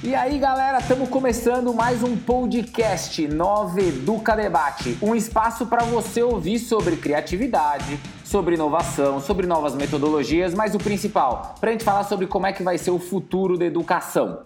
E 0.00 0.14
aí, 0.14 0.38
galera, 0.38 0.78
estamos 0.78 1.08
começando 1.08 1.74
mais 1.74 2.04
um 2.04 2.16
podcast 2.16 3.26
Nova 3.26 3.80
Educa 3.80 4.36
Debate, 4.36 4.96
um 5.02 5.12
espaço 5.12 5.66
para 5.66 5.82
você 5.82 6.22
ouvir 6.22 6.60
sobre 6.60 6.96
criatividade, 6.96 7.98
sobre 8.24 8.54
inovação, 8.54 9.20
sobre 9.20 9.44
novas 9.44 9.74
metodologias, 9.74 10.54
mas 10.54 10.72
o 10.72 10.78
principal, 10.78 11.56
para 11.58 11.70
a 11.70 11.72
gente 11.72 11.82
falar 11.82 12.04
sobre 12.04 12.28
como 12.28 12.46
é 12.46 12.52
que 12.52 12.62
vai 12.62 12.78
ser 12.78 12.92
o 12.92 12.98
futuro 13.00 13.58
da 13.58 13.64
educação. 13.64 14.42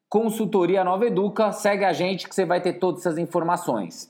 Consultoria 0.10 0.84
Nova 0.84 1.06
Educa, 1.06 1.52
segue 1.52 1.84
a 1.84 1.94
gente 1.94 2.28
que 2.28 2.34
você 2.34 2.46
vai 2.46 2.62
ter 2.62 2.74
todas 2.74 3.02
essas 3.02 3.18
informações. 3.18 4.10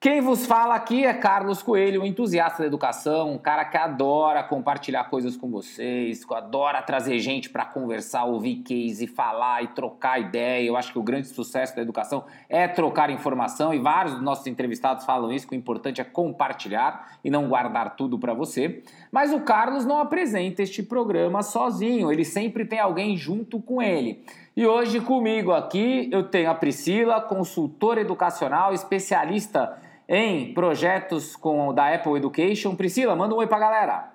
Quem 0.00 0.20
vos 0.20 0.46
fala 0.46 0.76
aqui 0.76 1.04
é 1.04 1.12
Carlos 1.12 1.60
Coelho, 1.60 2.02
um 2.02 2.06
entusiasta 2.06 2.62
da 2.62 2.68
educação, 2.68 3.32
um 3.32 3.38
cara 3.38 3.64
que 3.64 3.76
adora 3.76 4.44
compartilhar 4.44 5.02
coisas 5.10 5.36
com 5.36 5.50
vocês, 5.50 6.24
que 6.24 6.32
adora 6.32 6.80
trazer 6.80 7.18
gente 7.18 7.50
para 7.50 7.64
conversar, 7.64 8.22
ouvir 8.22 8.62
case, 8.62 9.08
falar 9.08 9.64
e 9.64 9.66
trocar 9.66 10.20
ideia. 10.20 10.64
Eu 10.64 10.76
acho 10.76 10.92
que 10.92 11.00
o 11.00 11.02
grande 11.02 11.26
sucesso 11.26 11.74
da 11.74 11.82
educação 11.82 12.24
é 12.48 12.68
trocar 12.68 13.10
informação 13.10 13.74
e 13.74 13.80
vários 13.80 14.14
dos 14.14 14.22
nossos 14.22 14.46
entrevistados 14.46 15.04
falam 15.04 15.32
isso, 15.32 15.48
que 15.48 15.56
o 15.56 15.58
importante 15.58 16.00
é 16.00 16.04
compartilhar 16.04 17.18
e 17.24 17.28
não 17.28 17.48
guardar 17.48 17.96
tudo 17.96 18.20
para 18.20 18.32
você. 18.32 18.84
Mas 19.10 19.32
o 19.32 19.40
Carlos 19.40 19.84
não 19.84 19.98
apresenta 19.98 20.62
este 20.62 20.80
programa 20.80 21.42
sozinho, 21.42 22.12
ele 22.12 22.24
sempre 22.24 22.64
tem 22.64 22.78
alguém 22.78 23.16
junto 23.16 23.60
com 23.60 23.82
ele. 23.82 24.22
E 24.56 24.64
hoje 24.64 25.00
comigo 25.00 25.50
aqui 25.50 26.08
eu 26.12 26.22
tenho 26.22 26.50
a 26.50 26.54
Priscila, 26.54 27.20
consultora 27.20 28.00
educacional, 28.00 28.72
especialista 28.72 29.87
em 30.08 30.54
projetos 30.54 31.36
com 31.36 31.74
da 31.74 31.94
Apple 31.94 32.16
Education. 32.16 32.74
Priscila, 32.74 33.14
manda 33.14 33.34
um 33.34 33.38
oi 33.38 33.46
pra 33.46 33.58
galera. 33.58 34.10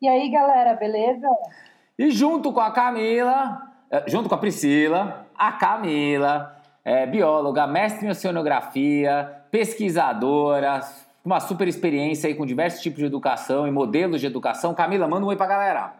E 0.00 0.08
aí, 0.08 0.30
galera, 0.30 0.74
beleza? 0.74 1.28
E 1.98 2.10
junto 2.10 2.52
com 2.52 2.60
a 2.60 2.70
Camila, 2.70 3.60
eh, 3.90 4.04
junto 4.06 4.28
com 4.28 4.34
a 4.34 4.38
Priscila, 4.38 5.26
a 5.36 5.52
Camila, 5.52 6.56
é 6.84 7.04
bióloga, 7.06 7.66
mestre 7.66 8.06
em 8.06 8.10
oceanografia, 8.10 9.44
pesquisadora, 9.50 10.80
uma 11.22 11.40
super 11.40 11.68
experiência 11.68 12.28
aí 12.28 12.34
com 12.34 12.46
diversos 12.46 12.80
tipos 12.80 13.00
de 13.00 13.04
educação 13.04 13.66
e 13.66 13.70
modelos 13.70 14.20
de 14.20 14.26
educação. 14.26 14.72
Camila, 14.72 15.06
manda 15.06 15.26
um 15.26 15.28
oi 15.28 15.36
pra 15.36 15.46
galera. 15.46 15.92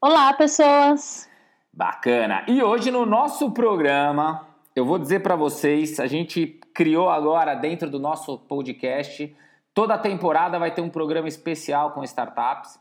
Olá, 0.00 0.32
pessoas. 0.34 1.28
Bacana. 1.72 2.44
E 2.46 2.62
hoje 2.62 2.90
no 2.90 3.04
nosso 3.04 3.50
programa, 3.50 4.46
eu 4.76 4.84
vou 4.84 4.98
dizer 4.98 5.20
para 5.20 5.34
vocês, 5.34 5.98
a 5.98 6.06
gente 6.06 6.59
criou 6.80 7.10
agora 7.10 7.54
dentro 7.54 7.90
do 7.90 7.98
nosso 7.98 8.38
podcast. 8.38 9.36
Toda 9.74 9.98
temporada 9.98 10.58
vai 10.58 10.70
ter 10.70 10.80
um 10.80 10.88
programa 10.88 11.28
especial 11.28 11.90
com 11.90 12.02
startups, 12.02 12.80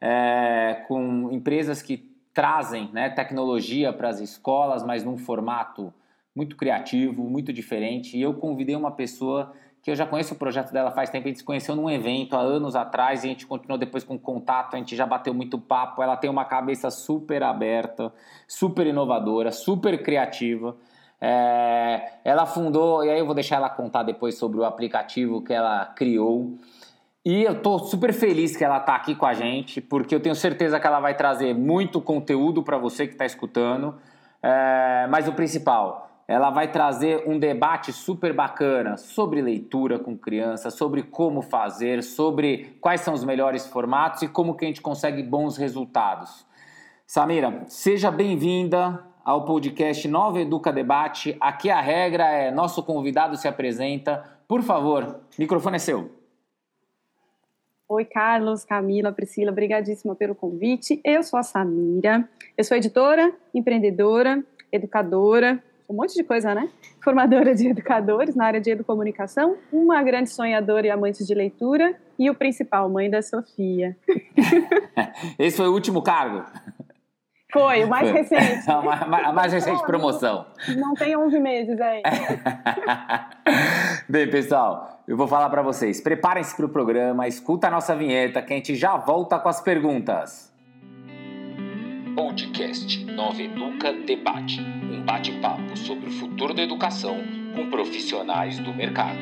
é, 0.00 0.84
com 0.86 1.28
empresas 1.32 1.82
que 1.82 2.08
trazem 2.32 2.88
né, 2.92 3.10
tecnologia 3.10 3.92
para 3.92 4.10
as 4.10 4.20
escolas, 4.20 4.84
mas 4.84 5.02
num 5.02 5.18
formato 5.18 5.92
muito 6.32 6.54
criativo, 6.54 7.24
muito 7.24 7.52
diferente. 7.52 8.16
E 8.16 8.22
eu 8.22 8.32
convidei 8.32 8.76
uma 8.76 8.92
pessoa 8.92 9.52
que 9.82 9.90
eu 9.90 9.96
já 9.96 10.06
conheço 10.06 10.34
o 10.34 10.38
projeto 10.38 10.72
dela 10.72 10.92
faz 10.92 11.10
tempo, 11.10 11.26
a 11.26 11.28
gente 11.28 11.40
se 11.40 11.44
conheceu 11.44 11.74
num 11.74 11.90
evento 11.90 12.36
há 12.36 12.40
anos 12.40 12.76
atrás 12.76 13.24
e 13.24 13.26
a 13.26 13.30
gente 13.30 13.44
continuou 13.44 13.76
depois 13.76 14.04
com 14.04 14.16
contato, 14.16 14.74
a 14.74 14.78
gente 14.78 14.94
já 14.94 15.04
bateu 15.04 15.34
muito 15.34 15.58
papo. 15.58 16.00
Ela 16.00 16.16
tem 16.16 16.30
uma 16.30 16.44
cabeça 16.44 16.92
super 16.92 17.42
aberta, 17.42 18.14
super 18.46 18.86
inovadora, 18.86 19.50
super 19.50 20.00
criativa. 20.00 20.76
É, 21.24 22.14
ela 22.24 22.44
fundou, 22.46 23.04
e 23.04 23.10
aí 23.10 23.20
eu 23.20 23.24
vou 23.24 23.34
deixar 23.34 23.54
ela 23.54 23.70
contar 23.70 24.02
depois 24.02 24.36
sobre 24.36 24.58
o 24.58 24.64
aplicativo 24.64 25.40
que 25.40 25.52
ela 25.52 25.86
criou. 25.86 26.58
E 27.24 27.44
eu 27.44 27.62
tô 27.62 27.78
super 27.78 28.12
feliz 28.12 28.56
que 28.56 28.64
ela 28.64 28.80
tá 28.80 28.96
aqui 28.96 29.14
com 29.14 29.24
a 29.24 29.32
gente, 29.32 29.80
porque 29.80 30.12
eu 30.12 30.18
tenho 30.18 30.34
certeza 30.34 30.80
que 30.80 30.86
ela 30.86 30.98
vai 30.98 31.16
trazer 31.16 31.54
muito 31.54 32.00
conteúdo 32.00 32.64
para 32.64 32.76
você 32.76 33.06
que 33.06 33.12
está 33.12 33.24
escutando. 33.24 33.94
É, 34.42 35.06
mas 35.08 35.28
o 35.28 35.32
principal, 35.32 36.10
ela 36.26 36.50
vai 36.50 36.72
trazer 36.72 37.22
um 37.24 37.38
debate 37.38 37.92
super 37.92 38.32
bacana 38.32 38.96
sobre 38.96 39.40
leitura 39.40 40.00
com 40.00 40.18
crianças, 40.18 40.74
sobre 40.74 41.04
como 41.04 41.40
fazer, 41.40 42.02
sobre 42.02 42.76
quais 42.80 43.02
são 43.02 43.14
os 43.14 43.22
melhores 43.22 43.64
formatos 43.64 44.22
e 44.22 44.28
como 44.28 44.56
que 44.56 44.64
a 44.64 44.68
gente 44.68 44.80
consegue 44.80 45.22
bons 45.22 45.56
resultados. 45.56 46.44
Samira, 47.06 47.62
seja 47.68 48.10
bem-vinda 48.10 49.11
ao 49.24 49.44
podcast 49.44 50.06
Nova 50.08 50.40
Educa 50.40 50.72
Debate. 50.72 51.36
Aqui 51.40 51.70
a 51.70 51.80
regra 51.80 52.24
é 52.28 52.50
nosso 52.50 52.82
convidado 52.82 53.36
se 53.36 53.46
apresenta. 53.46 54.22
Por 54.48 54.62
favor, 54.62 55.20
microfone 55.38 55.76
é 55.76 55.78
seu. 55.78 56.10
Oi, 57.88 58.04
Carlos, 58.04 58.64
Camila, 58.64 59.12
Priscila, 59.12 59.52
obrigadíssima 59.52 60.14
pelo 60.14 60.34
convite. 60.34 61.00
Eu 61.04 61.22
sou 61.22 61.38
a 61.38 61.42
Samira, 61.42 62.28
eu 62.56 62.64
sou 62.64 62.76
editora, 62.76 63.32
empreendedora, 63.54 64.42
educadora, 64.72 65.62
um 65.88 65.96
monte 65.96 66.14
de 66.14 66.24
coisa, 66.24 66.54
né? 66.54 66.70
Formadora 67.04 67.54
de 67.54 67.68
educadores 67.68 68.34
na 68.34 68.46
área 68.46 68.60
de 68.60 68.70
educomunicação, 68.70 69.56
uma 69.70 70.02
grande 70.02 70.30
sonhadora 70.30 70.86
e 70.86 70.90
amante 70.90 71.24
de 71.24 71.34
leitura 71.34 71.94
e 72.18 72.30
o 72.30 72.34
principal, 72.34 72.88
mãe 72.88 73.10
da 73.10 73.20
Sofia. 73.20 73.94
Esse 75.38 75.58
foi 75.58 75.68
o 75.68 75.72
último 75.72 76.00
cargo? 76.02 76.44
Foi, 77.52 77.84
o 77.84 77.88
mais 77.88 78.08
Foi. 78.08 78.18
recente. 78.18 78.64
A 78.70 78.80
mais, 78.80 79.26
a 79.26 79.32
mais 79.32 79.52
recente 79.52 79.82
promoção. 79.82 80.46
Não 80.76 80.94
tem 80.94 81.14
11 81.14 81.38
meses 81.38 81.78
aí. 81.80 82.02
Bem, 84.08 84.30
pessoal, 84.30 85.02
eu 85.06 85.16
vou 85.16 85.28
falar 85.28 85.50
para 85.50 85.60
vocês. 85.60 86.00
Preparem-se 86.00 86.56
para 86.56 86.64
o 86.64 86.68
programa, 86.68 87.28
escuta 87.28 87.68
a 87.68 87.70
nossa 87.70 87.94
vinheta 87.94 88.40
que 88.40 88.54
a 88.54 88.56
gente 88.56 88.74
já 88.74 88.96
volta 88.96 89.38
com 89.38 89.48
as 89.50 89.60
perguntas. 89.60 90.50
Podcast 92.16 93.04
Nova 93.04 93.42
Educa 93.42 93.92
Debate. 93.92 94.60
Um 94.60 95.04
bate-papo 95.04 95.76
sobre 95.76 96.08
o 96.08 96.12
futuro 96.12 96.54
da 96.54 96.62
educação 96.62 97.16
com 97.54 97.68
profissionais 97.68 98.58
do 98.58 98.72
mercado. 98.72 99.18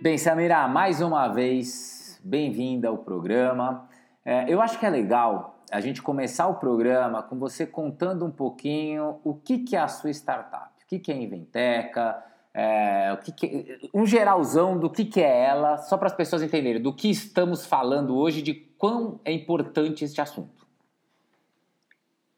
Bem, 0.00 0.16
Samira, 0.16 0.68
mais 0.68 1.00
uma 1.00 1.26
vez, 1.26 2.20
bem-vinda 2.22 2.88
ao 2.88 2.98
programa. 2.98 3.88
É, 4.28 4.44
eu 4.46 4.60
acho 4.60 4.78
que 4.78 4.84
é 4.84 4.90
legal 4.90 5.58
a 5.70 5.80
gente 5.80 6.02
começar 6.02 6.48
o 6.48 6.56
programa 6.56 7.22
com 7.22 7.38
você 7.38 7.66
contando 7.66 8.26
um 8.26 8.30
pouquinho 8.30 9.18
o 9.24 9.32
que, 9.32 9.60
que 9.60 9.74
é 9.74 9.78
a 9.78 9.88
sua 9.88 10.10
startup, 10.10 10.70
o 10.84 10.86
que, 10.86 10.98
que 10.98 11.10
é 11.10 11.14
a 11.14 11.16
Inventeca, 11.16 12.22
é, 12.52 13.10
o 13.14 13.16
que, 13.16 13.32
que 13.32 13.90
um 13.94 14.04
geralzão 14.04 14.78
do 14.78 14.90
que, 14.90 15.06
que 15.06 15.22
é 15.22 15.44
ela, 15.44 15.78
só 15.78 15.96
para 15.96 16.08
as 16.08 16.12
pessoas 16.12 16.42
entenderem 16.42 16.82
do 16.82 16.92
que 16.92 17.08
estamos 17.08 17.64
falando 17.64 18.18
hoje, 18.18 18.42
de 18.42 18.52
quão 18.52 19.18
é 19.24 19.32
importante 19.32 20.04
este 20.04 20.20
assunto. 20.20 20.68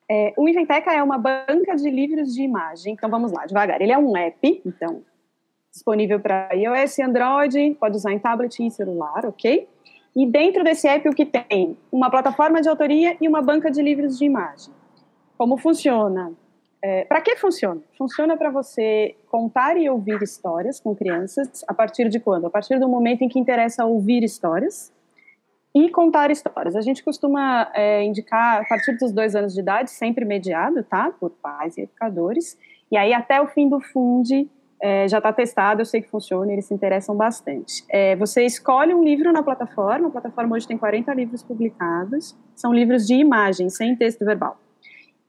É, 0.08 0.32
o 0.36 0.48
Inventeca 0.48 0.92
é 0.92 1.02
uma 1.02 1.18
banca 1.18 1.74
de 1.74 1.90
livros 1.90 2.32
de 2.32 2.42
imagem, 2.42 2.92
então 2.92 3.10
vamos 3.10 3.32
lá, 3.32 3.46
devagar. 3.46 3.82
Ele 3.82 3.90
é 3.90 3.98
um 3.98 4.16
app, 4.16 4.62
então 4.64 5.02
disponível 5.72 6.20
para 6.20 6.50
iOS 6.54 7.00
Android, 7.00 7.76
pode 7.80 7.96
usar 7.96 8.12
em 8.12 8.18
tablet 8.20 8.64
e 8.64 8.70
celular, 8.70 9.26
ok? 9.26 9.68
E 10.14 10.26
dentro 10.26 10.64
desse 10.64 10.88
app, 10.88 11.08
o 11.08 11.14
que 11.14 11.24
tem? 11.24 11.76
Uma 11.90 12.10
plataforma 12.10 12.60
de 12.60 12.68
autoria 12.68 13.16
e 13.20 13.28
uma 13.28 13.40
banca 13.40 13.70
de 13.70 13.80
livros 13.80 14.18
de 14.18 14.24
imagem. 14.24 14.72
Como 15.38 15.56
funciona? 15.56 16.32
É, 16.82 17.04
para 17.04 17.20
que 17.20 17.36
funciona? 17.36 17.80
Funciona 17.96 18.36
para 18.36 18.50
você 18.50 19.14
contar 19.30 19.76
e 19.76 19.88
ouvir 19.88 20.22
histórias 20.22 20.80
com 20.80 20.96
crianças 20.96 21.62
a 21.68 21.74
partir 21.74 22.08
de 22.08 22.18
quando? 22.18 22.46
A 22.46 22.50
partir 22.50 22.78
do 22.78 22.88
momento 22.88 23.22
em 23.22 23.28
que 23.28 23.38
interessa 23.38 23.84
ouvir 23.84 24.24
histórias 24.24 24.92
e 25.74 25.88
contar 25.90 26.30
histórias. 26.30 26.74
A 26.74 26.80
gente 26.80 27.04
costuma 27.04 27.70
é, 27.74 28.02
indicar 28.02 28.62
a 28.62 28.64
partir 28.64 28.96
dos 28.98 29.12
dois 29.12 29.36
anos 29.36 29.54
de 29.54 29.60
idade, 29.60 29.90
sempre 29.90 30.24
mediado, 30.24 30.82
tá? 30.82 31.12
Por 31.12 31.30
pais 31.30 31.76
e 31.76 31.82
educadores. 31.82 32.58
E 32.90 32.96
aí 32.96 33.12
até 33.12 33.40
o 33.40 33.46
fim 33.46 33.68
do 33.68 33.80
funde 33.80 34.50
é, 34.80 35.06
já 35.06 35.18
está 35.18 35.32
testado, 35.32 35.82
eu 35.82 35.84
sei 35.84 36.00
que 36.00 36.08
funciona, 36.08 36.52
eles 36.52 36.64
se 36.64 36.74
interessam 36.74 37.14
bastante. 37.14 37.84
É, 37.88 38.16
você 38.16 38.44
escolhe 38.44 38.94
um 38.94 39.04
livro 39.04 39.32
na 39.32 39.42
plataforma, 39.42 40.08
a 40.08 40.10
plataforma 40.10 40.56
hoje 40.56 40.66
tem 40.66 40.78
40 40.78 41.12
livros 41.14 41.42
publicados, 41.42 42.36
são 42.56 42.72
livros 42.72 43.06
de 43.06 43.14
imagens, 43.14 43.76
sem 43.76 43.94
texto 43.94 44.24
verbal. 44.24 44.58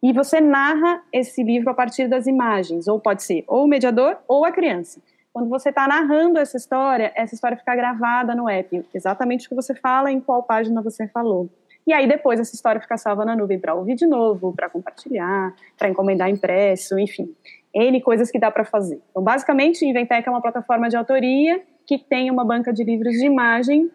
E 0.02 0.14
você 0.14 0.42
narra 0.42 1.04
esse 1.14 1.44
livro 1.44 1.70
a 1.70 1.74
partir 1.74 2.08
das 2.08 2.26
imagens, 2.28 2.88
ou 2.88 3.00
pode 3.00 3.24
ser 3.24 3.44
ou 3.48 3.66
o 3.66 3.68
mediador 3.68 4.18
ou 4.28 4.46
a 4.46 4.52
criança. 4.52 5.02
Quando 5.34 5.50
você 5.50 5.70
está 5.70 5.88
narrando 5.88 6.40
essa 6.40 6.58
história, 6.58 7.12
essa 7.16 7.36
história 7.36 7.56
fica 7.56 7.76
gravada 7.76 8.36
no 8.36 8.50
app, 8.50 8.86
exatamente 8.94 9.46
o 9.46 9.50
que 9.50 9.56
você 9.56 9.76
fala, 9.76 10.12
em 10.12 10.20
qual 10.20 10.44
página 10.44 10.82
você 10.82 11.08
falou. 11.08 11.50
E 11.86 11.94
aí 11.94 12.08
depois 12.08 12.40
essa 12.40 12.56
história 12.56 12.80
fica 12.80 12.98
salva 12.98 13.26
na 13.26 13.36
nuvem 13.36 13.60
para 13.60 13.74
ouvir 13.74 13.96
de 13.96 14.06
novo, 14.06 14.54
para 14.54 14.70
compartilhar, 14.70 15.54
para 15.78 15.90
encomendar 15.90 16.30
impresso, 16.30 16.98
enfim. 17.00 17.34
N 17.74 18.02
coisas 18.02 18.30
que 18.30 18.40
dá 18.40 18.52
para 18.52 18.66
fazer. 18.66 19.02
Então, 19.10 19.24
basicamente, 19.24 19.86
Inventec 19.86 20.28
é 20.28 20.32
uma 20.32 20.42
plataforma 20.42 20.90
de 20.90 20.98
autoria 20.98 21.64
que 21.88 21.98
tem 21.98 22.30
uma 22.30 22.46
banca 22.46 22.72
de 22.72 22.84
livros 22.84 23.14
de 23.14 23.26
imagem 23.26 23.90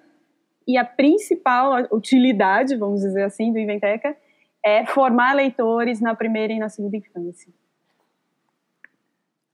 e 0.67 0.77
a 0.77 0.85
principal 0.85 1.87
utilidade, 1.93 2.77
vamos 2.77 3.01
dizer 3.01 3.23
assim, 3.23 3.53
do 3.53 3.59
Inventeca 3.59 4.17
é 4.65 4.85
formar 4.85 5.35
leitores 5.35 6.01
na 6.01 6.15
primeira 6.15 6.53
e 6.53 6.59
na 6.59 6.69
segunda 6.69 6.97
infância. 6.97 7.53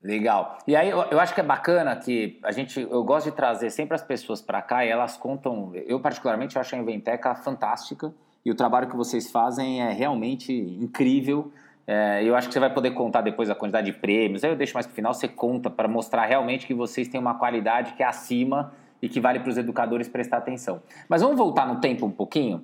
Legal. 0.01 0.57
E 0.67 0.75
aí 0.75 0.89
eu, 0.89 1.19
acho 1.19 1.33
que 1.33 1.39
é 1.39 1.43
bacana 1.43 1.95
que 1.95 2.37
a 2.43 2.51
gente, 2.51 2.81
eu 2.81 3.03
gosto 3.03 3.29
de 3.29 3.35
trazer 3.35 3.69
sempre 3.69 3.95
as 3.95 4.01
pessoas 4.01 4.41
para 4.41 4.61
cá 4.61 4.85
e 4.85 4.89
elas 4.89 5.15
contam. 5.15 5.71
Eu 5.73 5.99
particularmente 5.99 6.59
acho 6.59 6.75
a 6.75 6.77
Inventeca 6.77 7.33
fantástica 7.35 8.13
e 8.43 8.51
o 8.51 8.55
trabalho 8.55 8.89
que 8.89 8.97
vocês 8.97 9.31
fazem 9.31 9.81
é 9.81 9.93
realmente 9.93 10.51
incrível. 10.51 11.53
É, 11.85 12.23
eu 12.23 12.35
acho 12.35 12.47
que 12.47 12.53
você 12.53 12.59
vai 12.59 12.73
poder 12.73 12.91
contar 12.91 13.21
depois 13.21 13.49
a 13.49 13.55
quantidade 13.55 13.91
de 13.91 13.97
prêmios. 13.97 14.43
Aí 14.43 14.49
eu 14.49 14.55
deixo 14.55 14.73
mais 14.73 14.85
para 14.85 14.93
o 14.93 14.95
final, 14.95 15.13
você 15.13 15.27
conta 15.27 15.69
para 15.69 15.87
mostrar 15.87 16.25
realmente 16.25 16.65
que 16.65 16.73
vocês 16.73 17.07
têm 17.07 17.19
uma 17.19 17.35
qualidade 17.35 17.93
que 17.93 18.03
é 18.03 18.05
acima 18.05 18.73
e 19.01 19.09
que 19.09 19.19
vale 19.19 19.39
para 19.39 19.49
os 19.49 19.57
educadores 19.57 20.07
prestar 20.07 20.37
atenção. 20.37 20.81
Mas 21.09 21.21
vamos 21.21 21.37
voltar 21.37 21.67
no 21.67 21.81
tempo 21.81 22.05
um 22.05 22.11
pouquinho. 22.11 22.63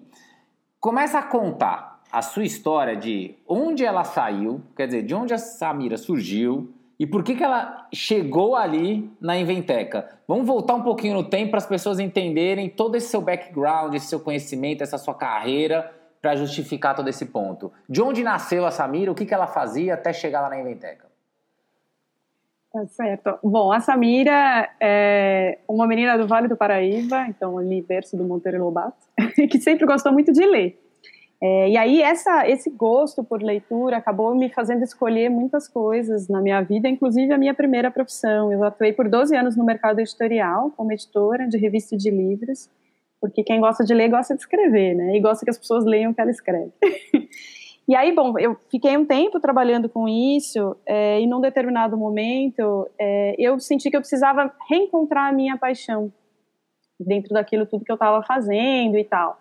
Começa 0.79 1.19
a 1.19 1.23
contar 1.23 2.01
a 2.11 2.21
sua 2.21 2.43
história 2.43 2.95
de 2.95 3.35
onde 3.47 3.83
ela 3.83 4.03
saiu, 4.03 4.61
quer 4.75 4.85
dizer, 4.85 5.03
de 5.03 5.13
onde 5.13 5.33
a 5.33 5.37
Samira 5.37 5.97
surgiu, 5.97 6.73
e 6.97 7.05
por 7.05 7.23
que, 7.23 7.35
que 7.35 7.43
ela 7.43 7.87
chegou 7.93 8.55
ali 8.55 9.09
na 9.21 9.37
Inventeca? 9.37 10.09
Vamos 10.27 10.45
voltar 10.45 10.75
um 10.75 10.81
pouquinho 10.81 11.13
no 11.13 11.23
tempo 11.23 11.51
para 11.51 11.59
as 11.59 11.65
pessoas 11.65 11.99
entenderem 11.99 12.69
todo 12.69 12.95
esse 12.95 13.07
seu 13.07 13.21
background, 13.21 13.93
esse 13.93 14.07
seu 14.07 14.19
conhecimento, 14.19 14.81
essa 14.81 14.97
sua 14.97 15.13
carreira, 15.13 15.93
para 16.21 16.35
justificar 16.35 16.95
todo 16.95 17.07
esse 17.07 17.25
ponto. 17.25 17.71
De 17.87 18.01
onde 18.01 18.23
nasceu 18.23 18.65
a 18.65 18.71
Samira, 18.71 19.11
o 19.11 19.15
que, 19.15 19.25
que 19.25 19.33
ela 19.33 19.47
fazia 19.47 19.93
até 19.93 20.11
chegar 20.11 20.41
lá 20.41 20.49
na 20.49 20.59
Inventeca? 20.59 21.09
Tá 22.71 22.85
certo. 22.85 23.39
Bom, 23.43 23.71
a 23.71 23.79
Samira 23.79 24.69
é 24.79 25.57
uma 25.67 25.87
menina 25.87 26.17
do 26.17 26.27
Vale 26.27 26.47
do 26.47 26.55
Paraíba, 26.55 27.25
então 27.27 27.57
ali 27.57 27.81
berço 27.81 28.15
do 28.15 28.23
Monteiro 28.23 28.63
Lobato, 28.63 29.07
que 29.49 29.59
sempre 29.59 29.87
gostou 29.87 30.11
muito 30.11 30.31
de 30.31 30.45
ler. 30.45 30.79
É, 31.41 31.69
e 31.69 31.77
aí 31.77 32.01
essa, 32.01 32.47
esse 32.47 32.69
gosto 32.69 33.23
por 33.23 33.41
leitura 33.41 33.97
acabou 33.97 34.35
me 34.35 34.49
fazendo 34.49 34.83
escolher 34.83 35.29
muitas 35.29 35.69
coisas 35.69 36.27
na 36.27 36.41
minha 36.41 36.61
vida, 36.61 36.89
inclusive 36.89 37.31
a 37.33 37.37
minha 37.37 37.53
primeira 37.53 37.89
profissão. 37.89 38.51
Eu 38.51 38.63
atuei 38.63 38.91
por 38.91 39.07
12 39.07 39.35
anos 39.35 39.55
no 39.55 39.63
mercado 39.63 39.99
editorial 39.99 40.71
como 40.75 40.91
editora 40.91 41.47
de 41.47 41.57
revista 41.57 41.95
de 41.95 42.11
livros, 42.11 42.69
porque 43.19 43.43
quem 43.43 43.59
gosta 43.59 43.83
de 43.83 43.93
ler 43.93 44.09
gosta 44.09 44.33
de 44.33 44.41
escrever, 44.41 44.95
né? 44.95 45.15
E 45.15 45.19
gosta 45.19 45.43
que 45.43 45.49
as 45.49 45.57
pessoas 45.57 45.85
leiam 45.85 46.11
o 46.11 46.15
que 46.15 46.21
ela 46.21 46.31
escreve. 46.31 46.71
e 47.87 47.95
aí, 47.95 48.13
bom, 48.13 48.37
eu 48.39 48.55
fiquei 48.69 48.95
um 48.97 49.05
tempo 49.05 49.39
trabalhando 49.39 49.89
com 49.89 50.07
isso 50.07 50.75
é, 50.85 51.19
e 51.19 51.27
num 51.27 51.41
determinado 51.41 51.97
momento 51.97 52.87
é, 52.97 53.35
eu 53.37 53.59
senti 53.59 53.89
que 53.89 53.97
eu 53.97 54.01
precisava 54.01 54.53
reencontrar 54.69 55.29
a 55.29 55.33
minha 55.33 55.57
paixão 55.57 56.11
dentro 56.99 57.33
daquilo 57.33 57.65
tudo 57.65 57.85
que 57.85 57.91
eu 57.91 57.95
estava 57.95 58.23
fazendo 58.23 58.97
e 58.97 59.03
tal. 59.03 59.39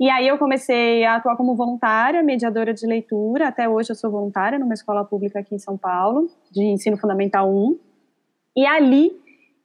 E 0.00 0.10
aí 0.10 0.26
eu 0.26 0.36
comecei 0.36 1.04
a 1.04 1.16
atuar 1.16 1.36
como 1.36 1.54
voluntária, 1.54 2.22
mediadora 2.24 2.74
de 2.74 2.84
leitura. 2.86 3.46
Até 3.46 3.68
hoje 3.68 3.90
eu 3.90 3.94
sou 3.94 4.10
voluntária 4.10 4.58
numa 4.58 4.74
escola 4.74 5.04
pública 5.04 5.38
aqui 5.38 5.54
em 5.54 5.60
São 5.60 5.78
Paulo, 5.78 6.28
de 6.50 6.64
ensino 6.64 6.96
fundamental 6.96 7.48
1. 7.48 7.78
E 8.56 8.66
ali 8.66 9.21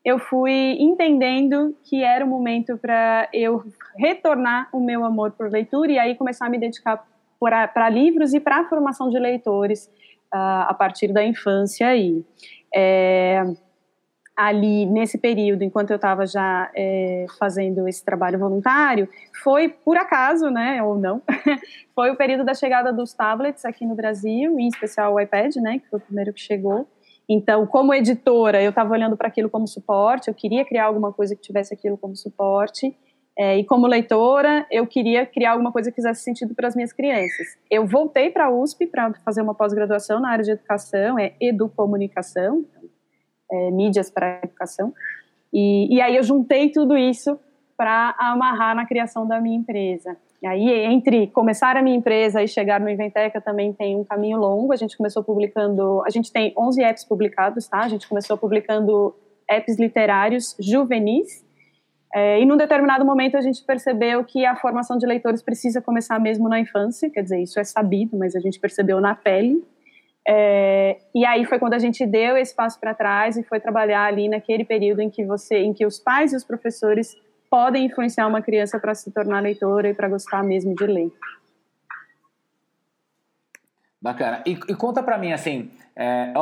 eu 0.08 0.18
fui 0.18 0.78
entendendo 0.80 1.76
que 1.84 2.02
era 2.02 2.24
o 2.24 2.28
momento 2.30 2.78
para 2.78 3.28
eu 3.34 3.62
retornar 3.98 4.70
o 4.72 4.80
meu 4.80 5.04
amor 5.04 5.32
por 5.32 5.52
leitura 5.52 5.92
e 5.92 6.00
aí 6.00 6.16
começar 6.16 6.46
a 6.46 6.50
me 6.50 6.58
dedicar 6.58 7.06
para 7.38 7.90
livros 7.90 8.34
e 8.34 8.40
para 8.40 8.62
a 8.62 8.70
formação 8.70 9.10
de 9.10 9.20
leitores 9.20 9.92
uh, 10.34 10.64
a 10.70 10.74
partir 10.74 11.12
da 11.12 11.26
infância 11.26 11.90
aí. 11.90 12.24
É, 12.74 13.44
ali 14.34 14.86
nesse 14.86 15.18
período, 15.18 15.64
enquanto 15.64 15.90
eu 15.90 15.98
estava 15.98 16.26
já 16.26 16.72
é, 16.74 17.26
fazendo 17.38 17.86
esse 17.86 18.06
trabalho 18.06 18.40
voluntário, 18.40 19.10
foi 19.44 19.68
por 19.68 19.98
acaso, 19.98 20.50
né, 20.50 20.82
ou 20.82 20.98
não, 20.98 21.22
foi 21.94 22.12
o 22.12 22.16
período 22.16 22.46
da 22.46 22.54
chegada 22.54 22.94
dos 22.94 23.14
tablets 23.14 23.66
aqui 23.66 23.86
no 23.86 23.94
Brasil, 23.94 24.58
em 24.58 24.70
especial 24.70 25.14
o 25.14 25.20
iPad, 25.20 25.54
né, 25.58 25.80
que 25.80 25.90
foi 25.90 26.00
o 26.00 26.02
primeiro 26.02 26.32
que 26.32 26.40
chegou. 26.40 26.88
Então, 27.30 27.68
como 27.68 27.94
editora, 27.94 28.62
eu 28.62 28.70
estava 28.70 28.94
olhando 28.94 29.18
para 29.18 29.28
aquilo 29.28 29.50
como 29.50 29.68
suporte, 29.68 30.30
eu 30.30 30.34
queria 30.34 30.64
criar 30.64 30.86
alguma 30.86 31.12
coisa 31.12 31.36
que 31.36 31.42
tivesse 31.42 31.74
aquilo 31.74 31.98
como 31.98 32.16
suporte. 32.16 32.96
É, 33.40 33.56
e 33.56 33.64
como 33.64 33.86
leitora, 33.86 34.66
eu 34.72 34.88
queria 34.88 35.24
criar 35.24 35.52
alguma 35.52 35.72
coisa 35.72 35.92
que 35.92 35.96
fizesse 35.96 36.24
sentido 36.24 36.56
para 36.56 36.68
as 36.68 36.76
minhas 36.76 36.92
crianças. 36.92 37.48
Eu 37.70 37.86
voltei 37.86 38.32
para 38.32 38.46
a 38.46 38.50
USP 38.50 38.88
para 38.88 39.14
fazer 39.24 39.44
uma 39.44 39.54
pós-graduação 39.54 40.20
na 40.20 40.32
área 40.32 40.44
de 40.44 40.52
educação, 40.52 41.20
é 41.20 41.36
educomunicação, 41.40 42.66
é, 43.52 43.70
mídias 43.70 44.10
para 44.10 44.40
educação. 44.44 44.92
E, 45.54 45.96
e 45.96 46.02
aí 46.02 46.16
eu 46.16 46.24
juntei 46.24 46.72
tudo 46.72 46.98
isso 46.98 47.40
para 47.78 48.16
amarrar 48.18 48.76
na 48.76 48.88
criação 48.88 49.28
da 49.28 49.40
minha 49.40 49.58
empresa. 49.58 50.18
Aí, 50.46 50.70
entre 50.70 51.28
começar 51.28 51.76
a 51.76 51.82
minha 51.82 51.98
empresa 51.98 52.44
e 52.44 52.48
chegar 52.48 52.80
no 52.80 52.90
Inventeca 52.90 53.42
também 53.42 53.74
tem 53.74 53.96
um 53.96 54.04
caminho 54.04 54.38
longo. 54.38 54.72
A 54.72 54.76
gente 54.76 54.96
começou 54.96 55.24
publicando, 55.24 56.04
a 56.06 56.10
gente 56.10 56.32
tem 56.32 56.54
11 56.56 56.84
apps 56.84 57.04
publicados, 57.04 57.68
tá? 57.68 57.80
A 57.80 57.88
gente 57.88 58.08
começou 58.08 58.38
publicando 58.38 59.16
apps 59.50 59.80
literários 59.80 60.56
juvenis. 60.60 61.44
É, 62.14 62.40
e 62.40 62.46
num 62.46 62.56
determinado 62.56 63.04
momento 63.04 63.36
a 63.36 63.42
gente 63.42 63.64
percebeu 63.66 64.24
que 64.24 64.46
a 64.46 64.56
formação 64.56 64.98
de 64.98 65.06
leitores 65.06 65.42
precisa 65.42 65.82
começar 65.82 66.20
mesmo 66.20 66.48
na 66.48 66.60
infância, 66.60 67.10
quer 67.10 67.22
dizer, 67.22 67.42
isso 67.42 67.60
é 67.60 67.64
sabido, 67.64 68.18
mas 68.18 68.36
a 68.36 68.40
gente 68.40 68.60
percebeu 68.60 69.02
na 69.02 69.16
pele. 69.16 69.64
É, 70.28 70.98
e 71.16 71.26
aí 71.26 71.46
foi 71.46 71.58
quando 71.58 71.74
a 71.74 71.80
gente 71.80 72.06
deu 72.06 72.38
esse 72.38 72.54
passo 72.54 72.80
para 72.80 72.94
trás 72.94 73.38
e 73.38 73.44
foi 73.44 73.60
trabalhar 73.60 74.06
ali 74.06 74.30
naquele 74.30 74.64
período 74.64 75.02
em 75.02 75.10
que 75.10 75.26
você, 75.26 75.60
em 75.60 75.74
que 75.74 75.86
os 75.86 76.00
pais 76.00 76.32
e 76.32 76.36
os 76.36 76.44
professores 76.44 77.16
podem 77.50 77.86
influenciar 77.86 78.28
uma 78.28 78.42
criança 78.42 78.80
para 78.80 78.94
se 78.94 79.12
tornar 79.12 79.42
leitora 79.42 79.90
e 79.90 79.94
para 79.94 80.10
gostar 80.10 80.44
mesmo 80.44 80.76
de 80.76 80.86
ler. 80.86 81.12
Bacana. 84.02 84.44
E, 84.46 84.52
e 84.52 84.76
conta 84.76 85.02
para 85.02 85.18
mim 85.18 85.34
assim, 85.34 85.72
é, 85.96 86.34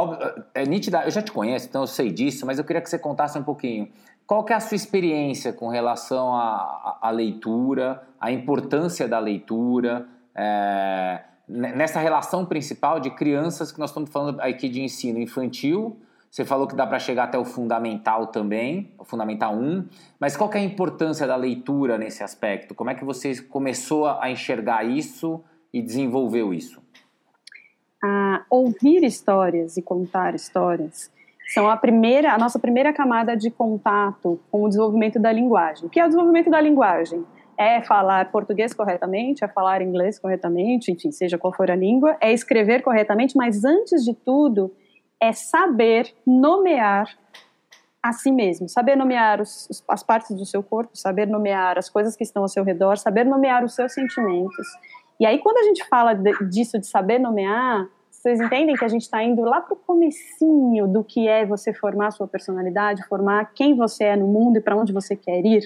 é 0.54 0.66
nítida, 0.66 1.04
eu 1.06 1.12
já 1.12 1.22
te 1.22 1.32
conheço, 1.32 1.68
então 1.68 1.84
eu 1.84 1.88
sei 1.88 2.12
disso, 2.12 2.46
mas 2.46 2.60
eu 2.60 2.66
queria 2.66 2.82
que 2.82 2.90
você 2.90 3.00
contasse 3.00 3.38
um 3.40 3.44
pouquinho. 3.44 3.90
Qual 4.28 4.44
que 4.44 4.52
é 4.52 4.56
a 4.56 4.60
sua 4.60 4.76
experiência 4.76 5.54
com 5.54 5.68
relação 5.68 6.34
à 6.34 7.10
leitura, 7.14 8.02
a 8.20 8.32
importância 8.32 9.08
da 9.08 9.20
leitura? 9.20 10.08
É, 10.36 11.22
nessa 11.48 12.00
relação 12.00 12.46
principal 12.46 13.00
de 13.00 13.12
crianças 13.12 13.72
que 13.72 13.80
nós 13.80 13.92
estamos 13.92 14.10
falando 14.10 14.40
aqui 14.42 14.68
de 14.68 14.82
ensino 14.82 15.20
infantil, 15.20 15.98
você 16.36 16.44
falou 16.44 16.68
que 16.68 16.76
dá 16.76 16.86
para 16.86 17.00
chegar 17.00 17.24
até 17.24 17.38
o 17.38 17.46
fundamental 17.46 18.28
também, 18.28 18.94
o 19.00 19.06
fundamental 19.06 19.56
1, 19.56 19.88
mas 20.20 20.36
qual 20.36 20.52
é 20.52 20.58
a 20.58 20.62
importância 20.62 21.26
da 21.26 21.38
leitura 21.38 21.98
nesse 21.98 22.26
aspecto? 22.26 22.76
Como 22.76 22.90
é 22.90 22.94
que 22.94 23.06
você 23.06 23.42
começou 23.42 24.06
a 24.06 24.30
enxergar 24.30 24.84
isso 24.84 25.42
e 25.74 25.82
desenvolveu 25.82 26.54
isso? 26.54 26.84
A 28.04 28.44
ouvir 28.50 29.06
histórias 29.06 29.78
e 29.78 29.82
contar 29.82 30.36
histórias 30.36 31.10
são 31.54 31.70
a 31.70 31.78
primeira, 31.78 32.34
a 32.34 32.38
nossa 32.38 32.60
primeira 32.60 32.92
camada 32.92 33.38
de 33.38 33.50
contato 33.50 34.38
com 34.52 34.64
o 34.64 34.68
desenvolvimento 34.68 35.18
da 35.18 35.32
linguagem. 35.32 35.86
O 35.86 35.90
que 35.90 36.02
é 36.02 36.04
o 36.04 36.08
desenvolvimento 36.08 36.50
da 36.50 36.60
linguagem? 36.60 37.24
é 37.58 37.82
falar 37.82 38.32
português 38.32 38.74
corretamente, 38.74 39.42
é 39.42 39.48
falar 39.48 39.82
inglês 39.82 40.20
corretamente, 40.20 40.92
enfim, 40.92 41.10
seja 41.10 41.38
qual 41.38 41.54
for 41.54 41.72
a 41.72 41.76
língua, 41.78 42.18
é 42.20 42.34
escrever 42.34 42.82
corretamente, 42.82 43.38
mas 43.38 43.64
antes 43.64 44.04
de 44.04 44.14
tudo, 44.14 44.74
é 45.26 45.34
saber 45.34 46.14
nomear 46.26 47.08
a 48.02 48.14
si 48.14 48.32
mesmo, 48.32 48.70
saber 48.70 48.96
nomear 48.96 49.42
os, 49.42 49.84
as 49.88 50.04
partes 50.04 50.36
do 50.36 50.46
seu 50.46 50.62
corpo, 50.62 50.96
saber 50.96 51.26
nomear 51.26 51.78
as 51.78 51.90
coisas 51.90 52.16
que 52.16 52.24
estão 52.24 52.44
ao 52.44 52.48
seu 52.48 52.64
redor, 52.64 52.98
saber 52.98 53.26
nomear 53.26 53.64
os 53.64 53.74
seus 53.74 53.94
sentimentos. 53.94 54.68
E 55.20 55.26
aí, 55.26 55.40
quando 55.40 55.58
a 55.58 55.64
gente 55.64 55.84
fala 55.88 56.14
de, 56.14 56.32
disso, 56.48 56.78
de 56.78 56.86
saber 56.86 57.18
nomear, 57.18 57.88
vocês 58.12 58.40
entendem 58.40 58.76
que 58.76 58.86
a 58.86 58.88
gente 58.88 59.02
está 59.02 59.24
indo 59.24 59.42
lá 59.42 59.62
para 59.62 59.74
o 59.74 59.78
comecinho 59.78 60.88
do 60.88 61.04
que 61.04 61.28
é 61.28 61.46
você 61.46 61.74
formar 61.74 62.12
sua 62.12 62.28
personalidade, 62.28 63.08
formar 63.08 63.52
quem 63.56 63.76
você 63.76 64.04
é 64.04 64.16
no 64.16 64.28
mundo 64.28 64.58
e 64.58 64.62
para 64.62 64.76
onde 64.76 64.94
você 64.94 65.16
quer 65.16 65.44
ir? 65.44 65.64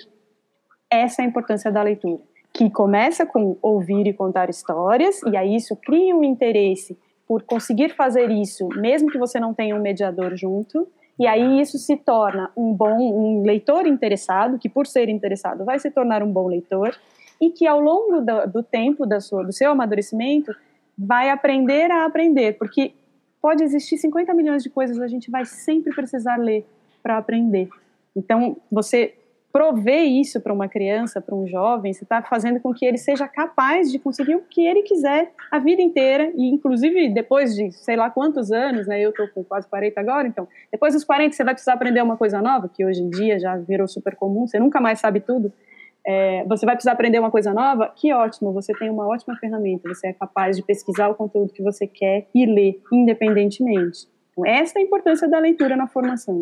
Essa 0.89 1.21
é 1.21 1.25
a 1.25 1.27
importância 1.27 1.69
da 1.69 1.81
leitura, 1.81 2.21
que 2.53 2.69
começa 2.69 3.25
com 3.25 3.57
ouvir 3.61 4.07
e 4.07 4.13
contar 4.13 4.49
histórias, 4.49 5.21
e 5.23 5.35
aí 5.35 5.55
isso 5.55 5.75
cria 5.75 6.15
um 6.15 6.23
interesse 6.23 6.97
por 7.29 7.43
conseguir 7.43 7.89
fazer 7.89 8.31
isso, 8.31 8.67
mesmo 8.69 9.11
que 9.11 9.19
você 9.19 9.39
não 9.39 9.53
tenha 9.53 9.75
um 9.75 9.81
mediador 9.81 10.35
junto, 10.35 10.87
e 11.19 11.27
aí 11.27 11.61
isso 11.61 11.77
se 11.77 11.95
torna 11.95 12.49
um 12.57 12.73
bom 12.73 12.97
um 12.97 13.43
leitor 13.43 13.85
interessado, 13.85 14.57
que 14.57 14.67
por 14.67 14.87
ser 14.87 15.09
interessado 15.09 15.63
vai 15.63 15.77
se 15.77 15.91
tornar 15.91 16.23
um 16.23 16.31
bom 16.33 16.47
leitor, 16.47 16.97
e 17.39 17.51
que 17.51 17.67
ao 17.67 17.79
longo 17.79 18.21
do, 18.21 18.47
do 18.51 18.63
tempo 18.63 19.05
da 19.05 19.19
sua, 19.19 19.43
do 19.43 19.53
seu 19.53 19.69
amadurecimento 19.69 20.55
vai 20.97 21.29
aprender 21.29 21.91
a 21.91 22.03
aprender, 22.03 22.57
porque 22.57 22.93
pode 23.39 23.63
existir 23.63 23.99
50 23.99 24.33
milhões 24.33 24.63
de 24.63 24.69
coisas, 24.71 24.99
a 24.99 25.07
gente 25.07 25.29
vai 25.29 25.45
sempre 25.45 25.93
precisar 25.93 26.37
ler 26.37 26.65
para 27.03 27.19
aprender. 27.19 27.69
Então, 28.15 28.57
você 28.71 29.13
prover 29.51 30.03
isso 30.03 30.39
para 30.39 30.53
uma 30.53 30.67
criança, 30.67 31.19
para 31.19 31.35
um 31.35 31.47
jovem, 31.47 31.91
você 31.91 32.03
está 32.03 32.21
fazendo 32.21 32.59
com 32.59 32.73
que 32.73 32.85
ele 32.85 32.97
seja 32.97 33.27
capaz 33.27 33.91
de 33.91 33.97
conseguir 33.97 34.35
o 34.35 34.41
que 34.41 34.65
ele 34.65 34.83
quiser 34.83 35.31
a 35.51 35.57
vida 35.57 35.81
inteira, 35.81 36.31
e 36.35 36.49
inclusive 36.49 37.09
depois 37.09 37.55
de 37.55 37.71
sei 37.71 37.95
lá 37.95 38.09
quantos 38.09 38.51
anos, 38.51 38.87
né, 38.87 39.01
eu 39.01 39.09
estou 39.09 39.27
com 39.29 39.43
quase 39.43 39.67
40 39.67 39.99
agora, 39.99 40.27
então, 40.27 40.47
depois 40.71 40.93
dos 40.93 41.03
40 41.03 41.35
você 41.35 41.43
vai 41.43 41.53
precisar 41.53 41.73
aprender 41.73 42.01
uma 42.01 42.15
coisa 42.15 42.41
nova, 42.41 42.69
que 42.69 42.85
hoje 42.85 43.01
em 43.01 43.09
dia 43.09 43.39
já 43.39 43.57
virou 43.57 43.87
super 43.87 44.15
comum, 44.15 44.45
você 44.45 44.59
nunca 44.59 44.79
mais 44.79 44.99
sabe 44.99 45.19
tudo, 45.19 45.51
é, 46.05 46.43
você 46.45 46.65
vai 46.65 46.75
precisar 46.75 46.93
aprender 46.93 47.19
uma 47.19 47.31
coisa 47.31 47.53
nova, 47.53 47.91
que 47.95 48.13
ótimo, 48.13 48.53
você 48.53 48.73
tem 48.73 48.89
uma 48.89 49.07
ótima 49.07 49.35
ferramenta, 49.37 49.89
você 49.89 50.07
é 50.07 50.13
capaz 50.13 50.55
de 50.55 50.63
pesquisar 50.63 51.09
o 51.09 51.15
conteúdo 51.15 51.53
que 51.53 51.63
você 51.63 51.87
quer 51.87 52.27
e 52.33 52.45
ler 52.45 52.79
independentemente. 52.91 54.07
Então, 54.31 54.45
essa 54.45 54.77
é 54.77 54.81
a 54.81 54.85
importância 54.85 55.27
da 55.27 55.39
leitura 55.39 55.75
na 55.75 55.87
formação. 55.87 56.41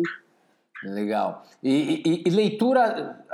Legal. 0.84 1.42
E, 1.62 2.02
e, 2.06 2.22
e, 2.26 2.30
leitura, 2.30 3.24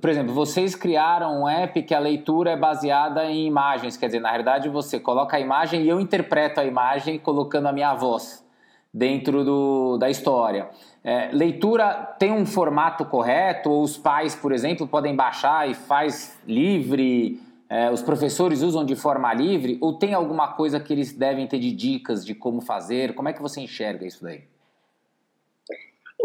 por 0.00 0.10
exemplo, 0.10 0.34
vocês 0.34 0.74
criaram 0.74 1.42
um 1.42 1.48
app 1.48 1.82
que 1.82 1.94
a 1.94 1.98
leitura 1.98 2.50
é 2.50 2.56
baseada 2.56 3.24
em 3.24 3.46
imagens, 3.46 3.96
quer 3.96 4.06
dizer, 4.06 4.20
na 4.20 4.28
realidade 4.28 4.68
você 4.68 5.00
coloca 5.00 5.36
a 5.36 5.40
imagem 5.40 5.82
e 5.82 5.88
eu 5.88 5.98
interpreto 5.98 6.60
a 6.60 6.64
imagem 6.64 7.18
colocando 7.18 7.66
a 7.66 7.72
minha 7.72 7.94
voz 7.94 8.44
dentro 8.92 9.42
do, 9.42 9.96
da 9.96 10.10
história. 10.10 10.68
É, 11.02 11.30
leitura 11.32 11.94
tem 12.18 12.30
um 12.30 12.44
formato 12.44 13.04
correto? 13.06 13.70
Ou 13.70 13.82
os 13.82 13.96
pais, 13.96 14.34
por 14.34 14.52
exemplo, 14.52 14.86
podem 14.86 15.16
baixar 15.16 15.68
e 15.68 15.74
faz 15.74 16.38
livre? 16.46 17.40
É, 17.70 17.90
os 17.90 18.02
professores 18.02 18.60
usam 18.60 18.84
de 18.84 18.94
forma 18.94 19.32
livre? 19.32 19.78
Ou 19.80 19.94
tem 19.94 20.12
alguma 20.12 20.48
coisa 20.48 20.78
que 20.78 20.92
eles 20.92 21.12
devem 21.12 21.46
ter 21.46 21.58
de 21.58 21.72
dicas 21.72 22.24
de 22.24 22.34
como 22.34 22.60
fazer? 22.60 23.14
Como 23.14 23.28
é 23.28 23.32
que 23.32 23.40
você 23.40 23.62
enxerga 23.62 24.06
isso 24.06 24.22
daí? 24.22 24.51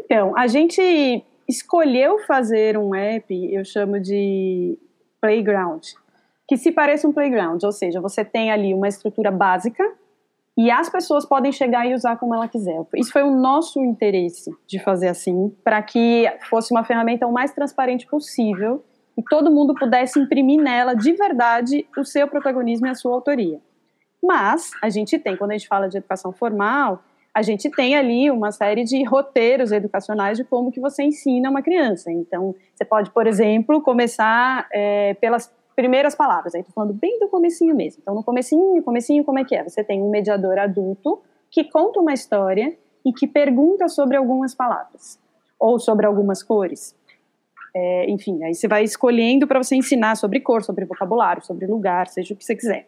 Então, 0.08 0.34
a 0.38 0.48
gente 0.48 0.82
escolheu 1.50 2.20
fazer 2.20 2.78
um 2.78 2.96
app, 2.96 3.54
eu 3.54 3.66
chamo 3.66 4.00
de 4.00 4.80
playground, 5.20 5.84
que 6.48 6.56
se 6.56 6.72
parece 6.72 7.06
um 7.06 7.12
playground, 7.12 7.62
ou 7.62 7.74
seja, 7.74 8.00
você 8.00 8.24
tem 8.24 8.50
ali 8.50 8.74
uma 8.74 8.88
estrutura 8.88 9.30
básica 9.30 9.84
e 10.58 10.72
as 10.72 10.90
pessoas 10.90 11.26
podem 11.26 11.52
chegar 11.52 11.86
e 11.86 11.94
usar 11.94 12.16
como 12.16 12.34
ela 12.34 12.48
quiser. 12.48 12.82
Isso 12.96 13.12
foi 13.12 13.22
o 13.22 13.36
nosso 13.36 13.84
interesse 13.84 14.50
de 14.66 14.80
fazer 14.80 15.10
assim, 15.10 15.54
para 15.62 15.84
que 15.84 16.26
fosse 16.50 16.74
uma 16.74 16.86
ferramenta 16.86 17.28
o 17.28 17.34
mais 17.34 17.52
transparente 17.52 18.08
possível 18.08 18.82
e 19.18 19.22
todo 19.24 19.52
mundo 19.52 19.76
pudesse 19.76 20.18
imprimir 20.18 20.62
nela 20.62 20.94
de 20.94 21.12
verdade 21.12 21.86
o 21.98 22.06
seu 22.06 22.30
protagonismo 22.30 22.88
e 22.88 22.90
a 22.90 22.96
sua 22.96 23.14
autoria. 23.14 23.60
Mas 24.24 24.72
a 24.82 24.90
gente 24.90 25.20
tem, 25.20 25.36
quando 25.36 25.52
a 25.52 25.58
gente 25.58 25.68
fala 25.68 25.90
de 25.90 25.98
educação 25.98 26.32
formal, 26.32 27.04
a 27.38 27.44
gente 27.44 27.70
tem 27.70 27.96
ali 27.96 28.32
uma 28.32 28.52
série 28.52 28.84
de 28.84 29.04
roteiros 29.04 29.72
educacionais 29.72 30.40
de 30.40 30.44
como 30.44 30.72
que 30.72 30.80
você 30.80 31.04
ensina 31.04 31.52
uma 31.52 31.62
criança. 31.62 32.12
Então, 32.12 32.56
você 32.74 32.84
pode, 32.84 33.12
por 33.12 33.28
exemplo, 33.28 33.80
começar 33.80 34.68
é, 34.74 35.14
pelas 35.14 35.54
primeiras 35.76 36.16
palavras. 36.16 36.56
Aí 36.56 36.62
estou 36.62 36.74
falando 36.74 36.94
bem 36.94 37.20
do 37.20 37.28
comecinho 37.28 37.76
mesmo. 37.76 38.00
Então, 38.02 38.16
no 38.16 38.24
comecinho, 38.24 38.82
comecinho, 38.82 39.24
como 39.24 39.38
é 39.38 39.44
que 39.44 39.56
é? 39.56 39.64
Você 39.64 39.84
tem 39.84 40.02
um 40.02 40.10
mediador 40.10 40.58
adulto 40.58 41.22
que 41.52 41.64
conta 41.66 42.00
uma 42.00 42.12
história 42.12 42.76
e 43.06 43.14
que 43.14 43.28
pergunta 43.28 43.88
sobre 43.88 44.18
algumas 44.18 44.56
palavras 44.56 45.20
ou 45.60 45.80
sobre 45.80 46.08
algumas 46.08 46.42
cores. 46.42 46.96
É, 47.76 48.10
enfim, 48.10 48.44
aí 48.46 48.56
você 48.56 48.68
vai 48.68 48.84
escolhendo 48.84 49.46
para 49.46 49.62
você 49.62 49.76
ensinar 49.76 50.16
sobre 50.16 50.40
cor, 50.40 50.64
sobre 50.64 50.86
vocabulário, 50.86 51.46
sobre 51.46 51.68
lugar, 51.68 52.08
seja 52.08 52.34
o 52.34 52.38
que 52.38 52.44
você 52.44 52.56
quiser. 52.56 52.88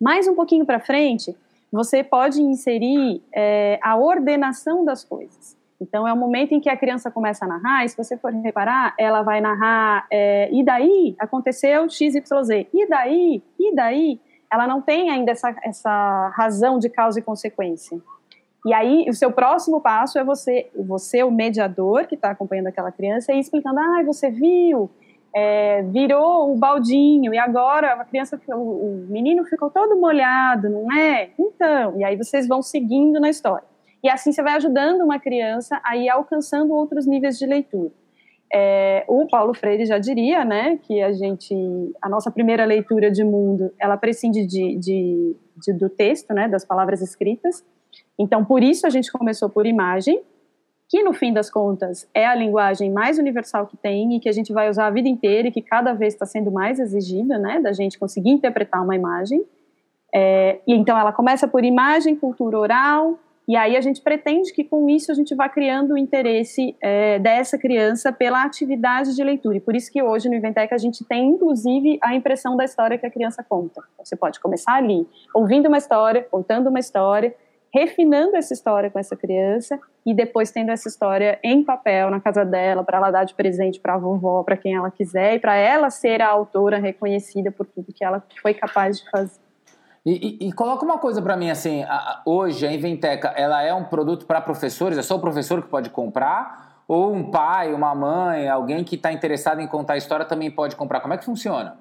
Mais 0.00 0.28
um 0.28 0.36
pouquinho 0.36 0.64
para 0.64 0.78
frente, 0.78 1.34
você 1.72 2.04
pode 2.04 2.42
inserir 2.42 3.22
é, 3.34 3.80
a 3.82 3.96
ordenação 3.96 4.84
das 4.84 5.02
coisas. 5.02 5.56
Então, 5.80 6.06
é 6.06 6.12
o 6.12 6.16
momento 6.16 6.52
em 6.52 6.60
que 6.60 6.68
a 6.68 6.76
criança 6.76 7.10
começa 7.10 7.44
a 7.44 7.48
narrar, 7.48 7.84
e 7.84 7.88
se 7.88 7.96
você 7.96 8.16
for 8.16 8.32
reparar, 8.32 8.94
ela 8.96 9.22
vai 9.22 9.40
narrar, 9.40 10.06
é, 10.12 10.48
e 10.52 10.62
daí? 10.62 11.16
Aconteceu 11.18 11.88
XYZ, 11.88 12.68
e 12.72 12.86
daí, 12.86 13.42
e 13.58 13.74
daí, 13.74 14.20
ela 14.52 14.66
não 14.68 14.80
tem 14.80 15.10
ainda 15.10 15.32
essa, 15.32 15.56
essa 15.64 16.32
razão 16.36 16.78
de 16.78 16.88
causa 16.88 17.18
e 17.18 17.22
consequência. 17.22 17.98
E 18.64 18.72
aí, 18.72 19.06
o 19.08 19.12
seu 19.12 19.32
próximo 19.32 19.80
passo 19.80 20.20
é 20.20 20.24
você, 20.24 20.70
você 20.76 21.24
o 21.24 21.32
mediador 21.32 22.06
que 22.06 22.14
está 22.14 22.30
acompanhando 22.30 22.68
aquela 22.68 22.92
criança, 22.92 23.32
e 23.32 23.40
explicando, 23.40 23.80
ah, 23.80 24.02
você 24.04 24.30
viu, 24.30 24.88
é, 25.34 25.82
virou 25.82 26.52
o 26.52 26.56
baldinho 26.56 27.32
e 27.32 27.38
agora 27.38 27.94
a 27.94 28.04
criança, 28.04 28.40
o, 28.48 29.06
menino 29.08 29.44
ficou 29.44 29.70
todo 29.70 29.96
molhado, 29.98 30.68
não 30.68 30.92
é? 30.92 31.30
Então, 31.38 31.98
e 31.98 32.04
aí 32.04 32.16
vocês 32.16 32.46
vão 32.46 32.62
seguindo 32.62 33.18
na 33.18 33.30
história. 33.30 33.66
E 34.02 34.08
assim 34.08 34.32
você 34.32 34.42
vai 34.42 34.54
ajudando 34.54 35.02
uma 35.02 35.18
criança 35.18 35.80
a 35.84 35.96
ir 35.96 36.08
alcançando 36.08 36.72
outros 36.72 37.06
níveis 37.06 37.38
de 37.38 37.46
leitura. 37.46 37.92
É, 38.54 39.04
o 39.08 39.26
Paulo 39.26 39.54
Freire 39.54 39.86
já 39.86 39.98
diria, 39.98 40.44
né, 40.44 40.78
que 40.82 41.00
a 41.00 41.10
gente, 41.12 41.54
a 42.02 42.08
nossa 42.08 42.30
primeira 42.30 42.66
leitura 42.66 43.10
de 43.10 43.24
mundo, 43.24 43.72
ela 43.78 43.96
prescinde 43.96 44.46
de, 44.46 44.76
de, 44.76 45.36
de 45.56 45.72
do 45.72 45.88
texto, 45.88 46.34
né, 46.34 46.48
das 46.48 46.62
palavras 46.62 47.00
escritas. 47.00 47.64
Então, 48.18 48.44
por 48.44 48.62
isso 48.62 48.86
a 48.86 48.90
gente 48.90 49.10
começou 49.10 49.48
por 49.48 49.64
imagem, 49.64 50.22
que 50.92 51.02
no 51.02 51.14
fim 51.14 51.32
das 51.32 51.48
contas 51.48 52.06
é 52.12 52.26
a 52.26 52.34
linguagem 52.34 52.92
mais 52.92 53.18
universal 53.18 53.66
que 53.66 53.78
tem 53.78 54.14
e 54.14 54.20
que 54.20 54.28
a 54.28 54.32
gente 54.32 54.52
vai 54.52 54.68
usar 54.68 54.88
a 54.88 54.90
vida 54.90 55.08
inteira 55.08 55.48
e 55.48 55.50
que 55.50 55.62
cada 55.62 55.94
vez 55.94 56.12
está 56.12 56.26
sendo 56.26 56.52
mais 56.52 56.78
exigida, 56.78 57.38
né, 57.38 57.60
da 57.60 57.72
gente 57.72 57.98
conseguir 57.98 58.28
interpretar 58.28 58.84
uma 58.84 58.94
imagem. 58.94 59.42
É, 60.14 60.58
e 60.66 60.74
então 60.74 60.98
ela 60.98 61.10
começa 61.10 61.48
por 61.48 61.64
imagem, 61.64 62.14
cultura 62.14 62.58
oral, 62.58 63.18
e 63.48 63.56
aí 63.56 63.74
a 63.74 63.80
gente 63.80 64.02
pretende 64.02 64.52
que 64.52 64.64
com 64.64 64.86
isso 64.86 65.10
a 65.10 65.14
gente 65.14 65.34
vá 65.34 65.48
criando 65.48 65.94
o 65.94 65.98
interesse 65.98 66.76
é, 66.78 67.18
dessa 67.18 67.56
criança 67.56 68.12
pela 68.12 68.44
atividade 68.44 69.16
de 69.16 69.24
leitura. 69.24 69.56
E 69.56 69.60
por 69.60 69.74
isso 69.74 69.90
que 69.90 70.02
hoje 70.02 70.28
no 70.28 70.34
Inventec 70.34 70.74
a 70.74 70.78
gente 70.78 71.02
tem 71.06 71.26
inclusive 71.26 71.98
a 72.02 72.14
impressão 72.14 72.54
da 72.54 72.66
história 72.66 72.98
que 72.98 73.06
a 73.06 73.10
criança 73.10 73.42
conta. 73.42 73.82
Você 74.04 74.14
pode 74.14 74.38
começar 74.40 74.74
ali, 74.74 75.08
ouvindo 75.34 75.68
uma 75.68 75.78
história, 75.78 76.22
contando 76.30 76.68
uma 76.68 76.78
história, 76.78 77.34
refinando 77.72 78.36
essa 78.36 78.52
história 78.52 78.90
com 78.90 78.98
essa 78.98 79.16
criança 79.16 79.80
e 80.04 80.14
depois 80.14 80.50
tendo 80.50 80.70
essa 80.70 80.88
história 80.88 81.38
em 81.42 81.64
papel 81.64 82.10
na 82.10 82.20
casa 82.20 82.44
dela 82.44 82.84
para 82.84 82.98
ela 82.98 83.10
dar 83.10 83.24
de 83.24 83.34
presente 83.34 83.80
para 83.80 83.94
a 83.94 83.98
vovó, 83.98 84.42
para 84.42 84.56
quem 84.56 84.74
ela 84.74 84.90
quiser 84.90 85.36
e 85.36 85.38
para 85.38 85.56
ela 85.56 85.88
ser 85.88 86.20
a 86.20 86.28
autora 86.28 86.78
reconhecida 86.78 87.50
por 87.50 87.66
tudo 87.66 87.92
que 87.92 88.04
ela 88.04 88.22
foi 88.42 88.52
capaz 88.52 88.98
de 88.98 89.10
fazer. 89.10 89.40
E, 90.04 90.44
e, 90.44 90.48
e 90.48 90.52
coloca 90.52 90.84
uma 90.84 90.98
coisa 90.98 91.22
para 91.22 91.36
mim 91.36 91.48
assim, 91.48 91.84
a, 91.84 92.22
hoje 92.26 92.66
a 92.66 92.72
Inventeca, 92.72 93.28
ela 93.36 93.62
é 93.62 93.72
um 93.72 93.84
produto 93.84 94.26
para 94.26 94.40
professores, 94.40 94.98
é 94.98 95.02
só 95.02 95.16
o 95.16 95.20
professor 95.20 95.62
que 95.62 95.68
pode 95.68 95.90
comprar 95.90 96.82
ou 96.86 97.14
um 97.14 97.30
pai, 97.30 97.72
uma 97.72 97.94
mãe, 97.94 98.48
alguém 98.48 98.84
que 98.84 98.96
está 98.96 99.12
interessado 99.12 99.60
em 99.60 99.66
contar 99.66 99.94
a 99.94 99.96
história 99.96 100.26
também 100.26 100.50
pode 100.50 100.76
comprar. 100.76 101.00
Como 101.00 101.14
é 101.14 101.16
que 101.16 101.24
funciona? 101.24 101.78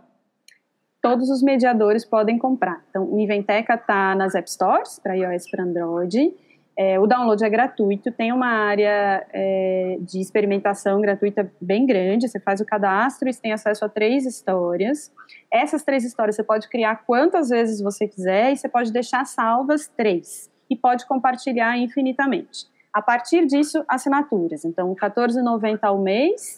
Todos 1.02 1.30
os 1.30 1.42
mediadores 1.42 2.06
podem 2.06 2.38
comprar. 2.38 2.84
Então, 2.90 3.04
o 3.12 3.20
Inventeca 3.20 3.74
está 3.74 4.16
nas 4.16 4.36
App 4.36 4.50
Stores, 4.50 5.00
para 5.00 5.16
iOS 5.16 5.48
e 5.48 5.52
para 5.52 5.64
Android. 5.64 6.34
É, 6.78 7.00
o 7.00 7.06
download 7.06 7.44
é 7.44 7.50
gratuito, 7.50 8.12
tem 8.12 8.32
uma 8.32 8.48
área 8.48 9.26
é, 9.34 9.98
de 10.00 10.22
experimentação 10.22 11.02
gratuita 11.02 11.52
bem 11.60 11.86
grande. 11.86 12.30
Você 12.30 12.40
faz 12.40 12.62
o 12.62 12.66
cadastro 12.66 13.28
e 13.28 13.34
tem 13.34 13.52
acesso 13.52 13.84
a 13.84 13.90
três 13.90 14.26
histórias. 14.26 15.12
Essas 15.52 15.84
três 15.84 16.04
histórias 16.04 16.36
você 16.36 16.44
pode 16.44 16.70
criar 16.70 17.04
quantas 17.06 17.50
vezes 17.50 17.82
você 17.82 18.08
quiser 18.08 18.54
e 18.54 18.58
você 18.58 18.70
pode 18.70 18.92
deixar 18.92 19.26
salvas 19.26 19.92
três 19.98 20.50
e 20.70 20.76
pode 20.76 21.06
compartilhar 21.06 21.78
infinitamente. 21.78 22.66
A 22.94 23.02
partir 23.02 23.46
disso, 23.46 23.84
assinaturas. 23.88 24.66
Então, 24.66 24.94
R$14,90 24.94 25.80
ao 25.82 25.98
mês 25.98 26.58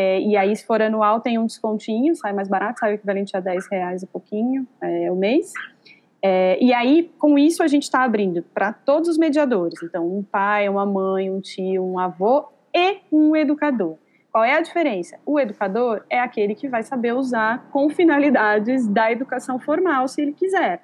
é, 0.00 0.20
e 0.20 0.36
aí, 0.36 0.54
se 0.54 0.64
for 0.64 0.80
anual, 0.80 1.20
tem 1.20 1.40
um 1.40 1.46
descontinho, 1.46 2.14
sai 2.14 2.32
mais 2.32 2.46
barato, 2.46 2.78
sai 2.78 2.92
o 2.92 2.94
equivalente 2.94 3.36
a 3.36 3.40
10 3.40 3.68
reais 3.68 4.00
e 4.00 4.06
pouquinho 4.06 4.64
é, 4.80 5.10
o 5.10 5.16
mês. 5.16 5.52
É, 6.22 6.56
e 6.62 6.72
aí, 6.72 7.10
com 7.18 7.36
isso, 7.36 7.64
a 7.64 7.66
gente 7.66 7.82
está 7.82 8.04
abrindo 8.04 8.44
para 8.54 8.72
todos 8.72 9.08
os 9.08 9.18
mediadores. 9.18 9.82
Então, 9.82 10.06
um 10.06 10.22
pai, 10.22 10.68
uma 10.68 10.86
mãe, 10.86 11.28
um 11.28 11.40
tio, 11.40 11.84
um 11.84 11.98
avô 11.98 12.46
e 12.72 12.98
um 13.10 13.34
educador. 13.34 13.96
Qual 14.30 14.44
é 14.44 14.54
a 14.54 14.60
diferença? 14.60 15.18
O 15.26 15.40
educador 15.40 16.04
é 16.08 16.20
aquele 16.20 16.54
que 16.54 16.68
vai 16.68 16.84
saber 16.84 17.12
usar 17.12 17.68
com 17.72 17.90
finalidades 17.90 18.86
da 18.86 19.10
educação 19.10 19.58
formal, 19.58 20.06
se 20.06 20.22
ele 20.22 20.32
quiser. 20.32 20.80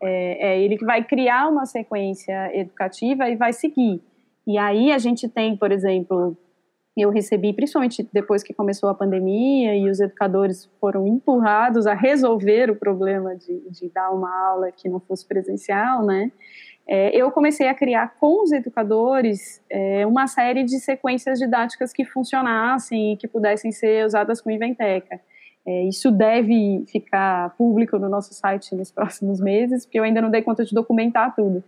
É, 0.00 0.52
é 0.52 0.62
ele 0.62 0.78
que 0.78 0.84
vai 0.84 1.02
criar 1.02 1.48
uma 1.48 1.66
sequência 1.66 2.56
educativa 2.56 3.28
e 3.28 3.34
vai 3.34 3.52
seguir. 3.52 4.00
E 4.46 4.56
aí 4.56 4.92
a 4.92 4.98
gente 4.98 5.28
tem, 5.28 5.56
por 5.56 5.72
exemplo, 5.72 6.36
eu 6.96 7.10
recebi, 7.10 7.52
principalmente 7.52 8.06
depois 8.12 8.42
que 8.42 8.52
começou 8.52 8.88
a 8.88 8.94
pandemia 8.94 9.74
e 9.74 9.88
os 9.88 9.98
educadores 9.98 10.70
foram 10.78 11.06
empurrados 11.06 11.86
a 11.86 11.94
resolver 11.94 12.70
o 12.70 12.76
problema 12.76 13.34
de, 13.34 13.60
de 13.70 13.88
dar 13.88 14.10
uma 14.10 14.30
aula 14.48 14.70
que 14.70 14.88
não 14.88 15.00
fosse 15.00 15.26
presencial, 15.26 16.04
né? 16.04 16.30
É, 16.86 17.16
eu 17.16 17.30
comecei 17.30 17.68
a 17.68 17.74
criar 17.74 18.14
com 18.18 18.42
os 18.42 18.52
educadores 18.52 19.62
é, 19.70 20.04
uma 20.06 20.26
série 20.26 20.64
de 20.64 20.78
sequências 20.80 21.38
didáticas 21.38 21.92
que 21.92 22.04
funcionassem 22.04 23.12
e 23.12 23.16
que 23.16 23.28
pudessem 23.28 23.70
ser 23.70 24.04
usadas 24.04 24.40
com 24.40 24.50
Inventeca. 24.50 25.20
É, 25.64 25.84
isso 25.84 26.10
deve 26.10 26.84
ficar 26.88 27.54
público 27.56 27.98
no 27.98 28.08
nosso 28.08 28.34
site 28.34 28.74
nos 28.74 28.90
próximos 28.90 29.40
meses, 29.40 29.86
porque 29.86 29.98
eu 29.98 30.04
ainda 30.04 30.20
não 30.20 30.30
dei 30.30 30.42
conta 30.42 30.64
de 30.64 30.74
documentar 30.74 31.34
tudo. 31.34 31.62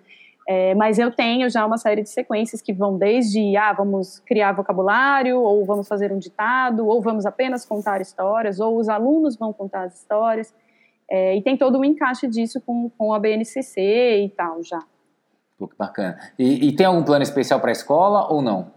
É, 0.47 0.75
mas 0.75 0.99
eu 0.99 1.11
tenho 1.11 1.49
já 1.49 1.65
uma 1.65 1.79
série 1.79 2.03
de 2.03 2.11
sequências 2.11 2.61
que 2.61 2.73
vão 2.73 2.99
desde, 2.99 3.57
ah, 3.57 3.73
vamos 3.73 4.19
criar 4.21 4.53
vocabulário, 4.53 5.41
ou 5.41 5.65
vamos 5.65 5.89
fazer 5.89 6.13
um 6.13 6.19
ditado, 6.19 6.87
ou 6.87 7.01
vamos 7.01 7.25
apenas 7.25 7.65
contar 7.65 8.01
histórias, 8.01 8.61
ou 8.61 8.79
os 8.79 8.89
alunos 8.89 9.37
vão 9.37 9.53
contar 9.53 9.85
as 9.85 9.99
histórias. 10.01 10.55
É, 11.11 11.37
e 11.37 11.43
tem 11.43 11.57
todo 11.57 11.79
o 11.79 11.85
encaixe 11.85 12.27
disso 12.27 12.61
com, 12.61 12.91
com 12.91 13.13
a 13.13 13.19
BNCC 13.19 14.25
e 14.25 14.29
tal 14.31 14.63
já. 14.63 14.83
Pô, 15.59 15.69
que 15.69 15.77
bacana. 15.77 16.19
E, 16.39 16.69
e 16.69 16.77
tem 16.77 16.87
algum 16.87 17.03
plano 17.03 17.23
especial 17.23 17.61
para 17.61 17.71
a 17.71 17.73
escola 17.73 18.31
ou 18.31 18.43
não? 18.43 18.73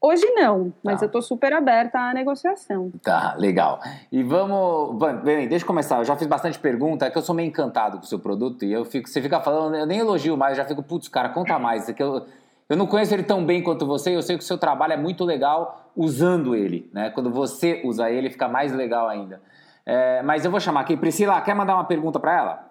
Hoje 0.00 0.24
não, 0.30 0.72
mas 0.82 1.00
tá. 1.00 1.06
eu 1.06 1.08
estou 1.08 1.20
super 1.20 1.52
aberta 1.52 1.98
à 1.98 2.14
negociação. 2.14 2.92
Tá, 3.02 3.34
legal. 3.36 3.80
E 4.12 4.22
vamos. 4.22 4.96
Bem, 5.24 5.48
deixa 5.48 5.64
eu 5.64 5.66
começar. 5.66 5.98
Eu 5.98 6.04
já 6.04 6.14
fiz 6.14 6.28
bastante 6.28 6.56
pergunta, 6.56 7.04
é 7.04 7.10
que 7.10 7.18
eu 7.18 7.22
sou 7.22 7.34
meio 7.34 7.48
encantado 7.48 7.98
com 7.98 8.04
o 8.04 8.06
seu 8.06 8.20
produto 8.20 8.64
e 8.64 8.72
eu 8.72 8.84
fico, 8.84 9.08
você 9.08 9.20
fica 9.20 9.40
falando, 9.40 9.74
eu 9.74 9.86
nem 9.86 9.98
elogio 9.98 10.36
mais, 10.36 10.56
já 10.56 10.64
fico, 10.64 10.84
putz, 10.84 11.08
cara, 11.08 11.30
conta 11.30 11.58
mais. 11.58 11.88
É 11.88 11.92
que 11.92 12.02
eu, 12.02 12.24
eu 12.68 12.76
não 12.76 12.86
conheço 12.86 13.12
ele 13.12 13.24
tão 13.24 13.44
bem 13.44 13.60
quanto 13.60 13.84
você, 13.84 14.14
eu 14.14 14.22
sei 14.22 14.36
que 14.38 14.44
o 14.44 14.46
seu 14.46 14.56
trabalho 14.56 14.92
é 14.92 14.96
muito 14.96 15.24
legal 15.24 15.90
usando 15.96 16.54
ele, 16.54 16.88
né? 16.92 17.10
Quando 17.10 17.28
você 17.28 17.80
usa 17.84 18.08
ele, 18.08 18.30
fica 18.30 18.46
mais 18.46 18.72
legal 18.72 19.08
ainda. 19.08 19.42
É, 19.84 20.22
mas 20.22 20.44
eu 20.44 20.50
vou 20.50 20.60
chamar 20.60 20.82
aqui. 20.82 20.96
Priscila, 20.96 21.40
quer 21.40 21.54
mandar 21.54 21.74
uma 21.74 21.84
pergunta 21.84 22.20
para 22.20 22.36
ela? 22.36 22.70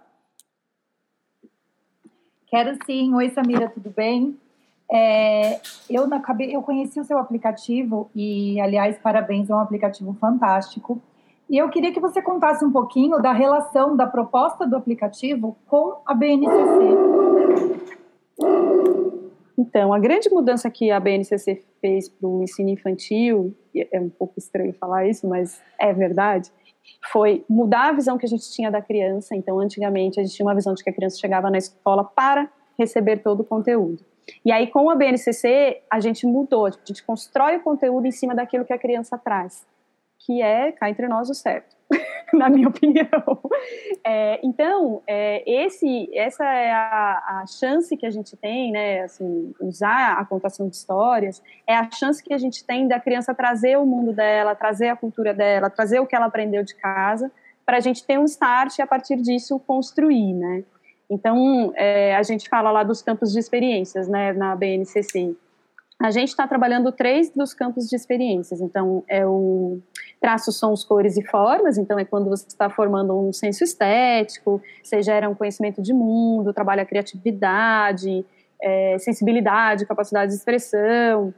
Quero 2.48 2.78
sim. 2.86 3.14
Oi, 3.14 3.30
Samira, 3.32 3.68
tudo 3.68 3.90
bem? 3.90 4.40
É, 4.90 5.60
eu, 5.90 6.08
na, 6.08 6.22
eu 6.50 6.62
conheci 6.62 7.00
o 7.00 7.04
seu 7.04 7.18
aplicativo 7.18 8.10
e, 8.16 8.60
aliás, 8.62 8.98
parabéns, 8.98 9.50
é 9.50 9.54
um 9.54 9.60
aplicativo 9.60 10.14
fantástico. 10.20 11.02
E 11.50 11.58
eu 11.58 11.70
queria 11.70 11.94
que 11.94 12.00
você 12.00 12.22
contasse 12.22 12.64
um 12.64 12.72
pouquinho 12.72 13.22
da 13.22 13.32
relação 13.32 13.96
da 13.96 14.06
proposta 14.06 14.68
do 14.68 14.76
aplicativo 14.76 15.58
com 15.66 16.02
a 16.06 16.14
BNCC. 16.14 16.58
Então, 19.58 19.94
a 19.94 20.00
grande 20.00 20.30
mudança 20.30 20.70
que 20.70 20.92
a 20.92 21.00
BNCC 21.00 21.64
fez 21.82 22.10
para 22.10 22.28
o 22.28 22.44
ensino 22.44 22.70
infantil, 22.70 23.56
é 23.76 24.00
um 24.00 24.10
pouco 24.10 24.36
estranho 24.38 24.74
falar 24.74 25.08
isso, 25.08 25.28
mas 25.28 25.62
é 25.80 25.92
verdade, 25.94 26.52
foi 27.12 27.44
mudar 27.50 27.90
a 27.90 27.92
visão 27.94 28.18
que 28.18 28.26
a 28.26 28.30
gente 28.30 28.52
tinha 28.52 28.70
da 28.70 28.82
criança. 28.82 29.36
Então, 29.36 29.60
antigamente, 29.60 30.20
a 30.20 30.24
gente 30.24 30.36
tinha 30.36 30.46
uma 30.46 30.56
visão 30.56 30.74
de 30.74 30.84
que 30.84 30.90
a 30.90 30.94
criança 30.94 31.18
chegava 31.18 31.50
na 31.50 31.58
escola 31.58 32.04
para 32.04 32.50
receber 32.78 33.18
todo 33.18 33.42
o 33.42 33.44
conteúdo. 33.44 34.04
E 34.44 34.52
aí, 34.52 34.68
com 34.68 34.90
a 34.90 34.96
BNCC, 34.96 35.82
a 35.90 36.00
gente 36.00 36.26
mudou, 36.26 36.66
a 36.66 36.72
gente 36.72 37.04
constrói 37.04 37.58
o 37.58 37.62
conteúdo 37.62 38.08
em 38.08 38.12
cima 38.12 38.36
daquilo 38.36 38.66
que 38.66 38.74
a 38.74 38.78
criança 38.78 39.18
traz, 39.18 39.66
que 40.20 40.42
é, 40.42 40.72
cá 40.72 40.90
entre 40.90 41.08
nós, 41.08 41.30
o 41.30 41.34
certo, 41.34 41.76
na 42.34 42.50
minha 42.50 42.68
opinião. 42.68 43.08
É, 44.06 44.40
então, 44.44 45.02
é, 45.08 45.44
esse, 45.50 46.10
essa 46.14 46.44
é 46.44 46.72
a, 46.72 47.42
a, 47.42 47.46
chance 47.48 47.96
que 47.96 48.06
a 48.06 48.12
gente 48.12 48.36
tem, 48.36 48.72
né, 48.72 49.02
assim, 49.02 49.54
usar 49.62 50.18
a 50.18 50.26
contação 50.26 50.68
de 50.68 50.76
histórias, 50.76 51.42
é 51.66 51.76
a 51.76 51.90
chance 51.90 52.24
que 52.24 52.34
a 52.34 52.38
gente 52.38 52.66
tem 52.66 52.88
da 52.88 53.00
criança 53.00 53.34
trazer 53.34 53.78
o 53.78 53.86
mundo 53.86 54.12
dela, 54.14 54.56
trazer 54.56 54.90
a 54.90 54.96
cultura 54.96 55.34
dela, 55.34 55.70
trazer 55.70 56.00
o 56.00 56.06
que 56.06 56.16
ela 56.16 56.26
aprendeu 56.26 56.64
de 56.64 56.76
casa, 56.76 57.32
para 57.66 57.78
a 57.78 57.82
gente 57.82 58.06
ter 58.06 58.18
um 58.18 58.24
start 58.24 58.78
e, 58.78 58.82
a 58.82 58.88
partir 58.88 59.18
disso, 59.18 59.60
construir, 59.60 60.34
né. 60.34 60.64
Então, 61.10 61.72
é, 61.76 62.16
a 62.16 62.24
gente 62.24 62.50
fala 62.50 62.70
lá 62.70 62.84
dos 62.84 63.02
campos 63.02 63.32
de 63.32 63.40
experiências, 63.40 64.08
né, 64.08 64.34
na 64.34 64.56
BNCC. 64.56 65.36
A 66.00 66.12
gente 66.12 66.30
está 66.30 66.48
trabalhando 66.48 66.92
três 66.92 67.32
dos 67.32 67.54
campos 67.54 67.88
de 67.88 67.96
experiências. 67.96 68.62
Então, 68.62 69.04
é 69.08 69.26
o 69.26 69.80
traços, 70.22 70.58
sons, 70.58 70.84
cores 70.84 71.18
e 71.18 71.24
formas. 71.24 71.78
Então, 71.78 71.98
é 71.98 72.06
quando 72.06 72.30
você 72.30 72.48
está 72.48 72.70
formando 72.70 73.18
um 73.18 73.32
senso 73.34 73.64
estético, 73.64 74.62
você 74.84 75.02
gera 75.02 75.30
um 75.30 75.34
conhecimento 75.34 75.82
de 75.82 75.94
mundo, 75.94 76.54
trabalha 76.54 76.86
criatividade, 76.86 78.26
é, 78.62 78.98
sensibilidade, 79.00 79.86
capacidade 79.86 80.32
de 80.32 80.38
expressão. 80.38 81.34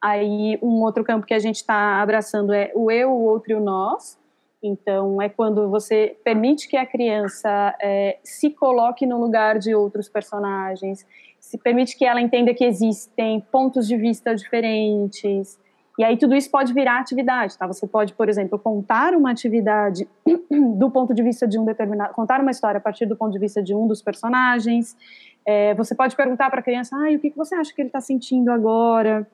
Aí, 0.00 0.58
um 0.62 0.82
outro 0.82 1.04
campo 1.04 1.26
que 1.26 1.34
a 1.34 1.38
gente 1.38 1.56
está 1.56 2.00
abraçando 2.00 2.52
é 2.52 2.72
o 2.74 2.90
eu, 2.90 3.10
o 3.10 3.24
outro 3.24 3.52
e 3.52 3.54
o 3.54 3.60
nós. 3.60 4.18
Então, 4.62 5.20
é 5.20 5.28
quando 5.28 5.68
você 5.68 6.16
permite 6.22 6.68
que 6.68 6.76
a 6.76 6.86
criança 6.86 7.74
é, 7.82 8.18
se 8.22 8.50
coloque 8.50 9.04
no 9.04 9.20
lugar 9.20 9.58
de 9.58 9.74
outros 9.74 10.08
personagens, 10.08 11.04
se 11.40 11.58
permite 11.58 11.98
que 11.98 12.04
ela 12.04 12.20
entenda 12.20 12.54
que 12.54 12.64
existem 12.64 13.40
pontos 13.40 13.88
de 13.88 13.96
vista 13.96 14.34
diferentes. 14.34 15.58
E 15.98 16.04
aí 16.04 16.16
tudo 16.16 16.34
isso 16.34 16.50
pode 16.50 16.72
virar 16.72 17.00
atividade, 17.00 17.58
tá? 17.58 17.66
Você 17.66 17.86
pode, 17.86 18.14
por 18.14 18.28
exemplo, 18.28 18.58
contar 18.58 19.14
uma 19.14 19.32
atividade 19.32 20.08
do 20.78 20.90
ponto 20.90 21.12
de 21.12 21.22
vista 21.22 21.46
de 21.46 21.58
um 21.58 21.64
determinado, 21.64 22.14
contar 22.14 22.40
uma 22.40 22.50
história 22.50 22.78
a 22.78 22.80
partir 22.80 23.04
do 23.06 23.16
ponto 23.16 23.32
de 23.32 23.38
vista 23.40 23.60
de 23.60 23.74
um 23.74 23.86
dos 23.88 24.00
personagens. 24.00 24.96
É, 25.44 25.74
você 25.74 25.94
pode 25.94 26.14
perguntar 26.14 26.48
para 26.50 26.60
a 26.60 26.62
criança, 26.62 26.96
ah, 26.96 27.12
o 27.12 27.18
que, 27.18 27.30
você 27.36 27.56
acha 27.56 27.74
que 27.74 27.82
ele 27.82 27.88
está 27.88 28.00
sentindo 28.00 28.50
agora? 28.50 29.26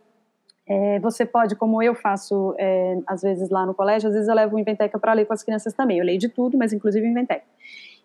É, 0.68 0.98
você 1.00 1.24
pode, 1.24 1.56
como 1.56 1.82
eu 1.82 1.94
faço 1.94 2.54
é, 2.58 2.98
às 3.06 3.22
vezes 3.22 3.48
lá 3.48 3.64
no 3.64 3.72
colégio, 3.72 4.08
às 4.08 4.14
vezes 4.14 4.28
eu 4.28 4.34
levo 4.34 4.56
o 4.56 4.58
Inventeca 4.58 4.98
para 4.98 5.14
ler 5.14 5.24
com 5.24 5.32
as 5.32 5.42
crianças 5.42 5.72
também. 5.72 5.98
Eu 5.98 6.04
leio 6.04 6.18
de 6.18 6.28
tudo, 6.28 6.58
mas 6.58 6.72
inclusive 6.72 7.06
Inventeca. 7.06 7.44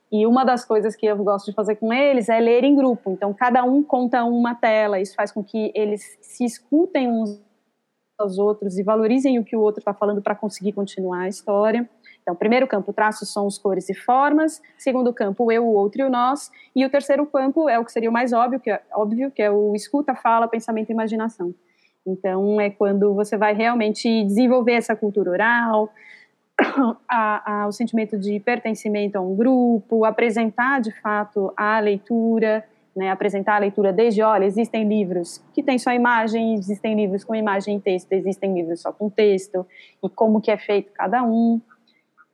E 0.10 0.26
uma 0.26 0.46
das 0.46 0.64
coisas 0.64 0.96
que 0.96 1.06
eu 1.06 1.18
gosto 1.18 1.48
de 1.48 1.54
fazer 1.54 1.76
com 1.76 1.92
eles 1.92 2.30
é 2.30 2.40
ler 2.40 2.64
em 2.64 2.76
grupo. 2.76 3.12
Então, 3.12 3.34
cada 3.34 3.64
um 3.64 3.84
conta 3.84 4.24
uma 4.24 4.54
tela. 4.54 5.00
Isso 5.00 5.16
faz 5.16 5.32
com 5.32 5.44
que 5.44 5.72
eles 5.74 6.18
se 6.22 6.46
escutem 6.46 7.10
uns 7.10 7.42
aos 8.18 8.38
outros 8.38 8.78
e 8.78 8.84
valorizem 8.84 9.40
o 9.40 9.44
que 9.44 9.56
o 9.56 9.60
outro 9.60 9.80
está 9.80 9.94
falando 9.94 10.22
para 10.22 10.36
conseguir 10.36 10.72
continuar 10.72 11.22
a 11.22 11.28
história. 11.28 11.90
Então, 12.22 12.36
primeiro 12.36 12.68
campo, 12.68 12.94
traços, 12.94 13.30
sons, 13.30 13.58
cores 13.58 13.90
e 13.90 13.94
formas. 13.94 14.62
Segundo 14.78 15.12
campo, 15.12 15.52
eu, 15.52 15.66
o 15.66 15.74
outro 15.74 16.02
e 16.02 16.06
o 16.06 16.10
nós. 16.10 16.52
E 16.76 16.86
o 16.86 16.90
terceiro 16.90 17.26
campo 17.26 17.68
é 17.68 17.78
o 17.78 17.84
que 17.84 17.92
seria 17.92 18.10
o 18.10 18.14
mais 18.14 18.32
óbvio, 18.32 18.60
que 18.60 18.70
é, 18.70 18.82
óbvio, 18.94 19.32
que 19.32 19.42
é 19.42 19.52
o 19.52 19.76
escuta, 19.76 20.16
fala, 20.16 20.48
pensamento 20.48 20.90
e 20.90 20.94
imaginação. 20.94 21.54
Então, 22.06 22.60
é 22.60 22.70
quando 22.70 23.14
você 23.14 23.38
vai 23.38 23.54
realmente 23.54 24.24
desenvolver 24.26 24.74
essa 24.74 24.96
cultura 24.96 25.32
oral, 25.32 25.90
a, 27.10 27.64
a, 27.64 27.68
o 27.68 27.72
sentimento 27.72 28.18
de 28.18 28.40
pertencimento 28.40 29.18
a 29.18 29.22
um 29.22 29.36
grupo, 29.36 30.06
apresentar 30.06 30.82
de 30.82 30.92
fato 31.02 31.54
a 31.56 31.80
leitura, 31.80 32.64
né, 32.96 33.10
apresentar 33.10 33.56
a 33.56 33.60
leitura 33.60 33.92
desde, 33.92 34.22
olha, 34.22 34.46
existem 34.46 34.88
livros 34.88 35.44
que 35.54 35.64
têm 35.64 35.80
só 35.80 35.92
imagem, 35.92 36.54
existem 36.54 36.96
livros 36.96 37.24
com 37.24 37.34
imagem 37.34 37.78
e 37.78 37.80
texto, 37.80 38.12
existem 38.14 38.54
livros 38.54 38.82
só 38.82 38.92
com 38.92 39.10
texto, 39.10 39.66
e 40.04 40.10
como 40.10 40.42
que 40.42 40.52
é 40.52 40.58
feito 40.58 40.92
cada 40.94 41.24
um. 41.24 41.60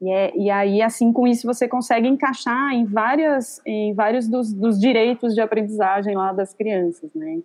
E, 0.02 0.12
é, 0.12 0.36
e 0.36 0.50
aí, 0.50 0.82
assim, 0.82 1.14
com 1.14 1.28
isso, 1.28 1.46
você 1.46 1.68
consegue 1.68 2.08
encaixar 2.08 2.74
em, 2.74 2.86
várias, 2.86 3.62
em 3.66 3.94
vários 3.94 4.28
dos, 4.28 4.54
dos 4.54 4.80
direitos 4.80 5.34
de 5.34 5.42
aprendizagem 5.42 6.16
lá 6.16 6.34
das 6.34 6.54
crianças, 6.54 7.14
né. 7.14 7.40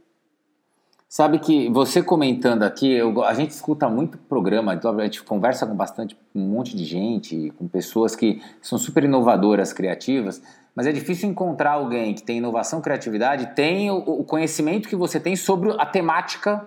Sabe 1.17 1.39
que 1.39 1.71
você 1.71 2.03
comentando 2.03 2.65
aqui, 2.65 2.91
eu, 2.93 3.23
a 3.23 3.33
gente 3.35 3.51
escuta 3.51 3.89
muito 3.89 4.19
programa, 4.19 4.75
então 4.75 4.99
a 4.99 5.05
gente 5.05 5.23
conversa 5.23 5.65
com 5.65 5.73
bastante, 5.73 6.17
um 6.35 6.45
monte 6.45 6.77
de 6.77 6.85
gente, 6.85 7.53
com 7.57 7.69
pessoas 7.69 8.17
que 8.17 8.43
são 8.61 8.77
super 8.77 9.05
inovadoras, 9.05 9.73
criativas, 9.73 10.43
mas 10.75 10.89
é 10.89 10.93
difícil 10.93 11.29
encontrar 11.31 11.75
alguém 11.75 12.15
que 12.15 12.23
tem 12.25 12.39
inovação, 12.39 12.81
criatividade, 12.81 13.55
tem 13.55 13.93
o, 13.93 13.99
o 13.99 14.25
conhecimento 14.25 14.89
que 14.89 14.97
você 14.97 15.21
tem 15.21 15.37
sobre 15.37 15.71
a 15.79 15.87
temática 15.87 16.67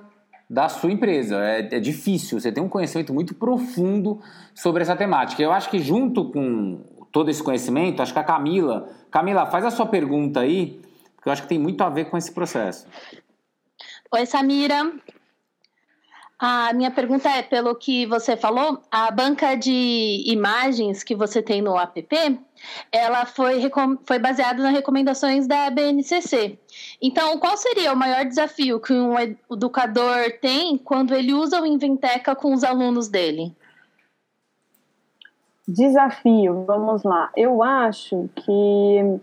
da 0.49 0.69
sua 0.69 0.93
empresa. 0.93 1.43
É, 1.43 1.67
é, 1.75 1.79
difícil, 1.81 2.39
você 2.39 2.49
tem 2.49 2.63
um 2.63 2.69
conhecimento 2.69 3.13
muito 3.13 3.36
profundo 3.36 4.21
sobre 4.55 4.81
essa 4.81 4.95
temática. 4.95 5.43
Eu 5.43 5.51
acho 5.51 5.69
que 5.69 5.79
junto 5.79 6.23
com 6.31 6.86
todo 7.12 7.29
esse 7.29 7.43
conhecimento, 7.43 8.01
acho 8.01 8.13
que 8.13 8.19
a 8.19 8.23
Camila, 8.23 8.88
Camila, 9.12 9.45
faz 9.45 9.65
a 9.65 9.71
sua 9.71 9.88
pergunta 9.88 10.39
aí, 10.39 10.79
porque 11.17 11.27
eu 11.27 11.33
acho 11.33 11.41
que 11.41 11.49
tem 11.49 11.60
muito 11.60 11.83
a 11.83 11.89
ver 11.89 12.05
com 12.05 12.15
esse 12.15 12.31
processo. 12.31 12.88
Oi, 14.10 14.26
Samira. 14.26 14.93
A 16.39 16.72
minha 16.72 16.89
pergunta 16.89 17.28
é, 17.30 17.41
pelo 17.41 17.76
que 17.76 18.06
você 18.06 18.38
falou, 18.38 18.82
a 18.89 19.12
banca 19.12 19.56
de 19.56 20.24
imagens 20.28 21.04
que 21.04 21.13
você 21.13 21.41
tem 21.41 21.62
no 21.62 21.78
app, 21.78 22.08
ela 22.89 23.26
foi, 23.26 23.70
foi 24.06 24.20
baseada 24.20 24.63
nas 24.63 24.72
recomendações 24.72 25.46
da 25.46 25.70
BNCC. 25.70 26.58
Então, 27.02 27.38
qual 27.39 27.58
seria 27.58 27.91
o 27.91 27.98
maior 27.98 28.24
desafio 28.24 28.80
que 28.80 28.93
um 28.93 29.15
educador 29.20 30.32
tem 30.39 30.78
quando 30.78 31.13
ele 31.13 31.34
usa 31.34 31.62
o 31.62 31.65
Inventeca 31.65 32.34
com 32.34 32.54
os 32.54 32.63
alunos 32.63 33.10
dele? 33.10 33.54
Desafio, 35.67 36.63
vamos 36.65 37.04
lá. 37.04 37.30
Eu 37.36 37.62
acho 37.62 38.30
que 38.36 39.20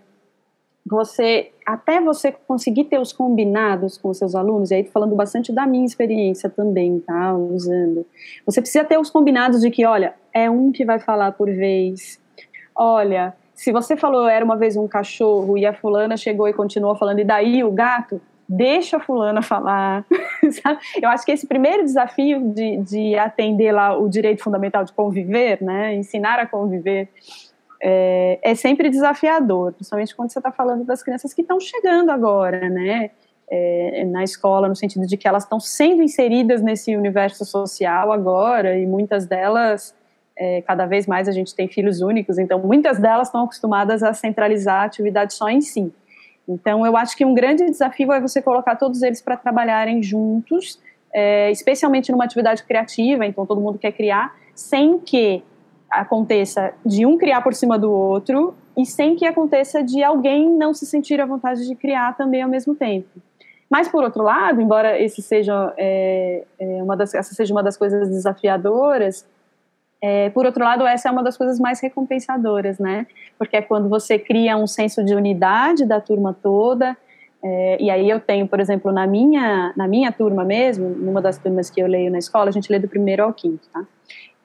você 0.87 1.51
até 1.67 2.01
você 2.01 2.31
conseguir 2.31 2.85
ter 2.85 3.01
os 3.01 3.13
combinados 3.13 3.97
com 3.97 4.11
os 4.11 4.19
seus 4.19 4.35
alunos, 4.35 4.71
e 4.71 4.75
aí 4.75 4.85
falando 4.85 5.15
bastante 5.15 5.53
da 5.53 5.67
minha 5.67 5.87
experiência 5.87 6.51
também, 6.51 7.01
tá, 7.01 7.35
usando. 7.35 8.07
Você 8.45 8.61
precisa 8.61 8.85
ter 8.85 8.99
os 8.99 9.11
combinados 9.11 9.63
de 9.63 9.71
que, 9.71 9.87
olha, 9.87 10.15
é 10.33 10.51
um 10.51 10.71
que 10.71 10.85
vai 10.85 10.99
falar 10.99 11.33
por 11.33 11.47
vez. 11.47 12.21
Olha, 12.77 13.35
se 13.55 13.73
você 13.73 13.97
falou 13.97 14.29
era 14.29 14.45
uma 14.45 14.57
vez 14.57 14.77
um 14.77 14.87
cachorro 14.87 15.57
e 15.57 15.65
a 15.65 15.73
fulana 15.73 16.17
chegou 16.17 16.49
e 16.49 16.53
continuou 16.53 16.97
falando 16.97 17.21
e 17.21 17.25
daí 17.25 17.65
o 17.65 17.71
gato, 17.71 18.21
deixa 18.49 18.99
a 18.99 19.01
fulana 19.01 19.41
falar. 19.41 20.05
Eu 21.01 21.09
acho 21.09 21.25
que 21.25 21.33
esse 21.33 21.47
primeiro 21.47 21.83
desafio 21.83 22.53
de, 22.53 22.77
de 22.79 23.17
atender 23.17 23.73
lá 23.73 23.97
o 23.97 24.09
direito 24.09 24.43
fundamental 24.43 24.85
de 24.85 24.93
conviver, 24.93 25.63
né, 25.63 25.95
ensinar 25.95 26.39
a 26.39 26.47
conviver, 26.47 27.09
é, 27.87 28.39
é 28.43 28.55
sempre 28.55 28.89
desafiador, 28.89 29.75
principalmente 29.75 30.17
quando 30.17 30.33
você 30.33 30.39
está 30.39 30.51
falando 30.51 30.85
das 30.85 31.03
crianças 31.03 31.35
que 31.35 31.43
estão 31.43 31.61
chegando 31.61 32.11
agora, 32.11 32.71
né? 32.71 33.11
É, 33.47 34.07
na 34.07 34.25
escola, 34.25 34.67
no 34.67 34.75
sentido 34.75 35.07
de 35.07 35.19
que 35.19 35.29
elas 35.29 35.43
estão 35.43 35.61
sendo 35.61 36.03
inseridas 36.03 36.63
nesse 36.63 36.97
universo 36.97 37.45
social 37.45 38.11
agora, 38.11 38.79
e 38.79 38.87
muitas 38.87 39.27
delas, 39.27 39.95
é, 40.35 40.63
cada 40.63 40.87
vez 40.87 41.07
mais 41.07 41.29
a 41.29 41.33
gente 41.33 41.55
tem 41.55 41.69
filhos 41.69 42.01
únicos, 42.01 42.39
então 42.39 42.59
muitas 42.59 42.99
delas 42.99 43.29
estão 43.29 43.45
acostumadas 43.45 44.03
a 44.03 44.15
centralizar 44.15 44.81
a 44.81 44.85
atividade 44.85 45.35
só 45.35 45.51
em 45.51 45.61
si. 45.61 45.93
Então, 46.49 46.87
eu 46.87 46.97
acho 46.97 47.15
que 47.15 47.25
um 47.25 47.35
grande 47.35 47.67
desafio 47.67 48.11
é 48.13 48.21
você 48.21 48.41
colocar 48.41 48.77
todos 48.77 49.03
eles 49.03 49.21
para 49.21 49.37
trabalharem 49.37 50.03
juntos, 50.03 50.81
é, 51.13 51.51
especialmente 51.51 52.11
numa 52.11 52.25
atividade 52.25 52.65
criativa, 52.65 53.27
então 53.27 53.45
todo 53.45 53.61
mundo 53.61 53.79
quer 53.79 53.93
criar, 53.93 54.35
sem 54.55 54.99
que 54.99 55.43
aconteça 56.01 56.73
de 56.85 57.07
um 57.07 57.17
criar 57.17 57.43
por 57.43 57.55
cima 57.55 57.79
do 57.79 57.91
outro 57.91 58.55
e 58.77 58.85
sem 58.85 59.17
que 59.17 59.25
aconteça 59.27 59.83
de 59.83 60.03
alguém 60.03 60.51
não 60.51 60.75
se 60.75 60.87
sentir 60.87 61.21
à 61.21 61.27
vontade 61.27 61.67
de 61.67 61.75
criar 61.75 62.17
também 62.17 62.43
ao 62.43 62.49
mesmo 62.49 62.75
tempo. 62.75 63.09
Mas, 63.71 63.89
por 63.89 64.05
outro 64.05 64.23
lado, 64.23 64.61
embora 64.61 65.01
esse 65.01 65.23
seja, 65.23 65.73
é, 65.77 66.45
é 66.59 66.83
uma 66.83 66.97
das, 66.97 67.15
essa 67.15 67.35
seja 67.35 67.53
uma 67.53 67.63
das 67.63 67.77
coisas 67.77 68.09
desafiadoras, 68.09 69.27
é, 70.07 70.29
por 70.31 70.45
outro 70.45 70.63
lado, 70.63 70.87
essa 70.87 71.09
é 71.09 71.11
uma 71.11 71.23
das 71.23 71.35
coisas 71.35 71.59
mais 71.59 71.81
recompensadoras, 71.81 72.79
né? 72.79 73.07
Porque 73.39 73.57
é 73.57 73.63
quando 73.63 73.89
você 73.89 74.19
cria 74.19 74.55
um 74.55 74.67
senso 74.67 75.03
de 75.03 75.15
unidade 75.15 75.87
da 75.87 75.99
turma 75.99 76.37
toda. 76.43 76.95
É, 77.43 77.79
e 77.81 77.91
aí 77.91 78.11
eu 78.11 78.21
tenho, 78.21 78.47
por 78.47 78.61
exemplo, 78.61 78.93
na 78.93 79.07
minha, 79.07 79.73
na 79.75 79.89
minha 79.89 80.13
turma 80.13 80.45
mesmo, 80.45 80.91
numa 80.91 81.23
das 81.23 81.39
turmas 81.39 81.71
que 81.71 81.81
eu 81.81 81.87
leio 81.87 82.11
na 82.11 82.19
escola, 82.19 82.51
a 82.51 82.53
gente 82.53 82.71
lê 82.71 82.79
do 82.79 82.87
primeiro 82.87 83.23
ao 83.23 83.33
quinto, 83.33 83.67
tá? 83.73 83.83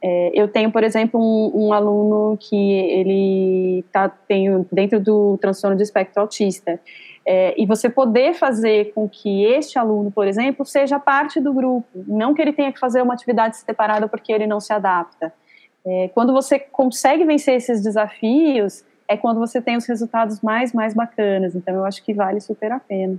É, 0.02 0.32
eu 0.34 0.48
tenho, 0.48 0.72
por 0.72 0.84
exemplo, 0.84 1.20
um, 1.20 1.68
um, 1.68 1.74
aluno 1.74 2.38
que 2.38 2.56
ele 2.56 3.84
tá 3.92 4.08
tem 4.08 4.66
dentro 4.72 5.00
do 5.00 5.38
transtorno 5.38 5.76
de 5.76 5.84
espectro 5.84 6.22
autista. 6.22 6.80
É, 7.26 7.54
e 7.62 7.66
você 7.66 7.90
poder 7.90 8.34
fazer 8.34 8.94
com 8.94 9.08
que 9.08 9.44
este 9.44 9.78
aluno, 9.78 10.10
por 10.10 10.26
exemplo, 10.26 10.66
seja 10.66 11.00
parte 11.00 11.40
do 11.40 11.54
grupo, 11.54 11.88
não 12.08 12.34
que 12.34 12.42
ele 12.42 12.54
tenha 12.54 12.72
que 12.72 12.80
fazer 12.80 13.02
uma 13.02 13.14
atividade 13.14 13.58
separada 13.58 14.08
porque 14.08 14.32
ele 14.32 14.48
não 14.48 14.60
se 14.60 14.72
adapta. 14.72 15.34
É, 15.86 16.10
quando 16.10 16.34
você 16.34 16.58
consegue 16.58 17.26
vencer 17.26 17.56
esses 17.56 17.84
desafios, 17.84 18.84
é 19.08 19.18
quando 19.18 19.40
você 19.40 19.62
tem 19.62 19.76
os 19.76 19.86
resultados 19.86 20.40
mais, 20.42 20.72
mais 20.72 20.94
bacanas. 20.94 21.56
Então, 21.56 21.76
eu 21.76 21.86
acho 21.86 22.04
que 22.04 22.14
vale 22.14 22.40
super 22.40 22.72
a 22.72 22.80
pena. 22.80 23.18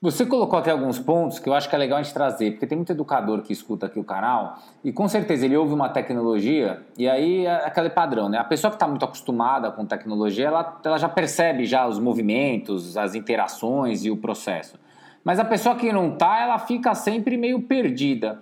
Você 0.00 0.24
colocou 0.24 0.56
aqui 0.56 0.70
alguns 0.70 0.96
pontos 0.96 1.40
que 1.40 1.48
eu 1.48 1.54
acho 1.54 1.68
que 1.68 1.74
é 1.74 1.78
legal 1.78 1.98
a 1.98 2.02
gente 2.02 2.14
trazer, 2.14 2.52
porque 2.52 2.68
tem 2.68 2.78
muito 2.78 2.92
educador 2.92 3.42
que 3.42 3.52
escuta 3.52 3.86
aqui 3.86 3.98
o 3.98 4.04
canal 4.04 4.56
e 4.84 4.92
com 4.92 5.08
certeza 5.08 5.44
ele 5.44 5.56
ouve 5.56 5.74
uma 5.74 5.88
tecnologia 5.88 6.86
e 6.96 7.08
aí 7.08 7.46
é 7.46 7.66
aquele 7.66 7.90
padrão, 7.90 8.28
né? 8.28 8.38
A 8.38 8.44
pessoa 8.44 8.70
que 8.70 8.76
está 8.76 8.86
muito 8.86 9.04
acostumada 9.04 9.72
com 9.72 9.84
tecnologia, 9.84 10.46
ela, 10.46 10.80
ela 10.84 10.98
já 10.98 11.08
percebe 11.08 11.64
já 11.64 11.84
os 11.84 11.98
movimentos, 11.98 12.96
as 12.96 13.16
interações 13.16 14.04
e 14.04 14.10
o 14.12 14.16
processo. 14.16 14.78
Mas 15.24 15.40
a 15.40 15.44
pessoa 15.44 15.74
que 15.74 15.92
não 15.92 16.12
está, 16.12 16.42
ela 16.42 16.60
fica 16.60 16.94
sempre 16.94 17.36
meio 17.36 17.62
perdida. 17.62 18.40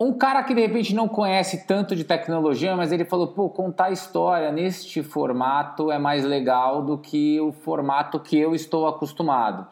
Um 0.00 0.14
cara 0.14 0.42
que 0.42 0.54
de 0.54 0.62
repente 0.62 0.94
não 0.94 1.06
conhece 1.06 1.66
tanto 1.66 1.94
de 1.94 2.04
tecnologia, 2.04 2.74
mas 2.74 2.92
ele 2.92 3.04
falou: 3.04 3.26
pô, 3.26 3.50
contar 3.50 3.90
história 3.90 4.50
neste 4.50 5.02
formato 5.02 5.92
é 5.92 5.98
mais 5.98 6.24
legal 6.24 6.82
do 6.82 6.96
que 6.96 7.38
o 7.42 7.52
formato 7.52 8.18
que 8.18 8.38
eu 8.38 8.54
estou 8.54 8.88
acostumado. 8.88 9.66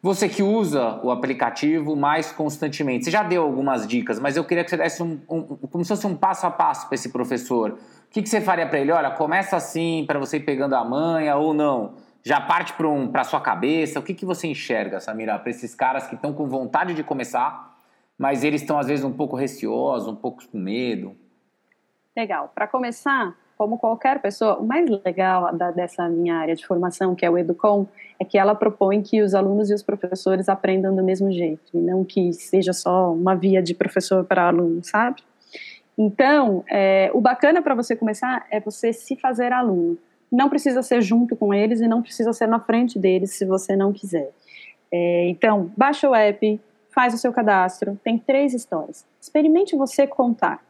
Você 0.00 0.28
que 0.28 0.44
usa 0.44 1.00
o 1.02 1.10
aplicativo 1.10 1.96
mais 1.96 2.30
constantemente, 2.30 3.04
você 3.04 3.10
já 3.10 3.24
deu 3.24 3.42
algumas 3.42 3.86
dicas, 3.86 4.20
mas 4.20 4.36
eu 4.36 4.44
queria 4.44 4.62
que 4.62 4.70
você 4.70 4.76
desse 4.76 5.02
um, 5.02 5.20
um 5.28 5.42
como 5.42 5.84
se 5.84 5.88
fosse 5.88 6.06
um 6.06 6.14
passo 6.14 6.46
a 6.46 6.50
passo 6.52 6.86
para 6.86 6.94
esse 6.94 7.08
professor. 7.08 7.72
O 7.72 8.10
que, 8.10 8.22
que 8.22 8.28
você 8.28 8.40
faria 8.40 8.66
para 8.66 8.78
ele? 8.78 8.92
Olha, 8.92 9.10
começa 9.10 9.56
assim 9.56 10.04
para 10.06 10.20
você 10.20 10.36
ir 10.36 10.44
pegando 10.44 10.76
a 10.76 10.84
manha 10.84 11.34
ou 11.36 11.52
não? 11.52 11.96
Já 12.22 12.40
parte 12.40 12.74
para 12.74 12.88
um, 12.88 13.10
a 13.12 13.24
sua 13.24 13.40
cabeça? 13.40 13.98
O 13.98 14.02
que, 14.02 14.14
que 14.14 14.24
você 14.24 14.46
enxerga, 14.46 15.00
Samira, 15.00 15.36
para 15.36 15.50
esses 15.50 15.74
caras 15.74 16.06
que 16.06 16.14
estão 16.14 16.32
com 16.32 16.46
vontade 16.46 16.94
de 16.94 17.02
começar, 17.02 17.76
mas 18.16 18.44
eles 18.44 18.60
estão 18.60 18.78
às 18.78 18.86
vezes 18.86 19.04
um 19.04 19.12
pouco 19.12 19.34
receosos, 19.34 20.06
um 20.06 20.16
pouco 20.16 20.46
com 20.46 20.58
medo. 20.58 21.16
Legal. 22.16 22.52
Para 22.54 22.68
começar, 22.68 23.36
como 23.58 23.76
qualquer 23.76 24.22
pessoa, 24.22 24.56
o 24.60 24.64
mais 24.64 24.88
legal 25.04 25.52
da, 25.52 25.72
dessa 25.72 26.08
minha 26.08 26.36
área 26.36 26.54
de 26.54 26.64
formação, 26.64 27.16
que 27.16 27.26
é 27.26 27.30
o 27.30 27.36
Educom, 27.36 27.88
é 28.16 28.24
que 28.24 28.38
ela 28.38 28.54
propõe 28.54 29.02
que 29.02 29.20
os 29.20 29.34
alunos 29.34 29.68
e 29.68 29.74
os 29.74 29.82
professores 29.82 30.48
aprendam 30.48 30.94
do 30.94 31.02
mesmo 31.02 31.32
jeito, 31.32 31.76
e 31.76 31.78
não 31.78 32.04
que 32.04 32.32
seja 32.32 32.72
só 32.72 33.12
uma 33.12 33.34
via 33.34 33.60
de 33.60 33.74
professor 33.74 34.24
para 34.24 34.46
aluno, 34.46 34.80
sabe? 34.84 35.22
Então, 35.98 36.64
é, 36.70 37.10
o 37.12 37.20
bacana 37.20 37.60
para 37.60 37.74
você 37.74 37.96
começar 37.96 38.46
é 38.52 38.60
você 38.60 38.92
se 38.92 39.16
fazer 39.16 39.52
aluno. 39.52 39.98
Não 40.30 40.48
precisa 40.48 40.80
ser 40.80 41.02
junto 41.02 41.34
com 41.34 41.52
eles 41.52 41.80
e 41.80 41.88
não 41.88 42.00
precisa 42.00 42.32
ser 42.32 42.46
na 42.46 42.60
frente 42.60 42.96
deles 42.96 43.36
se 43.36 43.44
você 43.44 43.74
não 43.74 43.92
quiser. 43.92 44.30
É, 44.92 45.28
então, 45.28 45.72
baixa 45.76 46.08
o 46.08 46.14
app, 46.14 46.60
faz 46.94 47.12
o 47.12 47.18
seu 47.18 47.32
cadastro, 47.32 47.98
tem 48.04 48.16
três 48.16 48.54
histórias. 48.54 49.04
Experimente 49.20 49.74
você 49.74 50.06
contar. 50.06 50.67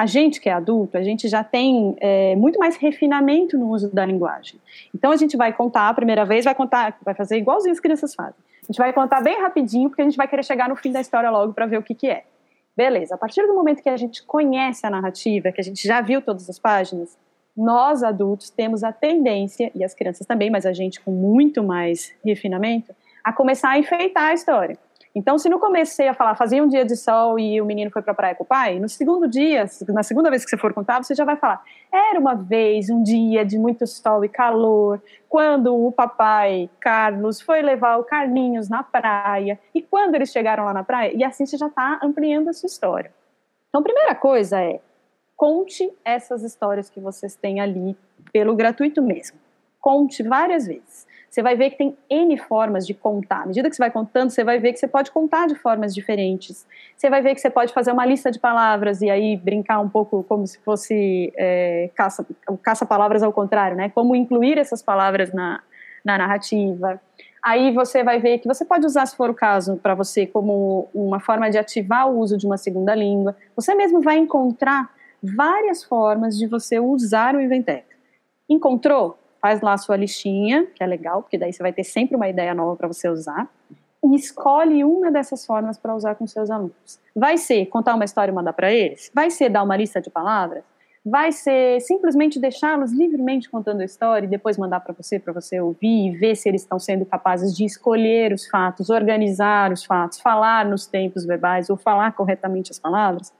A 0.00 0.06
gente 0.06 0.40
que 0.40 0.48
é 0.48 0.52
adulto, 0.52 0.96
a 0.96 1.02
gente 1.02 1.28
já 1.28 1.44
tem 1.44 1.94
é, 2.00 2.34
muito 2.34 2.58
mais 2.58 2.74
refinamento 2.76 3.58
no 3.58 3.68
uso 3.68 3.94
da 3.94 4.02
linguagem. 4.02 4.58
Então 4.94 5.12
a 5.12 5.16
gente 5.16 5.36
vai 5.36 5.52
contar 5.52 5.90
a 5.90 5.92
primeira 5.92 6.24
vez, 6.24 6.46
vai 6.46 6.54
contar, 6.54 6.96
vai 7.04 7.12
fazer 7.12 7.36
igualzinho 7.36 7.72
as 7.72 7.80
crianças 7.80 8.14
fazem. 8.14 8.40
A 8.62 8.66
gente 8.72 8.78
vai 8.78 8.94
contar 8.94 9.20
bem 9.20 9.38
rapidinho, 9.42 9.90
porque 9.90 10.00
a 10.00 10.04
gente 10.06 10.16
vai 10.16 10.26
querer 10.26 10.42
chegar 10.42 10.70
no 10.70 10.74
fim 10.74 10.90
da 10.90 11.02
história 11.02 11.28
logo 11.28 11.52
para 11.52 11.66
ver 11.66 11.76
o 11.76 11.82
que, 11.82 11.94
que 11.94 12.08
é. 12.08 12.24
Beleza, 12.74 13.14
a 13.14 13.18
partir 13.18 13.46
do 13.46 13.52
momento 13.52 13.82
que 13.82 13.90
a 13.90 13.96
gente 13.98 14.22
conhece 14.22 14.86
a 14.86 14.90
narrativa, 14.90 15.52
que 15.52 15.60
a 15.60 15.64
gente 15.64 15.86
já 15.86 16.00
viu 16.00 16.22
todas 16.22 16.48
as 16.48 16.58
páginas, 16.58 17.18
nós 17.54 18.02
adultos 18.02 18.48
temos 18.48 18.82
a 18.82 18.92
tendência, 18.92 19.70
e 19.74 19.84
as 19.84 19.92
crianças 19.92 20.26
também, 20.26 20.48
mas 20.48 20.64
a 20.64 20.72
gente 20.72 20.98
com 20.98 21.10
muito 21.10 21.62
mais 21.62 22.10
refinamento, 22.24 22.94
a 23.22 23.34
começar 23.34 23.68
a 23.68 23.78
enfeitar 23.78 24.30
a 24.30 24.32
história. 24.32 24.78
Então, 25.12 25.36
se 25.38 25.48
no 25.48 25.58
começo 25.58 25.92
você 25.92 26.04
ia 26.04 26.14
falar, 26.14 26.36
fazia 26.36 26.62
um 26.62 26.68
dia 26.68 26.84
de 26.84 26.96
sol 26.96 27.36
e 27.36 27.60
o 27.60 27.64
menino 27.64 27.90
foi 27.90 28.00
para 28.00 28.12
a 28.12 28.14
praia 28.14 28.34
com 28.34 28.44
o 28.44 28.46
pai, 28.46 28.78
no 28.78 28.88
segundo 28.88 29.26
dia, 29.26 29.64
na 29.88 30.04
segunda 30.04 30.30
vez 30.30 30.44
que 30.44 30.50
você 30.50 30.56
for 30.56 30.72
contar, 30.72 31.02
você 31.02 31.16
já 31.16 31.24
vai 31.24 31.36
falar, 31.36 31.64
era 31.92 32.18
uma 32.18 32.34
vez, 32.34 32.88
um 32.90 33.02
dia 33.02 33.44
de 33.44 33.58
muito 33.58 33.86
sol 33.88 34.24
e 34.24 34.28
calor, 34.28 35.02
quando 35.28 35.74
o 35.74 35.90
papai 35.90 36.70
Carlos 36.78 37.40
foi 37.40 37.60
levar 37.60 37.96
o 37.96 38.04
Carlinhos 38.04 38.68
na 38.68 38.84
praia, 38.84 39.58
e 39.74 39.82
quando 39.82 40.14
eles 40.14 40.30
chegaram 40.30 40.64
lá 40.64 40.72
na 40.72 40.84
praia, 40.84 41.12
e 41.12 41.24
assim 41.24 41.44
você 41.44 41.56
já 41.56 41.66
está 41.66 41.98
ampliando 42.02 42.48
a 42.48 42.52
sua 42.52 42.68
história. 42.68 43.12
Então, 43.68 43.80
a 43.80 43.84
primeira 43.84 44.14
coisa 44.14 44.60
é, 44.60 44.80
conte 45.36 45.92
essas 46.04 46.44
histórias 46.44 46.88
que 46.88 47.00
vocês 47.00 47.34
têm 47.34 47.60
ali 47.60 47.96
pelo 48.32 48.54
gratuito 48.54 49.02
mesmo. 49.02 49.38
Conte 49.80 50.22
várias 50.22 50.66
vezes 50.66 51.09
você 51.30 51.42
vai 51.42 51.54
ver 51.54 51.70
que 51.70 51.78
tem 51.78 51.96
N 52.10 52.36
formas 52.36 52.84
de 52.84 52.92
contar. 52.92 53.42
À 53.42 53.46
medida 53.46 53.70
que 53.70 53.76
você 53.76 53.82
vai 53.82 53.90
contando, 53.90 54.30
você 54.30 54.42
vai 54.42 54.58
ver 54.58 54.72
que 54.72 54.80
você 54.80 54.88
pode 54.88 55.12
contar 55.12 55.46
de 55.46 55.54
formas 55.54 55.94
diferentes. 55.94 56.66
Você 56.96 57.08
vai 57.08 57.22
ver 57.22 57.36
que 57.36 57.40
você 57.40 57.48
pode 57.48 57.72
fazer 57.72 57.92
uma 57.92 58.04
lista 58.04 58.32
de 58.32 58.40
palavras 58.40 59.00
e 59.00 59.08
aí 59.08 59.36
brincar 59.36 59.78
um 59.78 59.88
pouco 59.88 60.24
como 60.24 60.44
se 60.44 60.58
fosse 60.58 61.32
é, 61.36 61.88
caça, 61.94 62.26
caça 62.64 62.84
palavras 62.84 63.22
ao 63.22 63.32
contrário, 63.32 63.76
né? 63.76 63.88
Como 63.90 64.16
incluir 64.16 64.58
essas 64.58 64.82
palavras 64.82 65.32
na, 65.32 65.62
na 66.04 66.18
narrativa. 66.18 67.00
Aí 67.40 67.72
você 67.72 68.02
vai 68.02 68.18
ver 68.18 68.38
que 68.38 68.48
você 68.48 68.64
pode 68.64 68.84
usar, 68.84 69.06
se 69.06 69.16
for 69.16 69.30
o 69.30 69.34
caso, 69.34 69.76
para 69.76 69.94
você 69.94 70.26
como 70.26 70.88
uma 70.92 71.20
forma 71.20 71.48
de 71.48 71.56
ativar 71.56 72.10
o 72.10 72.18
uso 72.18 72.36
de 72.36 72.44
uma 72.44 72.56
segunda 72.56 72.92
língua. 72.92 73.36
Você 73.54 73.72
mesmo 73.72 74.00
vai 74.00 74.18
encontrar 74.18 74.90
várias 75.22 75.84
formas 75.84 76.36
de 76.36 76.48
você 76.48 76.80
usar 76.80 77.36
o 77.36 77.40
Inventeca. 77.40 77.94
Encontrou? 78.48 79.19
Faz 79.40 79.60
lá 79.60 79.74
a 79.74 79.78
sua 79.78 79.96
listinha, 79.96 80.66
que 80.74 80.82
é 80.82 80.86
legal, 80.86 81.22
porque 81.22 81.38
daí 81.38 81.52
você 81.52 81.62
vai 81.62 81.72
ter 81.72 81.84
sempre 81.84 82.16
uma 82.16 82.28
ideia 82.28 82.54
nova 82.54 82.76
para 82.76 82.88
você 82.88 83.08
usar, 83.08 83.48
e 84.02 84.14
escolhe 84.14 84.82
uma 84.82 85.10
dessas 85.10 85.44
formas 85.44 85.78
para 85.78 85.94
usar 85.94 86.14
com 86.14 86.26
seus 86.26 86.50
alunos. 86.50 86.98
Vai 87.14 87.36
ser 87.36 87.66
contar 87.66 87.94
uma 87.94 88.04
história 88.04 88.32
e 88.32 88.34
mandar 88.34 88.52
para 88.52 88.72
eles? 88.72 89.10
Vai 89.14 89.30
ser 89.30 89.50
dar 89.50 89.62
uma 89.62 89.76
lista 89.76 90.00
de 90.00 90.10
palavras? 90.10 90.64
Vai 91.04 91.32
ser 91.32 91.80
simplesmente 91.80 92.38
deixá-los 92.38 92.92
livremente 92.92 93.48
contando 93.48 93.80
a 93.80 93.84
história 93.84 94.26
e 94.26 94.28
depois 94.28 94.58
mandar 94.58 94.80
para 94.80 94.92
você, 94.92 95.18
para 95.18 95.32
você 95.32 95.58
ouvir 95.58 96.08
e 96.08 96.16
ver 96.16 96.34
se 96.36 96.48
eles 96.48 96.60
estão 96.60 96.78
sendo 96.78 97.06
capazes 97.06 97.56
de 97.56 97.64
escolher 97.64 98.34
os 98.34 98.46
fatos, 98.46 98.90
organizar 98.90 99.72
os 99.72 99.82
fatos, 99.82 100.20
falar 100.20 100.66
nos 100.66 100.86
tempos 100.86 101.24
verbais 101.24 101.70
ou 101.70 101.76
falar 101.76 102.12
corretamente 102.12 102.70
as 102.70 102.78
palavras? 102.78 103.32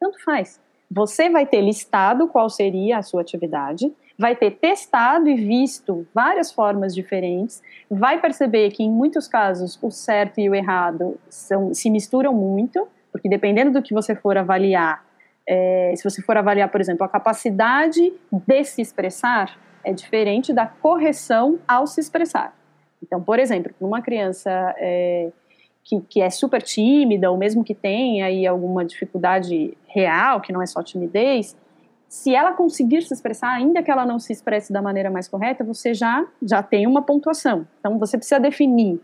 Tanto 0.00 0.22
faz. 0.24 0.58
Você 0.90 1.28
vai 1.28 1.46
ter 1.46 1.60
listado 1.60 2.26
qual 2.28 2.48
seria 2.48 2.98
a 2.98 3.02
sua 3.02 3.20
atividade 3.20 3.92
vai 4.20 4.36
ter 4.36 4.50
testado 4.50 5.30
e 5.30 5.34
visto 5.34 6.06
várias 6.14 6.52
formas 6.52 6.94
diferentes, 6.94 7.62
vai 7.90 8.20
perceber 8.20 8.70
que 8.70 8.82
em 8.82 8.90
muitos 8.90 9.26
casos 9.26 9.78
o 9.80 9.90
certo 9.90 10.38
e 10.38 10.50
o 10.50 10.54
errado 10.54 11.18
são, 11.30 11.72
se 11.72 11.88
misturam 11.88 12.34
muito, 12.34 12.86
porque 13.10 13.30
dependendo 13.30 13.72
do 13.72 13.82
que 13.82 13.94
você 13.94 14.14
for 14.14 14.36
avaliar, 14.36 15.02
é, 15.48 15.94
se 15.96 16.04
você 16.04 16.20
for 16.20 16.36
avaliar, 16.36 16.68
por 16.68 16.82
exemplo, 16.82 17.02
a 17.02 17.08
capacidade 17.08 18.12
de 18.30 18.64
se 18.64 18.82
expressar, 18.82 19.58
é 19.82 19.90
diferente 19.90 20.52
da 20.52 20.66
correção 20.66 21.58
ao 21.66 21.86
se 21.86 21.98
expressar. 21.98 22.54
Então, 23.02 23.22
por 23.22 23.38
exemplo, 23.38 23.72
uma 23.80 24.02
criança 24.02 24.50
é, 24.76 25.30
que, 25.82 25.98
que, 26.02 26.20
é 26.20 26.28
super 26.28 26.60
tímida, 26.60 27.30
ou 27.30 27.38
mesmo 27.38 27.64
que 27.64 27.74
tenha 27.74 28.26
aí 28.26 28.46
alguma 28.46 28.84
dificuldade 28.84 29.78
real, 29.88 30.42
que 30.42 30.52
não 30.52 30.60
é 30.60 30.66
só 30.66 30.82
timidez, 30.82 31.56
se 32.10 32.34
ela 32.34 32.52
conseguir 32.54 33.02
se 33.02 33.14
expressar, 33.14 33.50
ainda 33.50 33.84
que 33.84 33.90
ela 33.90 34.04
não 34.04 34.18
se 34.18 34.32
expresse 34.32 34.72
da 34.72 34.82
maneira 34.82 35.08
mais 35.08 35.28
correta, 35.28 35.62
você 35.62 35.94
já, 35.94 36.26
já 36.42 36.60
tem 36.60 36.84
uma 36.84 37.02
pontuação. 37.02 37.64
Então, 37.78 38.00
você 38.00 38.18
precisa 38.18 38.40
definir, 38.40 39.00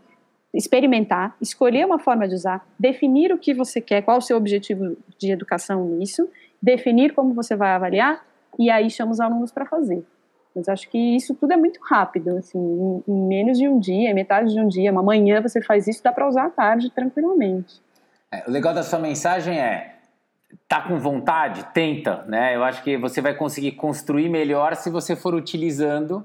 experimentar, 0.52 1.36
escolher 1.40 1.86
uma 1.86 2.00
forma 2.00 2.26
de 2.26 2.34
usar, 2.34 2.66
definir 2.76 3.32
o 3.32 3.38
que 3.38 3.54
você 3.54 3.80
quer, 3.80 4.02
qual 4.02 4.18
o 4.18 4.20
seu 4.20 4.36
objetivo 4.36 4.96
de 5.16 5.30
educação 5.30 5.86
nisso, 5.86 6.28
definir 6.60 7.14
como 7.14 7.32
você 7.32 7.54
vai 7.54 7.70
avaliar, 7.70 8.26
e 8.58 8.68
aí 8.70 8.90
chama 8.90 9.12
os 9.12 9.20
alunos 9.20 9.52
para 9.52 9.66
fazer. 9.66 10.04
Mas 10.52 10.68
acho 10.68 10.90
que 10.90 10.98
isso 10.98 11.32
tudo 11.36 11.52
é 11.52 11.56
muito 11.56 11.78
rápido, 11.84 12.36
assim, 12.36 12.58
em, 13.06 13.28
menos 13.28 13.56
de 13.56 13.68
um 13.68 13.78
dia, 13.78 14.10
em 14.10 14.14
metade 14.14 14.52
de 14.52 14.60
um 14.60 14.66
dia, 14.66 14.90
uma 14.90 15.02
manhã 15.02 15.40
você 15.40 15.62
faz 15.62 15.86
isso, 15.86 16.02
dá 16.02 16.10
para 16.10 16.26
usar 16.26 16.46
à 16.46 16.50
tarde 16.50 16.90
tranquilamente. 16.90 17.80
É, 18.32 18.42
o 18.48 18.50
legal 18.50 18.74
da 18.74 18.82
sua 18.82 18.98
mensagem 18.98 19.56
é 19.60 19.95
tá 20.68 20.80
com 20.82 20.98
vontade, 20.98 21.64
tenta, 21.72 22.24
né? 22.28 22.54
Eu 22.54 22.64
acho 22.64 22.82
que 22.82 22.96
você 22.96 23.20
vai 23.20 23.34
conseguir 23.34 23.72
construir 23.72 24.28
melhor 24.28 24.74
se 24.74 24.90
você 24.90 25.14
for 25.16 25.34
utilizando 25.34 26.24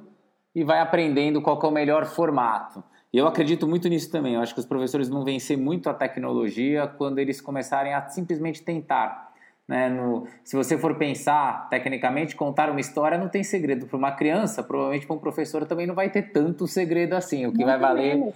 e 0.54 0.64
vai 0.64 0.80
aprendendo 0.80 1.42
qual 1.42 1.60
é 1.62 1.68
o 1.68 1.72
melhor 1.72 2.06
formato. 2.06 2.84
E 3.14 3.18
eu 3.18 3.28
acredito 3.28 3.68
muito 3.68 3.90
nisso 3.90 4.10
também. 4.10 4.36
Eu 4.36 4.42
acho 4.42 4.54
que 4.54 4.60
os 4.60 4.66
professores 4.66 5.10
vão 5.10 5.24
vencer 5.24 5.58
muito 5.58 5.90
a 5.90 5.94
tecnologia 5.94 6.88
quando 6.88 7.20
eles 7.20 7.42
começarem 7.42 7.94
a 7.94 8.08
simplesmente 8.08 8.62
tentar. 8.62 9.32
Né? 9.68 9.90
No, 9.90 10.28
se 10.44 10.56
você 10.56 10.78
for 10.78 10.96
pensar 10.96 11.70
tecnicamente, 11.70 12.36
contar 12.36 12.70
uma 12.70 12.80
história 12.80 13.18
não 13.18 13.28
tem 13.28 13.44
segredo. 13.44 13.86
Para 13.86 13.98
uma 13.98 14.12
criança, 14.12 14.64
provavelmente 14.64 15.06
para 15.06 15.16
um 15.16 15.20
professor 15.20 15.66
também 15.66 15.86
não 15.86 15.96
vai 15.96 16.10
ter 16.10 16.32
tanto 16.32 16.68
segredo 16.68 17.14
assim. 17.14 17.46
O 17.46 17.54
que 17.54 17.64
vai 17.64 17.78
valer. 17.78 18.18
Menos. 18.18 18.36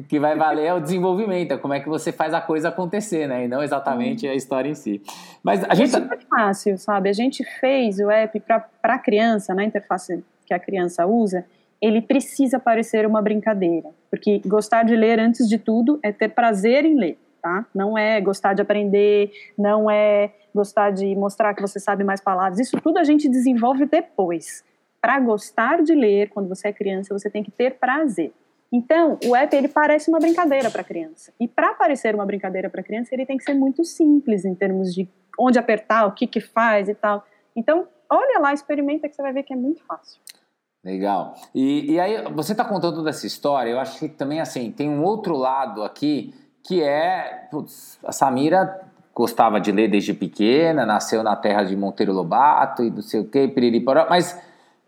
O 0.00 0.02
que 0.02 0.18
vai 0.18 0.34
valer 0.34 0.64
é 0.64 0.74
o 0.74 0.80
desenvolvimento, 0.80 1.52
é 1.52 1.58
como 1.58 1.74
é 1.74 1.80
que 1.80 1.88
você 1.88 2.10
faz 2.10 2.32
a 2.32 2.40
coisa 2.40 2.70
acontecer, 2.70 3.26
né? 3.26 3.44
E 3.44 3.48
não 3.48 3.62
exatamente 3.62 4.26
a 4.26 4.34
história 4.34 4.70
em 4.70 4.74
si. 4.74 5.02
Mas 5.42 5.62
a 5.64 5.74
gente. 5.74 5.94
É 5.94 6.00
super 6.00 6.18
fácil, 6.26 6.78
sabe? 6.78 7.10
A 7.10 7.12
gente 7.12 7.44
fez 7.60 7.98
o 7.98 8.10
app 8.10 8.40
para 8.40 8.64
a 8.82 8.98
criança, 8.98 9.54
na 9.54 9.62
interface 9.62 10.24
que 10.46 10.54
a 10.54 10.58
criança 10.58 11.06
usa, 11.06 11.44
ele 11.82 12.00
precisa 12.00 12.58
parecer 12.58 13.06
uma 13.06 13.20
brincadeira. 13.20 13.90
Porque 14.10 14.40
gostar 14.46 14.84
de 14.84 14.96
ler, 14.96 15.20
antes 15.20 15.46
de 15.46 15.58
tudo, 15.58 16.00
é 16.02 16.10
ter 16.10 16.30
prazer 16.30 16.86
em 16.86 16.98
ler, 16.98 17.18
tá? 17.42 17.66
Não 17.74 17.96
é 17.96 18.20
gostar 18.22 18.54
de 18.54 18.62
aprender, 18.62 19.30
não 19.56 19.90
é 19.90 20.30
gostar 20.54 20.90
de 20.90 21.14
mostrar 21.14 21.54
que 21.54 21.60
você 21.60 21.78
sabe 21.78 22.04
mais 22.04 22.22
palavras. 22.22 22.58
Isso 22.58 22.80
tudo 22.80 22.98
a 22.98 23.04
gente 23.04 23.28
desenvolve 23.28 23.84
depois. 23.84 24.64
Para 24.98 25.20
gostar 25.20 25.82
de 25.82 25.94
ler, 25.94 26.30
quando 26.30 26.48
você 26.48 26.68
é 26.68 26.72
criança, 26.72 27.12
você 27.12 27.28
tem 27.28 27.42
que 27.42 27.50
ter 27.50 27.74
prazer. 27.74 28.32
Então, 28.72 29.18
o 29.24 29.34
app 29.34 29.54
ele 29.54 29.68
parece 29.68 30.08
uma 30.08 30.20
brincadeira 30.20 30.70
para 30.70 30.84
criança. 30.84 31.32
E 31.40 31.48
para 31.48 31.74
parecer 31.74 32.14
uma 32.14 32.24
brincadeira 32.24 32.70
para 32.70 32.82
criança, 32.82 33.12
ele 33.12 33.26
tem 33.26 33.36
que 33.36 33.44
ser 33.44 33.54
muito 33.54 33.84
simples 33.84 34.44
em 34.44 34.54
termos 34.54 34.94
de 34.94 35.08
onde 35.38 35.58
apertar, 35.58 36.06
o 36.06 36.12
que 36.12 36.26
que 36.26 36.40
faz 36.40 36.88
e 36.88 36.94
tal. 36.94 37.24
Então, 37.56 37.88
olha 38.08 38.38
lá, 38.38 38.52
experimenta 38.52 39.08
que 39.08 39.14
você 39.14 39.22
vai 39.22 39.32
ver 39.32 39.42
que 39.42 39.52
é 39.52 39.56
muito 39.56 39.82
fácil. 39.84 40.20
Legal. 40.84 41.34
E, 41.54 41.92
e 41.92 42.00
aí, 42.00 42.22
você 42.32 42.52
está 42.52 42.64
contando 42.64 43.02
dessa 43.02 43.26
história, 43.26 43.70
eu 43.70 43.80
acho 43.80 43.98
que 43.98 44.08
também, 44.08 44.40
assim, 44.40 44.70
tem 44.70 44.88
um 44.88 45.02
outro 45.02 45.36
lado 45.36 45.82
aqui, 45.82 46.32
que 46.62 46.82
é, 46.82 47.48
putz, 47.50 47.98
a 48.04 48.12
Samira 48.12 48.80
gostava 49.14 49.60
de 49.60 49.72
ler 49.72 49.90
desde 49.90 50.14
pequena, 50.14 50.86
nasceu 50.86 51.22
na 51.22 51.36
terra 51.36 51.64
de 51.64 51.76
Monteiro 51.76 52.12
Lobato 52.12 52.82
e 52.82 52.90
não 52.90 53.02
sei 53.02 53.20
o 53.20 53.28
que, 53.28 53.48
piriri, 53.48 53.84
mas 54.08 54.40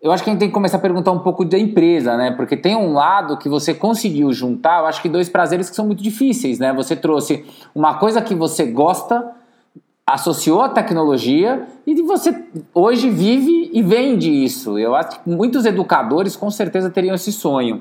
eu 0.02 0.10
acho 0.10 0.24
que 0.24 0.30
a 0.30 0.32
gente 0.32 0.40
tem 0.40 0.48
que 0.48 0.54
começar 0.54 0.78
a 0.78 0.80
perguntar 0.80 1.12
um 1.12 1.20
pouco 1.20 1.44
da 1.44 1.56
empresa, 1.56 2.16
né? 2.16 2.32
Porque 2.32 2.56
tem 2.56 2.74
um 2.74 2.92
lado 2.92 3.38
que 3.38 3.48
você 3.48 3.72
conseguiu 3.72 4.32
juntar, 4.32 4.80
eu 4.80 4.86
acho 4.86 5.00
que 5.00 5.08
dois 5.08 5.28
prazeres 5.28 5.70
que 5.70 5.76
são 5.76 5.86
muito 5.86 6.02
difíceis, 6.02 6.58
né? 6.58 6.72
Você 6.72 6.96
trouxe 6.96 7.44
uma 7.72 7.94
coisa 7.94 8.20
que 8.20 8.34
você 8.34 8.66
gosta, 8.66 9.30
associou 10.04 10.60
a 10.60 10.68
tecnologia 10.68 11.68
e 11.86 12.02
você 12.02 12.44
hoje 12.74 13.08
vive 13.08 13.70
e 13.72 13.80
vende 13.80 14.28
isso. 14.28 14.76
Eu 14.76 14.96
acho 14.96 15.22
que 15.22 15.30
muitos 15.30 15.64
educadores 15.64 16.34
com 16.34 16.50
certeza 16.50 16.90
teriam 16.90 17.14
esse 17.14 17.30
sonho. 17.30 17.80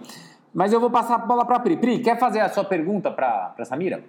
Mas 0.53 0.71
eu 0.71 0.79
vou 0.79 0.91
passar 0.91 1.15
a 1.15 1.17
bola 1.17 1.43
para 1.43 1.55
a 1.55 1.59
Pri. 1.59 1.75
Pri, 1.77 1.99
quer 1.99 2.19
fazer 2.19 2.41
a 2.41 2.49
sua 2.49 2.63
pergunta 2.63 3.09
para 3.09 3.55
a 3.57 3.65
Samira? 3.65 4.03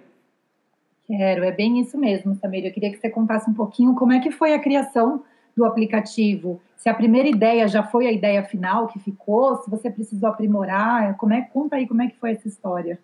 Quero, 1.07 1.43
é 1.43 1.51
bem 1.51 1.79
isso 1.79 1.97
mesmo, 1.97 2.35
Samira. 2.35 2.67
Eu 2.67 2.73
queria 2.73 2.91
que 2.91 2.97
você 2.97 3.09
contasse 3.09 3.49
um 3.49 3.55
pouquinho 3.55 3.95
como 3.95 4.11
é 4.11 4.19
que 4.19 4.29
foi 4.29 4.53
a 4.53 4.59
criação 4.59 5.23
do 5.55 5.65
aplicativo, 5.65 6.61
se 6.75 6.89
a 6.89 6.93
primeira 6.93 7.29
ideia 7.29 7.65
já 7.67 7.81
foi 7.81 8.07
a 8.07 8.11
ideia 8.11 8.43
final 8.43 8.87
que 8.87 8.99
ficou, 8.99 9.55
se 9.57 9.69
você 9.69 9.89
precisou 9.89 10.29
aprimorar, 10.29 11.15
como 11.15 11.33
é, 11.33 11.41
conta 11.41 11.77
aí 11.77 11.87
como 11.87 12.01
é 12.01 12.09
que 12.09 12.19
foi 12.19 12.31
essa 12.31 12.47
história. 12.47 12.99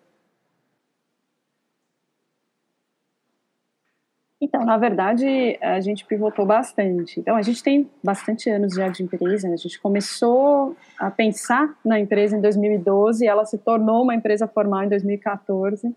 Então, 4.38 4.64
na 4.64 4.78
verdade, 4.78 5.58
a 5.62 5.80
gente 5.80 6.04
pivotou 6.06 6.44
bastante. 6.44 7.20
Então, 7.20 7.36
a 7.36 7.42
gente 7.42 7.62
tem 7.62 7.90
bastante 8.02 8.48
anos 8.48 8.74
já 8.74 8.88
de 8.88 9.02
empresa. 9.02 9.46
Né? 9.46 9.54
A 9.54 9.56
gente 9.56 9.78
começou 9.80 10.74
a 10.98 11.10
pensar 11.10 11.74
na 11.84 12.00
empresa 12.00 12.36
em 12.36 12.40
2012, 12.40 13.26
ela 13.26 13.44
se 13.44 13.58
tornou 13.58 14.02
uma 14.02 14.14
empresa 14.14 14.48
formal 14.48 14.84
em 14.84 14.88
2014. 14.88 15.94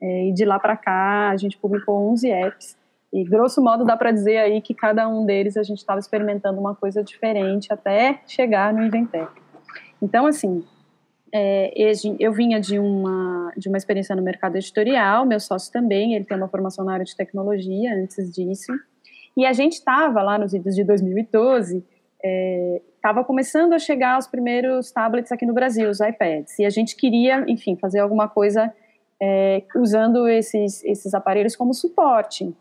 Eh, 0.00 0.28
e 0.28 0.32
de 0.32 0.44
lá 0.44 0.58
para 0.58 0.76
cá, 0.76 1.30
a 1.30 1.36
gente 1.36 1.58
publicou 1.58 2.10
11 2.10 2.30
apps. 2.30 2.81
E 3.12 3.24
grosso 3.24 3.62
modo 3.62 3.84
dá 3.84 3.96
para 3.96 4.10
dizer 4.10 4.38
aí 4.38 4.60
que 4.62 4.72
cada 4.72 5.06
um 5.06 5.26
deles 5.26 5.56
a 5.56 5.62
gente 5.62 5.78
estava 5.78 6.00
experimentando 6.00 6.58
uma 6.58 6.74
coisa 6.74 7.02
diferente 7.04 7.72
até 7.72 8.20
chegar 8.26 8.72
no 8.72 8.82
Inventec. 8.82 9.30
Então, 10.00 10.26
assim, 10.26 10.64
é, 11.32 11.72
eu 12.18 12.32
vinha 12.32 12.60
de 12.60 12.78
uma, 12.78 13.52
de 13.56 13.68
uma 13.68 13.76
experiência 13.76 14.16
no 14.16 14.22
mercado 14.22 14.56
editorial, 14.56 15.26
meu 15.26 15.40
sócio 15.40 15.72
também, 15.72 16.14
ele 16.14 16.24
tem 16.24 16.36
uma 16.36 16.48
formação 16.48 16.84
na 16.84 16.94
área 16.94 17.04
de 17.04 17.14
tecnologia 17.14 17.94
antes 17.94 18.32
disso. 18.32 18.72
E 19.36 19.46
a 19.46 19.52
gente 19.52 19.74
estava 19.74 20.22
lá 20.22 20.38
nos 20.38 20.52
idos 20.52 20.74
de 20.74 20.84
2012, 20.84 21.84
estava 22.94 23.20
é, 23.20 23.24
começando 23.24 23.72
a 23.72 23.78
chegar 23.78 24.18
os 24.18 24.26
primeiros 24.26 24.90
tablets 24.90 25.32
aqui 25.32 25.46
no 25.46 25.54
Brasil, 25.54 25.88
os 25.88 26.00
iPads. 26.00 26.58
E 26.58 26.66
a 26.66 26.70
gente 26.70 26.96
queria, 26.96 27.44
enfim, 27.48 27.76
fazer 27.76 28.00
alguma 28.00 28.28
coisa 28.28 28.72
é, 29.20 29.62
usando 29.74 30.28
esses, 30.28 30.84
esses 30.84 31.14
aparelhos 31.14 31.56
como 31.56 31.72
suporte. 31.72 32.54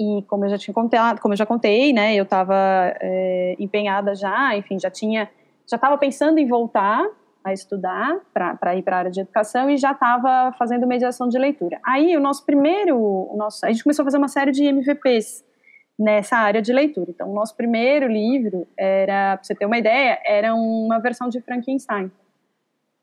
E 0.00 0.22
como 0.22 0.46
eu 0.46 0.48
já 0.48 0.56
tinha 0.56 0.72
contado, 0.72 1.20
como 1.20 1.34
eu 1.34 1.36
já 1.36 1.44
contei, 1.44 1.92
né, 1.92 2.14
eu 2.14 2.22
estava 2.22 2.56
é, 3.02 3.54
empenhada 3.58 4.14
já, 4.14 4.56
enfim, 4.56 4.80
já 4.80 4.90
tinha, 4.90 5.28
já 5.68 5.76
estava 5.76 5.98
pensando 5.98 6.38
em 6.38 6.46
voltar 6.46 7.06
a 7.44 7.52
estudar 7.52 8.18
para 8.32 8.76
ir 8.76 8.82
para 8.82 8.96
a 8.96 8.98
área 9.00 9.10
de 9.10 9.20
educação 9.20 9.68
e 9.68 9.76
já 9.76 9.92
estava 9.92 10.54
fazendo 10.58 10.86
mediação 10.86 11.28
de 11.28 11.38
leitura. 11.38 11.78
Aí 11.84 12.16
o 12.16 12.20
nosso 12.20 12.46
primeiro, 12.46 12.96
o 12.96 13.36
nosso, 13.36 13.64
a 13.66 13.70
gente 13.70 13.82
começou 13.82 14.02
a 14.02 14.06
fazer 14.06 14.16
uma 14.16 14.28
série 14.28 14.52
de 14.52 14.64
MVPs 14.64 15.44
nessa 15.98 16.38
área 16.38 16.62
de 16.62 16.72
leitura. 16.72 17.10
Então, 17.10 17.30
o 17.30 17.34
nosso 17.34 17.54
primeiro 17.54 18.06
livro 18.06 18.66
era, 18.78 19.36
para 19.36 19.44
você 19.44 19.54
ter 19.54 19.66
uma 19.66 19.76
ideia, 19.76 20.18
era 20.24 20.54
uma 20.54 20.98
versão 20.98 21.28
de 21.28 21.42
Frankenstein. 21.42 22.10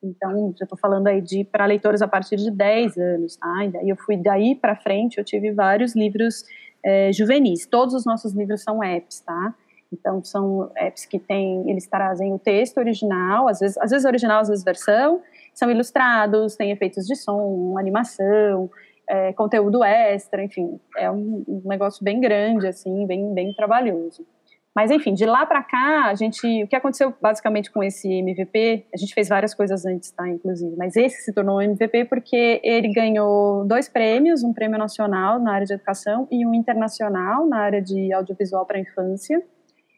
Então, 0.02 0.54
já 0.58 0.64
estou 0.64 0.78
falando 0.78 1.08
aí 1.08 1.22
de 1.22 1.44
para 1.44 1.66
leitores 1.66 2.02
a 2.02 2.08
partir 2.08 2.38
de 2.38 2.50
10 2.50 2.98
anos, 2.98 3.36
tá? 3.36 3.66
E 3.66 3.70
daí 3.70 3.90
eu 3.90 3.96
fui 3.96 4.18
daí 4.18 4.56
para 4.56 4.76
frente, 4.76 5.18
eu 5.18 5.24
tive 5.24 5.52
vários 5.52 5.96
livros 5.96 6.44
é, 6.84 7.12
juvenis. 7.12 7.66
Todos 7.66 7.94
os 7.94 8.06
nossos 8.06 8.34
livros 8.34 8.64
são 8.64 8.84
apps, 8.84 9.22
tá? 9.22 9.56
Então, 9.92 10.24
são 10.24 10.70
apps 10.76 11.06
que 11.06 11.18
têm, 11.18 11.70
eles 11.70 11.88
trazem 11.88 12.34
o 12.34 12.40
texto 12.40 12.78
original, 12.78 13.48
às 13.48 13.60
vezes, 13.60 13.78
às 13.78 13.92
vezes 13.92 14.06
original, 14.06 14.42
às 14.42 14.50
vezes 14.50 14.64
versão, 14.64 15.22
são 15.54 15.72
ilustrados, 15.72 16.56
têm 16.56 16.72
efeitos 16.72 17.06
de 17.06 17.16
som, 17.16 17.78
animação, 17.78 18.70
é, 19.10 19.32
conteúdo 19.34 19.84
extra, 19.84 20.44
enfim, 20.44 20.80
é 20.98 21.10
um, 21.10 21.44
um, 21.48 21.62
negócio 21.66 22.04
bem 22.04 22.20
grande, 22.20 22.68
assim, 22.68 23.06
bem, 23.08 23.34
bem 23.34 23.54
trabalhoso. 23.54 24.26
Mas, 24.78 24.92
enfim, 24.92 25.16
de 25.16 25.26
lá 25.26 25.44
para 25.44 25.64
cá, 25.64 26.06
a 26.06 26.14
gente, 26.14 26.64
o 26.64 26.68
que 26.68 26.76
aconteceu 26.76 27.12
basicamente 27.20 27.72
com 27.72 27.84
esse 27.84 28.08
MVP, 28.08 28.86
a 28.94 28.98
gente 28.98 29.12
fez 29.12 29.28
várias 29.28 29.56
coisas 29.56 29.84
antes, 29.88 30.12
tá, 30.12 30.30
inclusive, 30.30 30.76
mas 30.78 30.96
esse 30.96 31.24
se 31.24 31.34
tornou 31.34 31.58
um 31.58 31.62
MVP 31.64 32.06
porque 32.06 32.62
ele 32.64 32.94
ganhou 32.94 33.66
dois 33.66 33.90
prêmios, 33.90 34.44
um 34.44 34.54
prêmio 34.54 34.78
nacional 34.78 35.40
na 35.40 35.52
área 35.52 35.66
de 35.66 35.74
educação 35.74 36.28
e 36.32 36.46
um 36.46 36.54
internacional 36.54 37.48
na 37.48 37.58
área 37.58 37.82
de 37.82 38.14
audiovisual 38.14 38.68
para 38.68 38.80
infância. 38.80 39.42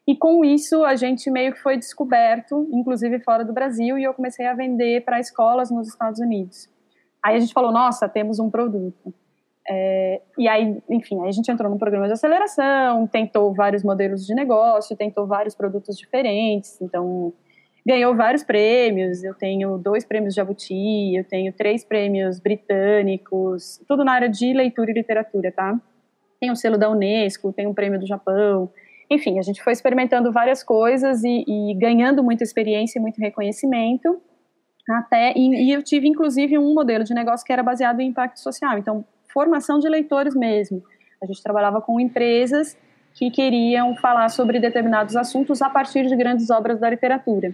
E 0.07 0.15
com 0.15 0.45
isso, 0.45 0.85
a 0.85 0.95
gente 0.95 1.29
meio 1.29 1.51
que 1.51 1.59
foi 1.59 1.75
descoberto, 1.75 2.65
inclusive 2.71 3.19
fora 3.19 3.43
do 3.43 3.51
Brasil, 3.51 3.97
e 3.97 4.05
eu 4.05 4.13
comecei 4.13 4.45
a 4.45 4.53
vender 4.53 5.03
para 5.03 5.19
escolas 5.19 5.69
nos 5.69 5.89
Estados 5.89 6.21
Unidos. 6.21 6.69
Aí 7.21 7.35
a 7.35 7.39
gente 7.41 7.51
falou, 7.51 7.73
nossa, 7.73 8.07
temos 8.07 8.39
um 8.39 8.49
produto. 8.49 9.13
É, 9.71 10.21
e 10.35 10.47
aí, 10.47 10.81
enfim, 10.89 11.21
aí 11.21 11.29
a 11.29 11.31
gente 11.31 11.51
entrou 11.51 11.69
num 11.69 11.77
programa 11.77 12.07
de 12.07 12.13
aceleração, 12.13 13.05
tentou 13.05 13.53
vários 13.53 13.83
modelos 13.83 14.25
de 14.25 14.33
negócio, 14.33 14.97
tentou 14.97 15.27
vários 15.27 15.53
produtos 15.53 15.95
diferentes, 15.95 16.81
então 16.81 17.31
ganhou 17.85 18.15
vários 18.15 18.43
prêmios. 18.43 19.23
Eu 19.23 19.35
tenho 19.35 19.77
dois 19.77 20.03
prêmios 20.03 20.33
Jabuti, 20.33 21.15
eu 21.15 21.23
tenho 21.23 21.53
três 21.53 21.83
prêmios 21.83 22.39
britânicos, 22.39 23.79
tudo 23.87 24.03
na 24.03 24.13
área 24.13 24.29
de 24.29 24.51
leitura 24.53 24.89
e 24.89 24.93
literatura, 24.93 25.51
tá? 25.51 25.79
Tem 26.39 26.49
um 26.51 26.55
selo 26.55 26.77
da 26.77 26.89
Unesco, 26.89 27.53
tem 27.53 27.67
um 27.67 27.73
prêmio 27.73 27.99
do 27.99 28.07
Japão. 28.07 28.71
Enfim, 29.11 29.37
a 29.37 29.41
gente 29.43 29.61
foi 29.61 29.73
experimentando 29.73 30.31
várias 30.31 30.63
coisas 30.63 31.23
e, 31.23 31.43
e 31.47 31.75
ganhando 31.75 32.23
muita 32.23 32.43
experiência 32.43 32.97
e 32.97 33.01
muito 33.01 33.19
reconhecimento. 33.19 34.19
Até, 34.89 35.33
e, 35.35 35.67
e 35.67 35.71
eu 35.71 35.83
tive, 35.83 36.07
inclusive, 36.07 36.57
um 36.57 36.73
modelo 36.73 37.03
de 37.03 37.13
negócio 37.13 37.45
que 37.45 37.53
era 37.53 37.61
baseado 37.61 37.99
em 37.99 38.07
impacto 38.07 38.39
social. 38.39 38.77
Então, 38.77 39.05
formação 39.31 39.79
de 39.79 39.87
leitores 39.87 40.35
mesmo. 40.35 40.83
A 41.21 41.25
gente 41.25 41.41
trabalhava 41.41 41.81
com 41.81 41.99
empresas 41.99 42.77
que 43.13 43.29
queriam 43.29 43.95
falar 43.95 44.29
sobre 44.29 44.59
determinados 44.59 45.15
assuntos 45.15 45.61
a 45.61 45.69
partir 45.69 46.07
de 46.07 46.15
grandes 46.15 46.49
obras 46.49 46.79
da 46.79 46.89
literatura. 46.89 47.53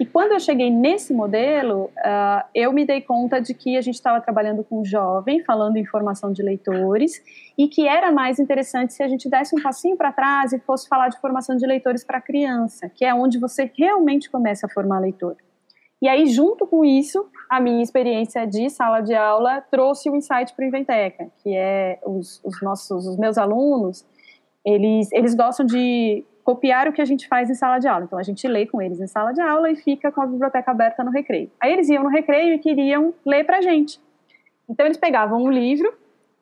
E 0.00 0.04
quando 0.04 0.32
eu 0.32 0.40
cheguei 0.40 0.70
nesse 0.70 1.12
modelo, 1.12 1.84
uh, 1.84 2.44
eu 2.54 2.72
me 2.72 2.84
dei 2.84 3.00
conta 3.00 3.40
de 3.40 3.54
que 3.54 3.76
a 3.76 3.80
gente 3.80 3.94
estava 3.94 4.20
trabalhando 4.20 4.64
com 4.64 4.84
jovem, 4.84 5.44
falando 5.44 5.76
em 5.76 5.84
formação 5.84 6.32
de 6.32 6.42
leitores, 6.42 7.22
e 7.56 7.68
que 7.68 7.86
era 7.86 8.10
mais 8.10 8.40
interessante 8.40 8.92
se 8.92 9.02
a 9.02 9.08
gente 9.08 9.28
desse 9.28 9.54
um 9.56 9.62
passinho 9.62 9.96
para 9.96 10.10
trás 10.10 10.52
e 10.52 10.58
fosse 10.58 10.88
falar 10.88 11.10
de 11.10 11.20
formação 11.20 11.56
de 11.56 11.66
leitores 11.66 12.02
para 12.02 12.20
criança, 12.20 12.88
que 12.88 13.04
é 13.04 13.14
onde 13.14 13.38
você 13.38 13.70
realmente 13.78 14.28
começa 14.28 14.66
a 14.66 14.68
formar 14.68 14.98
leitor. 14.98 15.36
E 16.04 16.08
aí, 16.08 16.26
junto 16.26 16.66
com 16.66 16.84
isso, 16.84 17.26
a 17.48 17.58
minha 17.58 17.82
experiência 17.82 18.46
de 18.46 18.68
sala 18.68 19.00
de 19.00 19.14
aula 19.14 19.62
trouxe 19.70 20.10
o 20.10 20.14
insight 20.14 20.54
para 20.54 20.62
o 20.62 20.68
Inventeca, 20.68 21.30
que 21.42 21.56
é 21.56 21.98
os, 22.04 22.42
os 22.44 22.60
nossos, 22.60 23.06
os 23.06 23.16
meus 23.16 23.38
alunos, 23.38 24.04
eles, 24.62 25.10
eles 25.12 25.34
gostam 25.34 25.64
de 25.64 26.22
copiar 26.42 26.86
o 26.86 26.92
que 26.92 27.00
a 27.00 27.06
gente 27.06 27.26
faz 27.26 27.48
em 27.48 27.54
sala 27.54 27.78
de 27.78 27.88
aula. 27.88 28.04
Então 28.04 28.18
a 28.18 28.22
gente 28.22 28.46
lê 28.46 28.66
com 28.66 28.82
eles 28.82 29.00
em 29.00 29.06
sala 29.06 29.32
de 29.32 29.40
aula 29.40 29.70
e 29.70 29.76
fica 29.76 30.12
com 30.12 30.20
a 30.20 30.26
biblioteca 30.26 30.72
aberta 30.72 31.02
no 31.02 31.10
recreio. 31.10 31.50
Aí 31.58 31.72
eles 31.72 31.88
iam 31.88 32.04
no 32.04 32.10
recreio 32.10 32.52
e 32.52 32.58
queriam 32.58 33.14
ler 33.24 33.44
para 33.44 33.56
a 33.56 33.62
gente. 33.62 33.98
Então 34.68 34.84
eles 34.84 34.98
pegavam 34.98 35.42
um 35.42 35.50
livro 35.50 35.90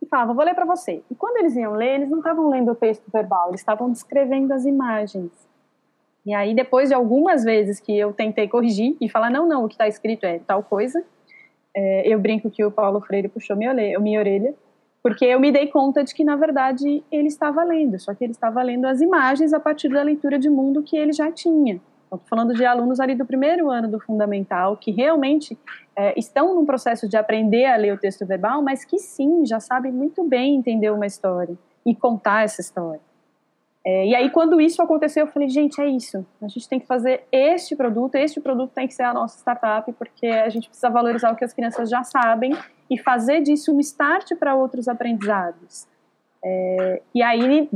e 0.02 0.06
falavam, 0.06 0.34
vou 0.34 0.44
ler 0.44 0.56
para 0.56 0.64
você. 0.64 1.04
E 1.08 1.14
quando 1.14 1.36
eles 1.36 1.54
iam 1.54 1.74
ler, 1.74 1.94
eles 1.94 2.10
não 2.10 2.18
estavam 2.18 2.48
lendo 2.48 2.72
o 2.72 2.74
texto 2.74 3.04
verbal, 3.12 3.50
eles 3.50 3.60
estavam 3.60 3.92
descrevendo 3.92 4.52
as 4.52 4.64
imagens. 4.64 5.51
E 6.24 6.32
aí 6.34 6.54
depois 6.54 6.88
de 6.88 6.94
algumas 6.94 7.42
vezes 7.42 7.80
que 7.80 7.96
eu 7.96 8.12
tentei 8.12 8.48
corrigir 8.48 8.96
e 9.00 9.08
falar, 9.08 9.30
não, 9.30 9.46
não, 9.48 9.64
o 9.64 9.68
que 9.68 9.74
está 9.74 9.88
escrito 9.88 10.24
é 10.24 10.38
tal 10.38 10.62
coisa, 10.62 11.02
é, 11.74 12.06
eu 12.06 12.18
brinco 12.20 12.50
que 12.50 12.64
o 12.64 12.70
Paulo 12.70 13.00
Freire 13.00 13.28
puxou 13.28 13.56
minha 13.56 13.70
orelha, 14.18 14.54
porque 15.02 15.24
eu 15.24 15.40
me 15.40 15.50
dei 15.50 15.66
conta 15.66 16.04
de 16.04 16.14
que, 16.14 16.22
na 16.22 16.36
verdade, 16.36 17.02
ele 17.10 17.26
estava 17.26 17.64
lendo, 17.64 17.98
só 17.98 18.14
que 18.14 18.22
ele 18.22 18.32
estava 18.32 18.62
lendo 18.62 18.86
as 18.86 19.00
imagens 19.00 19.52
a 19.52 19.58
partir 19.58 19.88
da 19.88 20.02
leitura 20.02 20.38
de 20.38 20.48
mundo 20.48 20.82
que 20.82 20.96
ele 20.96 21.12
já 21.12 21.30
tinha. 21.32 21.80
Estou 22.04 22.20
falando 22.28 22.54
de 22.54 22.64
alunos 22.64 23.00
ali 23.00 23.14
do 23.14 23.24
primeiro 23.24 23.70
ano 23.70 23.88
do 23.88 23.98
fundamental, 23.98 24.76
que 24.76 24.92
realmente 24.92 25.58
é, 25.96 26.16
estão 26.16 26.54
num 26.54 26.64
processo 26.64 27.08
de 27.08 27.16
aprender 27.16 27.64
a 27.64 27.76
ler 27.76 27.94
o 27.94 27.98
texto 27.98 28.24
verbal, 28.26 28.62
mas 28.62 28.84
que 28.84 28.98
sim, 28.98 29.44
já 29.44 29.58
sabem 29.58 29.90
muito 29.90 30.22
bem 30.22 30.54
entender 30.54 30.90
uma 30.90 31.06
história 31.06 31.56
e 31.84 31.94
contar 31.94 32.44
essa 32.44 32.60
história. 32.60 33.00
É, 33.84 34.06
e 34.06 34.14
aí, 34.14 34.30
quando 34.30 34.60
isso 34.60 34.80
aconteceu, 34.80 35.26
eu 35.26 35.32
falei, 35.32 35.48
gente, 35.48 35.80
é 35.80 35.86
isso. 35.88 36.24
A 36.40 36.46
gente 36.46 36.68
tem 36.68 36.78
que 36.78 36.86
fazer 36.86 37.24
este 37.32 37.74
produto, 37.74 38.14
este 38.14 38.40
produto 38.40 38.70
tem 38.72 38.86
que 38.86 38.94
ser 38.94 39.02
a 39.02 39.12
nossa 39.12 39.38
startup, 39.38 39.92
porque 39.94 40.26
a 40.26 40.48
gente 40.48 40.68
precisa 40.68 40.88
valorizar 40.88 41.32
o 41.32 41.36
que 41.36 41.44
as 41.44 41.52
crianças 41.52 41.90
já 41.90 42.04
sabem 42.04 42.56
e 42.88 42.96
fazer 42.96 43.40
disso 43.40 43.74
um 43.74 43.80
start 43.80 44.36
para 44.36 44.54
outros 44.54 44.86
aprendizados. 44.86 45.88
É, 46.44 47.02
e 47.14 47.22
aí, 47.22 47.68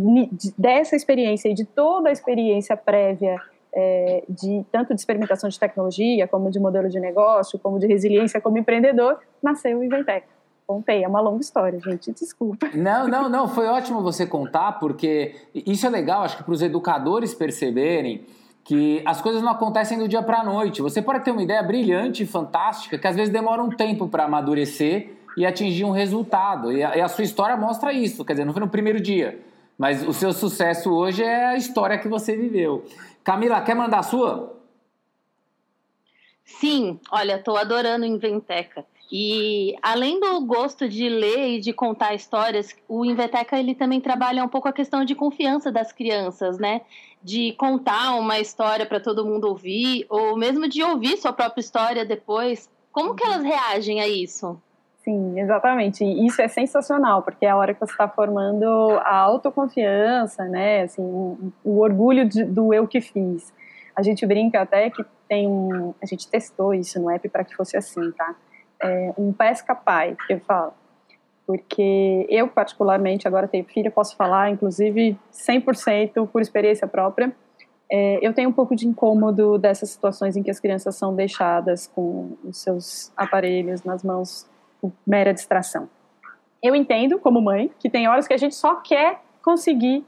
dessa 0.56 0.94
experiência 0.94 1.48
e 1.48 1.54
de 1.54 1.64
toda 1.64 2.08
a 2.08 2.12
experiência 2.12 2.76
prévia, 2.76 3.40
é, 3.74 4.24
de 4.28 4.64
tanto 4.70 4.94
de 4.94 5.00
experimentação 5.00 5.48
de 5.48 5.58
tecnologia, 5.58 6.26
como 6.28 6.50
de 6.50 6.60
modelo 6.60 6.88
de 6.88 7.00
negócio, 7.00 7.58
como 7.58 7.78
de 7.78 7.86
resiliência 7.86 8.40
como 8.40 8.58
empreendedor, 8.58 9.20
nasceu 9.42 9.78
o 9.78 9.84
Inventec. 9.84 10.26
Contei, 10.66 11.04
é 11.04 11.08
uma 11.08 11.20
longa 11.20 11.40
história, 11.40 11.78
gente, 11.78 12.10
desculpa. 12.10 12.68
Não, 12.74 13.06
não, 13.06 13.28
não, 13.28 13.46
foi 13.46 13.66
ótimo 13.66 14.02
você 14.02 14.26
contar, 14.26 14.72
porque 14.80 15.36
isso 15.54 15.86
é 15.86 15.88
legal, 15.88 16.22
acho 16.22 16.38
que 16.38 16.42
para 16.42 16.52
os 16.52 16.60
educadores 16.60 17.32
perceberem 17.32 18.26
que 18.64 19.00
as 19.06 19.20
coisas 19.20 19.40
não 19.42 19.52
acontecem 19.52 19.96
do 19.96 20.08
dia 20.08 20.20
para 20.22 20.40
a 20.40 20.44
noite. 20.44 20.82
Você 20.82 21.00
pode 21.00 21.24
ter 21.24 21.30
uma 21.30 21.42
ideia 21.42 21.62
brilhante 21.62 22.24
e 22.24 22.26
fantástica, 22.26 22.98
que 22.98 23.06
às 23.06 23.14
vezes 23.14 23.32
demora 23.32 23.62
um 23.62 23.70
tempo 23.70 24.08
para 24.08 24.24
amadurecer 24.24 25.12
e 25.36 25.46
atingir 25.46 25.84
um 25.84 25.92
resultado. 25.92 26.72
E 26.72 26.82
a, 26.82 26.96
e 26.96 27.00
a, 27.00 27.06
sua 27.06 27.22
história 27.22 27.56
mostra 27.56 27.92
isso, 27.92 28.24
quer 28.24 28.32
dizer, 28.32 28.44
não 28.44 28.52
foi 28.52 28.60
no 28.62 28.68
primeiro 28.68 29.00
dia, 29.00 29.38
mas 29.78 30.02
o 30.02 30.12
seu 30.12 30.32
sucesso 30.32 30.90
hoje 30.92 31.22
é 31.22 31.46
a 31.46 31.56
história 31.56 31.96
que 31.96 32.08
você 32.08 32.36
viveu. 32.36 32.84
Camila, 33.22 33.60
quer 33.60 33.76
mandar 33.76 34.00
a 34.00 34.02
sua? 34.02 34.56
Sim, 36.44 36.98
olha, 37.12 37.36
estou 37.36 37.56
adorando 37.56 38.04
Inventeca. 38.04 38.84
E 39.10 39.76
além 39.80 40.18
do 40.18 40.40
gosto 40.44 40.88
de 40.88 41.08
ler 41.08 41.56
e 41.56 41.60
de 41.60 41.72
contar 41.72 42.14
histórias, 42.14 42.74
o 42.88 43.04
Inveteca 43.04 43.58
ele 43.58 43.74
também 43.74 44.00
trabalha 44.00 44.44
um 44.44 44.48
pouco 44.48 44.68
a 44.68 44.72
questão 44.72 45.04
de 45.04 45.14
confiança 45.14 45.70
das 45.70 45.92
crianças, 45.92 46.58
né? 46.58 46.80
De 47.22 47.52
contar 47.52 48.14
uma 48.18 48.40
história 48.40 48.84
para 48.84 48.98
todo 48.98 49.24
mundo 49.24 49.48
ouvir, 49.48 50.06
ou 50.08 50.36
mesmo 50.36 50.68
de 50.68 50.82
ouvir 50.82 51.16
sua 51.18 51.32
própria 51.32 51.60
história 51.60 52.04
depois. 52.04 52.68
Como 52.90 53.14
que 53.14 53.24
elas 53.24 53.44
reagem 53.44 54.00
a 54.00 54.08
isso? 54.08 54.60
Sim, 55.04 55.38
exatamente. 55.38 56.02
E 56.04 56.26
isso 56.26 56.42
é 56.42 56.48
sensacional, 56.48 57.22
porque 57.22 57.46
é 57.46 57.50
a 57.50 57.56
hora 57.56 57.72
que 57.72 57.78
você 57.78 57.92
está 57.92 58.08
formando 58.08 58.66
a 59.04 59.16
autoconfiança, 59.16 60.44
né? 60.46 60.82
Assim, 60.82 61.02
o, 61.02 61.52
o 61.62 61.78
orgulho 61.78 62.28
de, 62.28 62.42
do 62.42 62.74
eu 62.74 62.88
que 62.88 63.00
fiz. 63.00 63.52
A 63.94 64.02
gente 64.02 64.26
brinca 64.26 64.62
até 64.62 64.90
que 64.90 65.04
tem 65.28 65.46
um. 65.46 65.94
A 66.02 66.06
gente 66.06 66.26
testou 66.26 66.74
isso 66.74 67.00
no 67.00 67.08
app 67.08 67.28
para 67.28 67.44
que 67.44 67.54
fosse 67.54 67.76
assim, 67.76 68.10
tá? 68.12 68.34
É, 68.82 69.12
um 69.16 69.32
pesca 69.32 69.74
pai, 69.74 70.16
eu 70.28 70.40
falo. 70.40 70.72
Porque 71.46 72.26
eu, 72.28 72.48
particularmente, 72.48 73.28
agora 73.28 73.46
tenho 73.46 73.64
filho, 73.64 73.90
posso 73.90 74.16
falar, 74.16 74.50
inclusive, 74.50 75.16
100% 75.32 76.28
por 76.28 76.42
experiência 76.42 76.88
própria. 76.88 77.32
É, 77.90 78.18
eu 78.20 78.34
tenho 78.34 78.48
um 78.48 78.52
pouco 78.52 78.74
de 78.74 78.86
incômodo 78.86 79.56
dessas 79.56 79.90
situações 79.90 80.36
em 80.36 80.42
que 80.42 80.50
as 80.50 80.58
crianças 80.58 80.96
são 80.96 81.14
deixadas 81.14 81.86
com 81.86 82.36
os 82.42 82.60
seus 82.60 83.12
aparelhos 83.16 83.84
nas 83.84 84.02
mãos 84.02 84.48
por 84.80 84.92
mera 85.06 85.32
distração. 85.32 85.88
Eu 86.60 86.74
entendo, 86.74 87.18
como 87.18 87.40
mãe, 87.40 87.70
que 87.78 87.88
tem 87.88 88.08
horas 88.08 88.26
que 88.26 88.34
a 88.34 88.36
gente 88.36 88.56
só 88.56 88.76
quer 88.76 89.20
conseguir, 89.40 90.04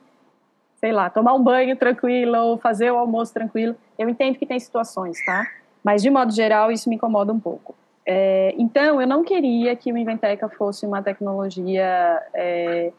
sei 0.81 0.91
lá, 0.91 1.09
tomar 1.09 1.35
um 1.35 1.43
banho 1.43 1.77
tranquilo 1.77 2.37
ou 2.37 2.59
fazer 2.59 2.91
o 2.91 2.97
almoço 2.97 3.33
tranquilo. 3.33 3.77
Eu 3.97 4.09
entendo 4.09 4.37
que 4.37 4.47
tem 4.47 4.59
situações, 4.59 5.25
tá? 5.25 5.47
Mas, 5.85 6.03
de 6.03 6.11
modo 6.11 6.33
geral, 6.33 6.73
isso 6.73 6.89
me 6.89 6.97
incomoda 6.97 7.33
um 7.33 7.39
pouco. 7.39 7.77
É, 8.11 8.55
então, 8.57 8.99
eu 9.03 9.07
não 9.07 9.23
queria 9.23 9.77
que 9.77 9.93
o 9.93 9.99
Inventeca 9.99 10.49
fosse 10.49 10.87
uma 10.87 11.03
tecnologia 11.03 12.23
é, 12.33 12.91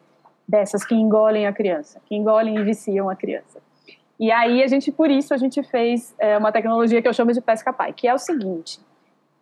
dessas 0.48 0.86
que 0.86 0.93
engolem 0.93 1.48
a 1.48 1.52
criança, 1.52 2.00
que 2.06 2.15
engolem 2.15 2.60
e 2.60 2.63
viciam 2.63 3.10
a 3.10 3.15
criança. 3.15 3.60
E 4.19 4.32
aí, 4.32 4.62
a 4.62 4.67
gente, 4.67 4.91
por 4.91 5.10
isso, 5.10 5.34
a 5.34 5.38
gente 5.38 5.63
fez 5.63 6.13
é, 6.19 6.38
uma 6.38 6.52
tecnologia 6.52 7.02
que 7.02 7.08
eu 7.08 7.13
chamo 7.13 7.34
de 7.34 7.41
pesca 7.41 7.74
pai, 7.74 7.91
que 7.91 8.08
é 8.08 8.13
o 8.13 8.19
seguinte: 8.19 8.80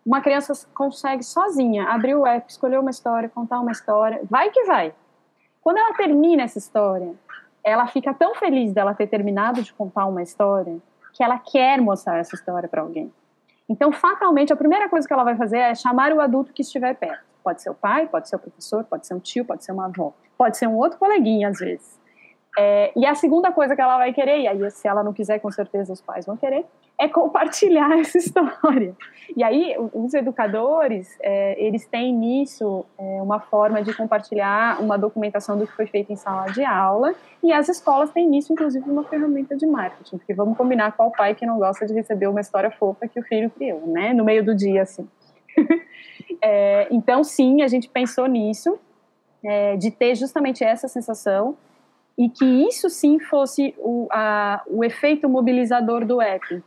uma 0.06 0.22
criança 0.22 0.54
consegue 0.74 1.22
sozinha 1.22 1.84
abrir 1.84 2.14
o 2.14 2.26
app, 2.26 2.50
escolher 2.50 2.80
uma 2.80 2.90
história, 2.90 3.28
contar 3.28 3.60
uma 3.60 3.72
história, 3.72 4.22
vai 4.24 4.48
que 4.48 4.64
vai. 4.64 4.94
Quando 5.60 5.76
ela 5.76 5.92
termina 5.92 6.44
essa 6.44 6.56
história, 6.56 7.12
ela 7.62 7.86
fica 7.88 8.14
tão 8.14 8.34
feliz 8.36 8.72
dela 8.72 8.94
ter 8.94 9.06
terminado 9.06 9.62
de 9.62 9.74
contar 9.74 10.06
uma 10.06 10.22
história 10.22 10.78
que 11.12 11.22
ela 11.22 11.38
quer 11.38 11.78
mostrar 11.78 12.16
essa 12.16 12.34
história 12.34 12.66
para 12.66 12.80
alguém. 12.80 13.12
Então, 13.68 13.92
fatalmente, 13.92 14.52
a 14.52 14.56
primeira 14.56 14.88
coisa 14.88 15.06
que 15.06 15.12
ela 15.12 15.24
vai 15.24 15.36
fazer 15.36 15.58
é 15.58 15.74
chamar 15.74 16.12
o 16.12 16.20
adulto 16.20 16.52
que 16.52 16.62
estiver 16.62 16.94
perto. 16.94 17.24
Pode 17.44 17.62
ser 17.62 17.70
o 17.70 17.74
pai, 17.74 18.06
pode 18.06 18.28
ser 18.28 18.36
o 18.36 18.38
professor, 18.38 18.84
pode 18.84 19.06
ser 19.06 19.14
um 19.14 19.20
tio, 19.20 19.44
pode 19.44 19.64
ser 19.64 19.72
uma 19.72 19.86
avó, 19.86 20.14
pode 20.36 20.56
ser 20.56 20.66
um 20.66 20.74
outro 20.74 20.98
coleguinha, 20.98 21.48
às 21.48 21.58
vezes. 21.58 21.97
É, 22.60 22.90
e 22.96 23.06
a 23.06 23.14
segunda 23.14 23.52
coisa 23.52 23.76
que 23.76 23.80
ela 23.80 23.98
vai 23.98 24.12
querer, 24.12 24.40
e 24.40 24.48
aí 24.48 24.70
se 24.72 24.88
ela 24.88 25.04
não 25.04 25.12
quiser, 25.12 25.38
com 25.38 25.48
certeza 25.48 25.92
os 25.92 26.00
pais 26.00 26.26
vão 26.26 26.36
querer, 26.36 26.66
é 26.98 27.06
compartilhar 27.06 27.92
essa 27.96 28.18
história. 28.18 28.96
E 29.36 29.44
aí 29.44 29.76
os 29.94 30.12
educadores, 30.12 31.16
é, 31.22 31.54
eles 31.64 31.86
têm 31.86 32.12
nisso 32.12 32.84
é, 32.98 33.22
uma 33.22 33.38
forma 33.38 33.80
de 33.80 33.94
compartilhar 33.94 34.82
uma 34.82 34.98
documentação 34.98 35.56
do 35.56 35.68
que 35.68 35.72
foi 35.76 35.86
feito 35.86 36.12
em 36.12 36.16
sala 36.16 36.46
de 36.46 36.64
aula, 36.64 37.14
e 37.44 37.52
as 37.52 37.68
escolas 37.68 38.10
têm 38.10 38.28
nisso, 38.28 38.52
inclusive, 38.52 38.90
uma 38.90 39.04
ferramenta 39.04 39.56
de 39.56 39.64
marketing, 39.64 40.18
porque 40.18 40.34
vamos 40.34 40.58
combinar 40.58 40.90
qual 40.96 41.12
pai 41.12 41.36
que 41.36 41.46
não 41.46 41.58
gosta 41.58 41.86
de 41.86 41.94
receber 41.94 42.26
uma 42.26 42.40
história 42.40 42.72
fofa 42.72 43.06
que 43.06 43.20
o 43.20 43.22
filho 43.22 43.48
criou, 43.50 43.86
né, 43.86 44.12
no 44.12 44.24
meio 44.24 44.44
do 44.44 44.52
dia, 44.52 44.82
assim. 44.82 45.08
É, 46.40 46.86
então, 46.92 47.24
sim, 47.24 47.62
a 47.62 47.68
gente 47.68 47.88
pensou 47.88 48.26
nisso, 48.26 48.78
é, 49.42 49.76
de 49.76 49.90
ter 49.90 50.14
justamente 50.14 50.62
essa 50.62 50.86
sensação 50.86 51.56
e 52.18 52.28
que 52.28 52.44
isso 52.44 52.90
sim 52.90 53.20
fosse 53.20 53.72
o, 53.78 54.08
a, 54.10 54.60
o 54.66 54.82
efeito 54.82 55.28
mobilizador 55.28 56.04
do 56.04 56.20
app. 56.20 56.62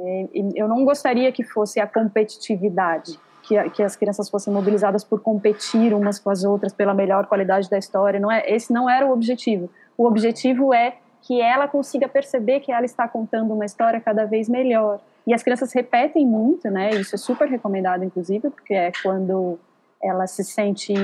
É, 0.00 0.28
eu 0.54 0.66
não 0.66 0.86
gostaria 0.86 1.30
que 1.30 1.44
fosse 1.44 1.78
a 1.78 1.86
competitividade, 1.86 3.20
que, 3.42 3.70
que, 3.70 3.82
as 3.82 3.94
crianças 3.94 4.30
fossem 4.30 4.50
mobilizadas 4.50 5.04
por 5.04 5.20
competir 5.20 5.92
umas 5.92 6.18
com 6.18 6.30
as 6.30 6.44
outras 6.44 6.72
pela 6.72 6.94
melhor 6.94 7.26
qualidade 7.26 7.68
da 7.68 7.76
história. 7.76 8.18
Não 8.18 8.32
é, 8.32 8.50
esse 8.50 8.72
não 8.72 8.88
era 8.88 9.06
o 9.06 9.12
objetivo. 9.12 9.68
O 9.98 10.06
objetivo 10.06 10.72
é 10.72 10.96
que 11.20 11.42
ela 11.42 11.68
consiga 11.68 12.08
perceber 12.08 12.60
que 12.60 12.72
ela 12.72 12.86
está 12.86 13.06
contando 13.06 13.52
uma 13.52 13.66
história 13.66 14.00
cada 14.00 14.24
vez 14.24 14.48
melhor. 14.48 14.98
E 15.26 15.34
as 15.34 15.42
crianças 15.42 15.72
repetem 15.72 16.24
muito, 16.24 16.70
né? 16.70 16.90
Isso 16.90 17.14
é 17.14 17.18
super 17.18 17.48
recomendado, 17.48 18.04
inclusive, 18.04 18.48
porque 18.48 18.72
é 18.72 18.92
quando 19.02 19.58
ela 20.02 20.26
se 20.26 20.44
sente 20.44 20.94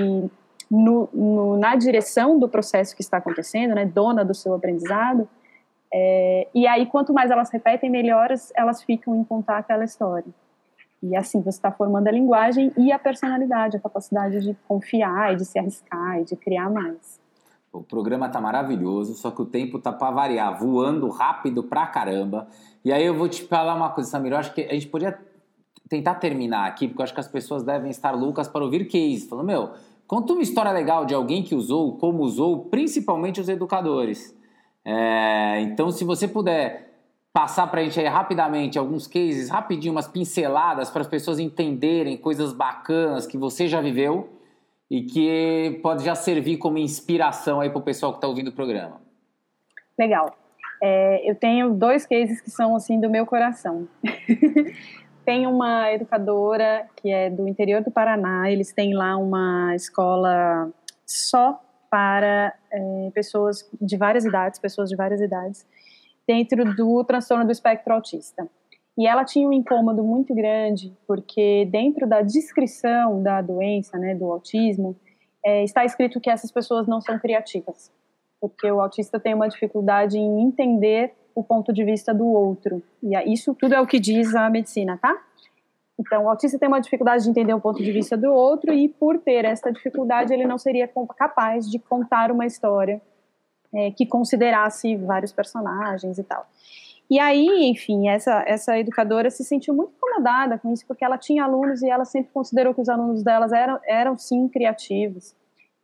no, 0.73 1.11
no, 1.13 1.59
na 1.59 1.77
direção 1.77 2.39
do 2.39 2.49
processo 2.49 2.97
que 2.97 3.03
está 3.03 3.19
acontecendo, 3.19 3.75
né, 3.75 3.85
dona 3.85 4.25
do 4.25 4.35
seu 4.35 4.55
aprendizado. 4.55 5.29
É, 5.93 6.49
e 6.55 6.67
aí, 6.67 6.87
quanto 6.87 7.13
mais 7.13 7.31
elas 7.31 7.51
repetem, 7.51 7.91
melhores 7.91 8.51
elas 8.57 8.83
ficam 8.83 9.15
em 9.15 9.23
contar 9.23 9.59
aquela 9.59 9.85
história. 9.85 10.33
E 11.03 11.15
assim, 11.15 11.43
você 11.43 11.59
está 11.59 11.71
formando 11.71 12.09
a 12.09 12.11
linguagem 12.11 12.73
e 12.79 12.91
a 12.91 12.99
personalidade, 12.99 13.77
a 13.77 13.81
capacidade 13.81 14.41
de 14.41 14.57
confiar 14.67 15.35
e 15.35 15.37
de 15.37 15.45
se 15.45 15.59
arriscar 15.59 16.21
e 16.21 16.25
de 16.25 16.37
criar 16.37 16.71
mais. 16.71 17.21
O 17.71 17.83
programa 17.83 18.29
tá 18.29 18.41
maravilhoso, 18.41 19.15
só 19.15 19.31
que 19.31 19.43
o 19.43 19.47
tempo 19.47 19.79
tá 19.79 19.93
para 19.93 20.11
variar, 20.11 20.59
voando 20.59 21.09
rápido 21.09 21.63
pra 21.63 21.87
caramba. 21.87 22.47
E 22.83 22.91
aí 22.93 23.05
eu 23.05 23.15
vou 23.15 23.29
te 23.29 23.45
falar 23.45 23.75
uma 23.75 23.91
coisa, 23.91 24.09
Samir, 24.09 24.33
eu 24.33 24.39
acho 24.39 24.55
que 24.55 24.63
a 24.63 24.73
gente 24.73 24.89
podia 24.89 25.19
tentar 25.89 26.15
terminar 26.15 26.67
aqui, 26.67 26.87
porque 26.89 27.03
eu 27.03 27.05
acho 27.05 27.15
que 27.15 27.21
as 27.21 27.29
pessoas 27.29 27.63
devem 27.63 27.91
estar 27.91 28.13
loucas 28.13 28.49
para 28.49 28.65
ouvir 28.65 28.87
case. 28.87 29.29
Falando, 29.29 29.47
meu, 29.47 29.71
conta 30.07 30.33
uma 30.33 30.43
história 30.43 30.73
legal 30.73 31.05
de 31.05 31.15
alguém 31.15 31.43
que 31.43 31.55
usou, 31.55 31.97
como 31.97 32.23
usou, 32.23 32.67
principalmente 32.67 33.41
os 33.41 33.49
educadores. 33.49 34.37
É, 34.85 35.61
então, 35.61 35.91
se 35.91 36.05
você 36.05 36.27
puder 36.27 36.91
passar 37.33 37.67
para 37.69 37.81
a 37.81 37.85
gente 37.85 37.99
aí 37.99 38.07
rapidamente 38.07 38.79
alguns 38.79 39.07
cases, 39.07 39.49
rapidinho, 39.49 39.93
umas 39.93 40.07
pinceladas 40.07 40.91
para 40.91 41.01
as 41.01 41.09
pessoas 41.09 41.39
entenderem 41.39 42.17
coisas 42.17 42.53
bacanas 42.53 43.27
que 43.27 43.39
você 43.39 43.67
já 43.67 43.81
viveu 43.81 44.29
e 44.91 45.03
que 45.03 45.81
pode 45.83 46.05
já 46.05 46.15
servir 46.15 46.59
como 46.59 46.77
inspiração 46.77 47.61
aí 47.61 47.71
para 47.71 47.79
o 47.79 47.83
pessoal 47.83 48.13
que 48.13 48.19
está 48.19 48.29
ouvindo 48.29 48.49
o 48.49 48.53
programa. 48.53 49.01
Legal. 49.99 50.37
É, 50.83 51.31
eu 51.31 51.35
tenho 51.35 51.71
dois 51.71 52.05
cases 52.05 52.41
que 52.41 52.51
são 52.51 52.77
assim 52.77 53.01
do 53.01 53.09
meu 53.09 53.25
coração. 53.25 53.89
Tem 55.25 55.47
uma 55.47 55.93
educadora 55.93 56.89
que 56.97 57.11
é 57.11 57.31
do 57.31 57.47
interior 57.47 57.83
do 57.83 57.91
Paraná, 57.91 58.51
eles 58.51 58.73
têm 58.73 58.95
lá 58.95 59.17
uma 59.17 59.75
escola 59.75 60.71
só 61.07 61.61
para 61.91 62.55
é, 62.73 63.11
pessoas 63.15 63.69
de 63.81 63.97
várias 63.97 64.25
idades, 64.25 64.59
pessoas 64.59 64.89
de 64.89 64.97
várias 64.97 65.21
idades, 65.21 65.67
dentro 66.27 66.65
do 66.75 67.05
transtorno 67.05 67.45
do 67.45 67.53
espectro 67.53 67.93
autista. 67.93 68.49
E 68.97 69.07
ela 69.07 69.25
tinha 69.25 69.47
um 69.49 69.53
incômodo 69.53 70.03
muito 70.03 70.35
grande, 70.35 70.97
porque 71.07 71.67
dentro 71.71 72.07
da 72.07 72.21
descrição 72.21 73.23
da 73.23 73.41
doença, 73.41 73.99
né, 73.99 74.15
do 74.15 74.31
autismo, 74.31 74.97
é, 75.45 75.65
está 75.65 75.85
escrito 75.85 76.21
que 76.21 76.31
essas 76.31 76.51
pessoas 76.51 76.87
não 76.87 77.01
são 77.01 77.19
criativas, 77.19 77.93
porque 78.41 78.71
o 78.71 78.81
autista 78.81 79.19
tem 79.21 79.35
uma 79.35 79.49
dificuldade 79.49 80.19
em 80.19 80.43
entender 80.43 81.15
o 81.35 81.43
ponto 81.43 81.73
de 81.73 81.85
vista 81.85 82.13
do 82.13 82.27
outro. 82.27 82.83
E 83.03 83.17
isso 83.33 83.55
tudo 83.55 83.75
é 83.75 83.81
o 83.81 83.87
que 83.87 83.99
diz 83.99 84.35
a 84.35 84.49
medicina, 84.51 84.99
tá? 85.01 85.17
Então, 85.99 86.25
o 86.25 86.29
autista 86.29 86.59
tem 86.59 86.69
uma 86.69 86.81
dificuldade 86.81 87.25
de 87.25 87.31
entender 87.31 87.55
o 87.55 87.61
ponto 87.61 87.83
de 87.83 87.93
vista 87.93 88.17
do 88.17 88.33
outro 88.33 88.73
e, 88.73 88.89
por 88.89 89.19
ter 89.19 89.45
essa 89.45 89.71
dificuldade, 89.71 90.33
ele 90.33 90.47
não 90.47 90.59
seria 90.59 90.91
capaz 91.17 91.71
de 91.71 91.79
contar 91.79 92.33
uma 92.33 92.47
história 92.47 93.01
é, 93.73 93.91
que 93.91 94.07
considerasse 94.07 94.97
vários 94.97 95.33
personagens 95.33 96.19
e 96.19 96.25
tal. 96.25 96.47
E 97.11 97.19
aí, 97.19 97.69
enfim, 97.69 98.09
essa, 98.09 98.43
essa 98.47 98.79
educadora 98.79 99.31
se 99.31 99.45
sentiu 99.45 99.75
muito 99.75 99.93
incomodada 99.97 100.59
com 100.59 100.73
isso, 100.73 100.87
porque 100.87 101.05
ela 101.05 101.19
tinha 101.19 101.45
alunos 101.45 101.83
e 101.83 101.91
ela 101.91 102.05
sempre 102.05 102.31
considerou 102.33 102.75
que 102.75 102.81
os 102.81 102.89
alunos 102.89 103.23
delas 103.23 103.53
eram, 103.53 103.79
eram 103.87 104.19
sim 104.19 104.49
criativos. 104.49 105.35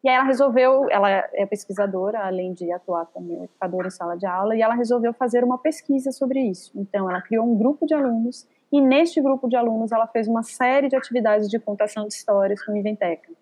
E 0.02 0.08
aí 0.08 0.14
ela 0.14 0.24
resolveu, 0.24 0.88
ela 0.90 1.10
é 1.10 1.44
pesquisadora, 1.44 2.20
além 2.20 2.52
de 2.52 2.70
atuar 2.70 3.06
como 3.06 3.44
educadora 3.44 3.88
em 3.88 3.90
sala 3.90 4.16
de 4.16 4.26
aula, 4.26 4.54
e 4.54 4.62
ela 4.62 4.74
resolveu 4.74 5.12
fazer 5.12 5.42
uma 5.42 5.58
pesquisa 5.58 6.12
sobre 6.12 6.40
isso. 6.40 6.72
Então, 6.76 7.10
ela 7.10 7.20
criou 7.20 7.44
um 7.44 7.56
grupo 7.58 7.84
de 7.84 7.94
alunos, 7.94 8.46
e 8.72 8.80
neste 8.80 9.20
grupo 9.20 9.48
de 9.48 9.56
alunos 9.56 9.90
ela 9.90 10.06
fez 10.06 10.28
uma 10.28 10.42
série 10.42 10.88
de 10.88 10.94
atividades 10.94 11.48
de 11.48 11.58
contação 11.58 12.06
de 12.06 12.14
histórias 12.14 12.64
com 12.64 12.76
Inventeca. 12.76 13.32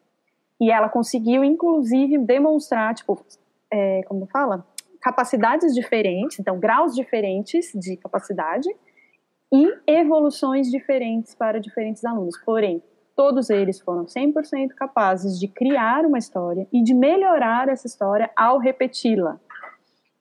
E 0.58 0.70
ela 0.70 0.88
conseguiu, 0.88 1.44
inclusive, 1.44 2.16
demonstrar, 2.18 2.94
tipo, 2.94 3.22
é, 3.70 4.02
como 4.04 4.26
fala? 4.26 4.66
Capacidades 5.02 5.74
diferentes, 5.74 6.38
então 6.38 6.58
graus 6.58 6.94
diferentes 6.94 7.70
de 7.74 7.96
capacidade 7.98 8.68
e 9.52 9.78
evoluções 9.86 10.70
diferentes 10.70 11.34
para 11.34 11.60
diferentes 11.60 12.04
alunos. 12.04 12.36
Porém, 12.44 12.82
todos 13.16 13.48
eles 13.48 13.80
foram 13.80 14.04
100% 14.04 14.68
capazes 14.76 15.40
de 15.40 15.48
criar 15.48 16.04
uma 16.04 16.18
história 16.18 16.68
e 16.70 16.82
de 16.82 16.92
melhorar 16.92 17.68
essa 17.68 17.86
história 17.86 18.30
ao 18.36 18.58
repeti-la. 18.58 19.40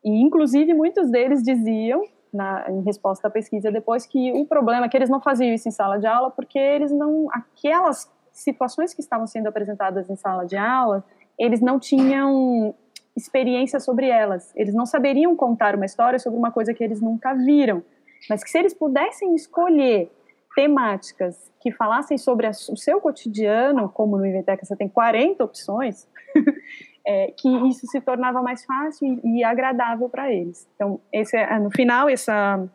E, 0.04 0.22
inclusive, 0.22 0.74
muitos 0.74 1.12
deles 1.12 1.44
diziam, 1.44 2.04
na, 2.34 2.66
em 2.72 2.82
resposta 2.84 3.28
à 3.28 3.32
pesquisa 3.32 3.70
depois, 3.70 4.06
que 4.06 4.32
o 4.32 4.46
problema 4.46 4.86
é 4.86 4.90
que 4.90 4.96
eles 4.96 5.10
não 5.10 5.20
faziam 5.20 5.54
isso 5.54 5.68
em 5.68 5.72
sala 5.72 6.00
de 6.00 6.08
aula 6.08 6.32
porque 6.32 6.58
eles 6.58 6.92
não. 6.92 7.28
aquelas 7.32 8.10
situações 8.32 8.94
que 8.94 9.02
estavam 9.02 9.28
sendo 9.28 9.48
apresentadas 9.48 10.10
em 10.10 10.16
sala 10.16 10.46
de 10.46 10.56
aula, 10.56 11.04
eles 11.38 11.60
não 11.60 11.80
tinham 11.80 12.74
experiência 13.16 13.80
sobre 13.80 14.08
elas. 14.08 14.54
Eles 14.56 14.74
não 14.74 14.86
saberiam 14.86 15.36
contar 15.36 15.76
uma 15.76 15.86
história 15.86 16.20
sobre 16.20 16.40
uma 16.40 16.52
coisa 16.52 16.74
que 16.74 16.84
eles 16.84 17.02
nunca 17.02 17.34
viram. 17.34 17.84
Mas 18.30 18.44
que 18.44 18.50
se 18.50 18.58
eles 18.58 18.74
pudessem 18.74 19.36
escolher 19.36 20.12
temáticas 20.56 21.52
que 21.62 21.72
falassem 21.72 22.18
sobre 22.18 22.48
a, 22.48 22.52
o 22.52 22.78
seu 22.78 23.02
cotidiano, 23.02 23.90
como 23.90 24.18
no 24.18 24.26
Inventeca 24.26 24.66
você 24.66 24.76
tem 24.76 24.88
40 24.88 25.44
opções, 25.44 26.08
é, 27.06 27.32
que 27.38 27.50
isso 27.68 27.86
se 27.88 28.00
tornava 28.02 28.42
mais 28.42 28.64
fácil 28.66 29.20
e, 29.24 29.40
e 29.40 29.44
agradável 29.44 30.10
para 30.10 30.32
eles. 30.32 30.68
Então, 30.76 31.00
esse, 31.12 31.36
é, 31.36 31.60
no 31.60 31.70
final, 31.70 32.08
essa, 32.10 32.66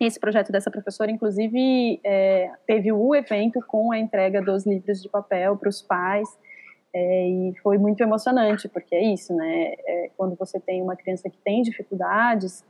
esse 0.00 0.18
projeto 0.18 0.52
dessa 0.52 0.70
professora, 0.70 1.10
inclusive, 1.10 2.00
é, 2.04 2.50
teve 2.66 2.92
o 2.92 3.14
evento 3.14 3.60
com 3.66 3.92
a 3.92 3.98
entrega 3.98 4.40
dos 4.40 4.64
livros 4.64 5.02
de 5.02 5.08
papel 5.08 5.56
para 5.56 5.68
os 5.68 5.82
pais, 5.82 6.28
é, 6.94 7.28
e 7.28 7.54
foi 7.60 7.76
muito 7.76 8.00
emocionante, 8.00 8.68
porque 8.68 8.94
é 8.94 9.02
isso, 9.12 9.34
né? 9.34 9.74
É, 9.84 10.10
quando 10.16 10.36
você 10.36 10.60
tem 10.60 10.80
uma 10.80 10.94
criança 10.94 11.28
que 11.28 11.38
tem 11.38 11.60
dificuldades, 11.60 12.64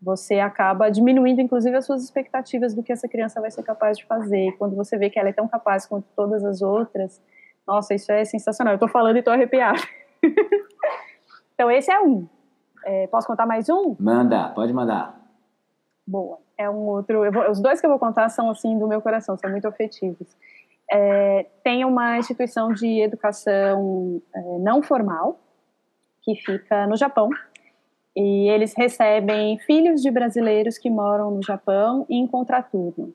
você 0.00 0.38
acaba 0.38 0.90
diminuindo, 0.90 1.40
inclusive, 1.40 1.76
as 1.76 1.86
suas 1.86 2.04
expectativas 2.04 2.74
do 2.74 2.82
que 2.82 2.92
essa 2.92 3.08
criança 3.08 3.40
vai 3.40 3.50
ser 3.50 3.62
capaz 3.62 3.98
de 3.98 4.06
fazer. 4.06 4.52
Quando 4.58 4.76
você 4.76 4.96
vê 4.96 5.10
que 5.10 5.18
ela 5.18 5.28
é 5.28 5.32
tão 5.32 5.48
capaz 5.48 5.86
quanto 5.86 6.06
todas 6.14 6.44
as 6.44 6.62
outras, 6.62 7.20
nossa, 7.66 7.94
isso 7.94 8.10
é 8.12 8.24
sensacional. 8.24 8.74
Eu 8.74 8.76
estou 8.76 8.88
falando 8.88 9.16
e 9.16 9.18
estou 9.18 9.34
arrepiada. 9.34 9.80
então, 11.54 11.70
esse 11.70 11.90
é 11.90 12.00
um. 12.00 12.28
É, 12.84 13.06
posso 13.08 13.26
contar 13.26 13.46
mais 13.46 13.68
um? 13.68 13.96
Manda, 13.98 14.50
pode 14.50 14.72
mandar. 14.72 15.20
Boa. 16.06 16.38
É 16.56 16.70
um 16.70 16.86
outro. 16.86 17.30
Vou, 17.32 17.50
os 17.50 17.60
dois 17.60 17.80
que 17.80 17.86
eu 17.86 17.90
vou 17.90 17.98
contar 17.98 18.28
são, 18.28 18.50
assim, 18.50 18.78
do 18.78 18.86
meu 18.86 19.02
coração, 19.02 19.36
são 19.36 19.50
muito 19.50 19.66
afetivos 19.66 20.36
é, 20.90 21.46
tem 21.62 21.84
uma 21.84 22.18
instituição 22.18 22.72
de 22.72 23.00
educação 23.02 24.22
é, 24.34 24.40
não 24.60 24.82
formal 24.82 25.38
que 26.22 26.34
fica 26.36 26.86
no 26.86 26.96
Japão 26.96 27.28
e 28.16 28.48
eles 28.48 28.74
recebem 28.76 29.58
filhos 29.60 30.02
de 30.02 30.10
brasileiros 30.10 30.78
que 30.78 30.90
moram 30.90 31.30
no 31.30 31.42
Japão 31.42 32.06
em 32.08 32.26
contraturno. 32.26 33.14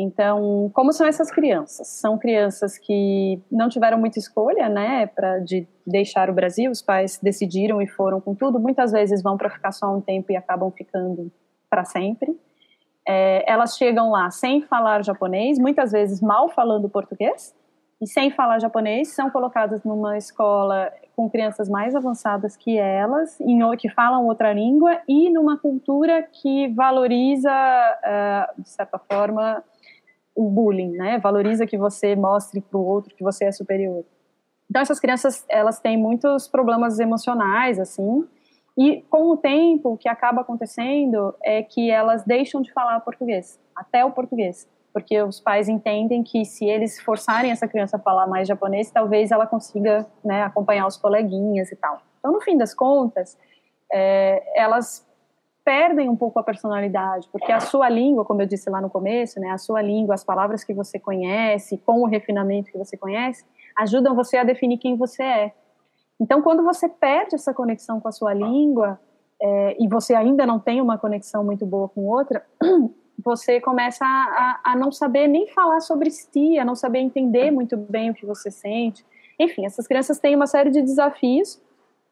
Então, 0.00 0.70
como 0.72 0.92
são 0.92 1.04
essas 1.08 1.28
crianças? 1.28 1.88
São 1.88 2.16
crianças 2.16 2.78
que 2.78 3.42
não 3.50 3.68
tiveram 3.68 3.98
muita 3.98 4.20
escolha, 4.20 4.68
né, 4.68 5.06
para 5.06 5.40
de 5.40 5.66
deixar 5.84 6.30
o 6.30 6.32
Brasil. 6.32 6.70
Os 6.70 6.80
pais 6.80 7.18
decidiram 7.20 7.82
e 7.82 7.86
foram 7.88 8.20
com 8.20 8.32
tudo. 8.32 8.60
Muitas 8.60 8.92
vezes 8.92 9.20
vão 9.20 9.36
para 9.36 9.50
ficar 9.50 9.72
só 9.72 9.92
um 9.92 10.00
tempo 10.00 10.30
e 10.30 10.36
acabam 10.36 10.70
ficando 10.70 11.32
para 11.68 11.84
sempre. 11.84 12.38
É, 13.08 13.50
elas 13.50 13.76
chegam 13.76 14.10
lá 14.10 14.30
sem 14.30 14.62
falar 14.62 15.02
japonês, 15.02 15.58
muitas 15.58 15.90
vezes 15.90 16.20
mal 16.20 16.48
falando 16.48 16.88
português, 16.88 17.52
e 18.00 18.06
sem 18.06 18.30
falar 18.30 18.60
japonês, 18.60 19.08
são 19.08 19.28
colocadas 19.30 19.82
numa 19.82 20.16
escola 20.16 20.92
com 21.16 21.28
crianças 21.28 21.68
mais 21.68 21.96
avançadas 21.96 22.56
que 22.56 22.78
elas, 22.78 23.40
em, 23.40 23.58
que 23.76 23.88
falam 23.88 24.26
outra 24.26 24.52
língua, 24.52 25.00
e 25.08 25.28
numa 25.30 25.58
cultura 25.58 26.22
que 26.22 26.68
valoriza, 26.68 27.50
uh, 27.50 28.62
de 28.62 28.68
certa 28.68 28.98
forma, 28.98 29.64
o 30.34 30.48
bullying, 30.48 30.92
né? 30.92 31.18
Valoriza 31.18 31.66
que 31.66 31.76
você 31.76 32.14
mostre 32.14 32.60
para 32.60 32.78
o 32.78 32.84
outro 32.84 33.14
que 33.16 33.24
você 33.24 33.46
é 33.46 33.52
superior. 33.52 34.04
Então 34.70 34.80
essas 34.80 35.00
crianças, 35.00 35.44
elas 35.48 35.80
têm 35.80 35.96
muitos 35.96 36.46
problemas 36.46 37.00
emocionais, 37.00 37.80
assim, 37.80 38.24
e 38.78 39.02
com 39.10 39.30
o 39.30 39.36
tempo, 39.36 39.94
o 39.94 39.98
que 39.98 40.08
acaba 40.08 40.42
acontecendo 40.42 41.34
é 41.42 41.64
que 41.64 41.90
elas 41.90 42.22
deixam 42.22 42.62
de 42.62 42.72
falar 42.72 43.00
português, 43.00 43.58
até 43.74 44.04
o 44.04 44.12
português, 44.12 44.68
porque 44.92 45.20
os 45.22 45.40
pais 45.40 45.68
entendem 45.68 46.22
que 46.22 46.44
se 46.44 46.64
eles 46.64 47.00
forçarem 47.00 47.50
essa 47.50 47.68
criança 47.68 47.96
a 47.96 48.00
falar 48.00 48.26
mais 48.26 48.48
japonês, 48.48 48.90
talvez 48.90 49.30
ela 49.30 49.46
consiga 49.46 50.06
né, 50.24 50.42
acompanhar 50.42 50.86
os 50.86 50.96
coleguinhas 50.96 51.70
e 51.70 51.76
tal. 51.76 52.00
Então, 52.18 52.32
no 52.32 52.40
fim 52.40 52.56
das 52.56 52.74
contas, 52.74 53.36
é, 53.92 54.42
elas 54.56 55.06
perdem 55.64 56.08
um 56.08 56.16
pouco 56.16 56.38
a 56.38 56.42
personalidade, 56.42 57.28
porque 57.30 57.52
a 57.52 57.60
sua 57.60 57.90
língua, 57.90 58.24
como 58.24 58.40
eu 58.40 58.46
disse 58.46 58.70
lá 58.70 58.80
no 58.80 58.88
começo, 58.88 59.38
né, 59.38 59.50
a 59.50 59.58
sua 59.58 59.82
língua, 59.82 60.14
as 60.14 60.24
palavras 60.24 60.64
que 60.64 60.72
você 60.72 60.98
conhece, 60.98 61.76
com 61.78 62.00
o 62.00 62.06
refinamento 62.06 62.72
que 62.72 62.78
você 62.78 62.96
conhece, 62.96 63.44
ajudam 63.76 64.14
você 64.14 64.38
a 64.38 64.44
definir 64.44 64.78
quem 64.78 64.96
você 64.96 65.22
é. 65.22 65.52
Então, 66.18 66.42
quando 66.42 66.64
você 66.64 66.88
perde 66.88 67.34
essa 67.34 67.52
conexão 67.52 68.00
com 68.00 68.08
a 68.08 68.12
sua 68.12 68.32
língua 68.32 68.98
é, 69.40 69.76
e 69.78 69.86
você 69.86 70.14
ainda 70.14 70.46
não 70.46 70.58
tem 70.58 70.80
uma 70.80 70.98
conexão 70.98 71.44
muito 71.44 71.64
boa 71.66 71.88
com 71.88 72.06
outra, 72.06 72.44
você 73.22 73.60
começa 73.60 74.04
a, 74.04 74.60
a, 74.64 74.76
não 74.76 74.92
saber 74.92 75.26
nem 75.26 75.48
falar 75.48 75.80
sobre 75.80 76.10
si, 76.10 76.58
a 76.58 76.64
não 76.64 76.74
saber 76.74 77.00
entender 77.00 77.50
muito 77.50 77.76
bem 77.76 78.10
o 78.10 78.14
que 78.14 78.24
você 78.24 78.50
sente. 78.50 79.04
Enfim, 79.38 79.66
essas 79.66 79.86
crianças 79.86 80.18
têm 80.18 80.36
uma 80.36 80.46
série 80.46 80.70
de 80.70 80.80
desafios 80.80 81.60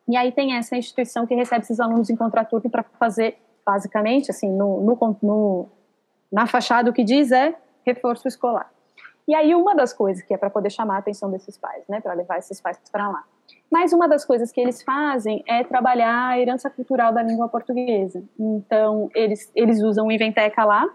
e 0.09 0.17
aí 0.17 0.33
tem 0.33 0.57
essa 0.57 0.77
instituição 0.77 1.27
que 1.27 1.35
recebe 1.35 1.63
esses 1.63 1.81
alunos 1.81 2.11
em 2.11 2.17
contraturno 2.17 2.71
para 2.71 2.83
fazer, 2.99 3.39
basicamente, 3.65 4.31
assim, 4.31 4.51
no, 4.51 4.81
no, 4.81 5.17
no, 5.23 5.69
na 6.31 6.47
fachada 6.47 6.91
o 6.91 6.93
que 6.93 7.05
diz 7.05 7.31
é 7.31 7.55
reforço 7.85 8.27
escolar. 8.27 8.71
E 9.29 9.35
aí 9.35 9.55
uma 9.55 9.75
das 9.75 9.93
coisas 9.93 10.23
que 10.23 10.35
é 10.35 10.37
para 10.37 10.51
poder 10.51 10.71
chamar 10.71 10.97
a 10.97 10.99
atenção 10.99 11.31
desses 11.31 11.57
pais, 11.57 11.85
né, 11.89 12.01
para 12.01 12.15
levar 12.15 12.39
esses 12.39 12.61
pais 12.61 12.79
para 12.91 13.09
lá, 13.09 13.25
Mas 13.71 13.93
uma 13.93 14.09
das 14.09 14.25
coisas 14.25 14.53
que 14.53 14.61
eles 14.61 14.83
fazem 14.83 15.43
é 15.47 15.65
trabalhar 15.65 16.29
a 16.29 16.39
herança 16.39 16.71
cultural 16.71 17.13
da 17.13 17.23
língua 17.23 17.49
portuguesa. 17.49 18.23
Então, 18.39 19.11
eles, 19.15 19.51
eles 19.55 19.83
usam 19.83 20.07
o 20.07 20.13
Inventeca 20.13 20.65
lá 20.65 20.87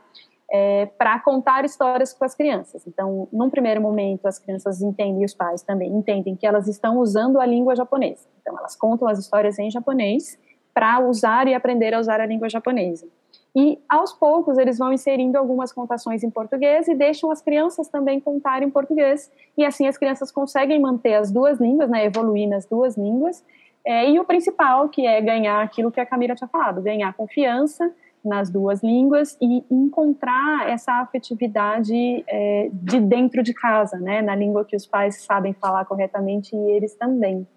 é, 0.51 0.85
para 0.97 1.19
contar 1.19 1.63
histórias 1.63 2.13
com 2.13 2.25
as 2.25 2.35
crianças. 2.35 2.85
Então, 2.85 3.27
num 3.31 3.49
primeiro 3.49 3.81
momento, 3.81 4.25
as 4.25 4.37
crianças 4.37 4.81
entendem, 4.81 5.21
e 5.21 5.25
os 5.25 5.33
pais 5.33 5.61
também 5.61 5.89
entendem, 5.89 6.35
que 6.35 6.45
elas 6.45 6.67
estão 6.67 6.97
usando 6.97 7.39
a 7.39 7.45
língua 7.45 7.75
japonesa. 7.75 8.27
Então, 8.41 8.57
elas 8.57 8.75
contam 8.75 9.07
as 9.07 9.17
histórias 9.17 9.57
em 9.59 9.71
japonês 9.71 10.37
para 10.73 10.99
usar 10.99 11.47
e 11.47 11.53
aprender 11.53 11.93
a 11.93 11.99
usar 11.99 12.19
a 12.19 12.25
língua 12.25 12.49
japonesa. 12.49 13.07
E 13.55 13.79
aos 13.89 14.13
poucos 14.13 14.57
eles 14.57 14.77
vão 14.77 14.93
inserindo 14.93 15.37
algumas 15.37 15.73
contações 15.73 16.23
em 16.23 16.29
português 16.29 16.87
e 16.87 16.95
deixam 16.95 17.31
as 17.31 17.41
crianças 17.41 17.89
também 17.89 18.19
contar 18.19 18.63
em 18.63 18.69
português. 18.69 19.29
E 19.57 19.65
assim 19.65 19.87
as 19.87 19.97
crianças 19.97 20.31
conseguem 20.31 20.79
manter 20.79 21.15
as 21.15 21.31
duas 21.31 21.59
línguas, 21.59 21.89
né, 21.89 22.05
evoluir 22.05 22.47
nas 22.47 22.65
duas 22.65 22.95
línguas. 22.95 23.43
É, 23.85 24.09
e 24.09 24.19
o 24.19 24.23
principal, 24.23 24.87
que 24.89 25.05
é 25.05 25.19
ganhar 25.19 25.61
aquilo 25.61 25.91
que 25.91 25.99
a 25.99 26.05
Camila 26.05 26.35
tinha 26.35 26.47
falado, 26.47 26.81
ganhar 26.81 27.13
confiança 27.13 27.91
nas 28.23 28.49
duas 28.49 28.83
línguas 28.83 29.35
e 29.41 29.65
encontrar 29.69 30.69
essa 30.69 31.01
afetividade 31.01 32.23
é, 32.27 32.69
de 32.71 32.99
dentro 32.99 33.41
de 33.41 33.53
casa, 33.53 33.97
né, 33.97 34.21
na 34.21 34.35
língua 34.35 34.63
que 34.63 34.75
os 34.75 34.85
pais 34.85 35.23
sabem 35.23 35.53
falar 35.53 35.85
corretamente 35.85 36.55
e 36.55 36.71
eles 36.71 36.95
também. 36.95 37.47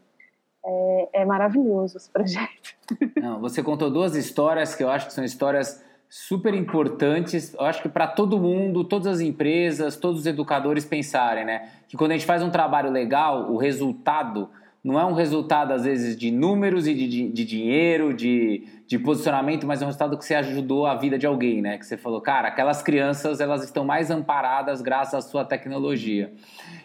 É, 0.67 1.09
é 1.12 1.25
maravilhoso 1.25 1.97
esse 1.97 2.11
projeto. 2.11 2.75
Não, 3.21 3.41
você 3.41 3.62
contou 3.62 3.91
duas 3.91 4.17
histórias 4.17 4.75
que 4.75 4.83
eu 4.83 4.91
acho 4.91 5.07
que 5.07 5.12
são 5.12 5.25
histórias 5.25 5.85
super 6.09 6.55
importantes, 6.55 7.55
eu 7.55 7.65
acho 7.65 7.83
que 7.83 7.89
para 7.89 8.07
todo 8.07 8.39
mundo, 8.39 8.85
todas 8.85 9.07
as 9.07 9.21
empresas, 9.21 9.97
todos 9.97 10.21
os 10.21 10.27
educadores 10.27 10.85
pensarem, 10.85 11.45
né? 11.45 11.69
Que 11.89 11.97
quando 11.97 12.12
a 12.12 12.15
gente 12.15 12.27
faz 12.27 12.43
um 12.43 12.51
trabalho 12.51 12.91
legal, 12.91 13.51
o 13.51 13.57
resultado 13.57 14.49
não 14.85 15.01
é 15.01 15.05
um 15.07 15.14
resultado, 15.14 15.72
às 15.72 15.85
vezes, 15.85 16.14
de 16.14 16.30
números 16.30 16.87
e 16.87 16.93
de, 16.93 17.09
de, 17.09 17.28
de, 17.30 17.45
dinheiro, 17.47 18.12
de, 18.12 18.68
de 18.87 18.99
posicionamento, 18.99 19.66
mas 19.66 19.80
é 19.80 19.85
um 19.85 19.87
resultado 19.87 20.18
que 20.18 20.24
você 20.26 20.35
ajudou 20.35 20.85
a 20.85 20.95
vida 20.95 21.16
de 21.16 21.26
alguém, 21.26 21.62
né? 21.62 21.78
Que 21.78 21.87
você 21.87 21.97
falou, 21.97 22.20
cara, 22.20 22.49
aquelas 22.49 22.82
crianças, 22.82 23.41
elas 23.41 23.64
estão 23.64 23.82
mais 23.82 24.11
amparadas 24.11 24.82
graças 24.82 25.14
à 25.14 25.20
sua 25.22 25.43
tecnologia. 25.43 26.30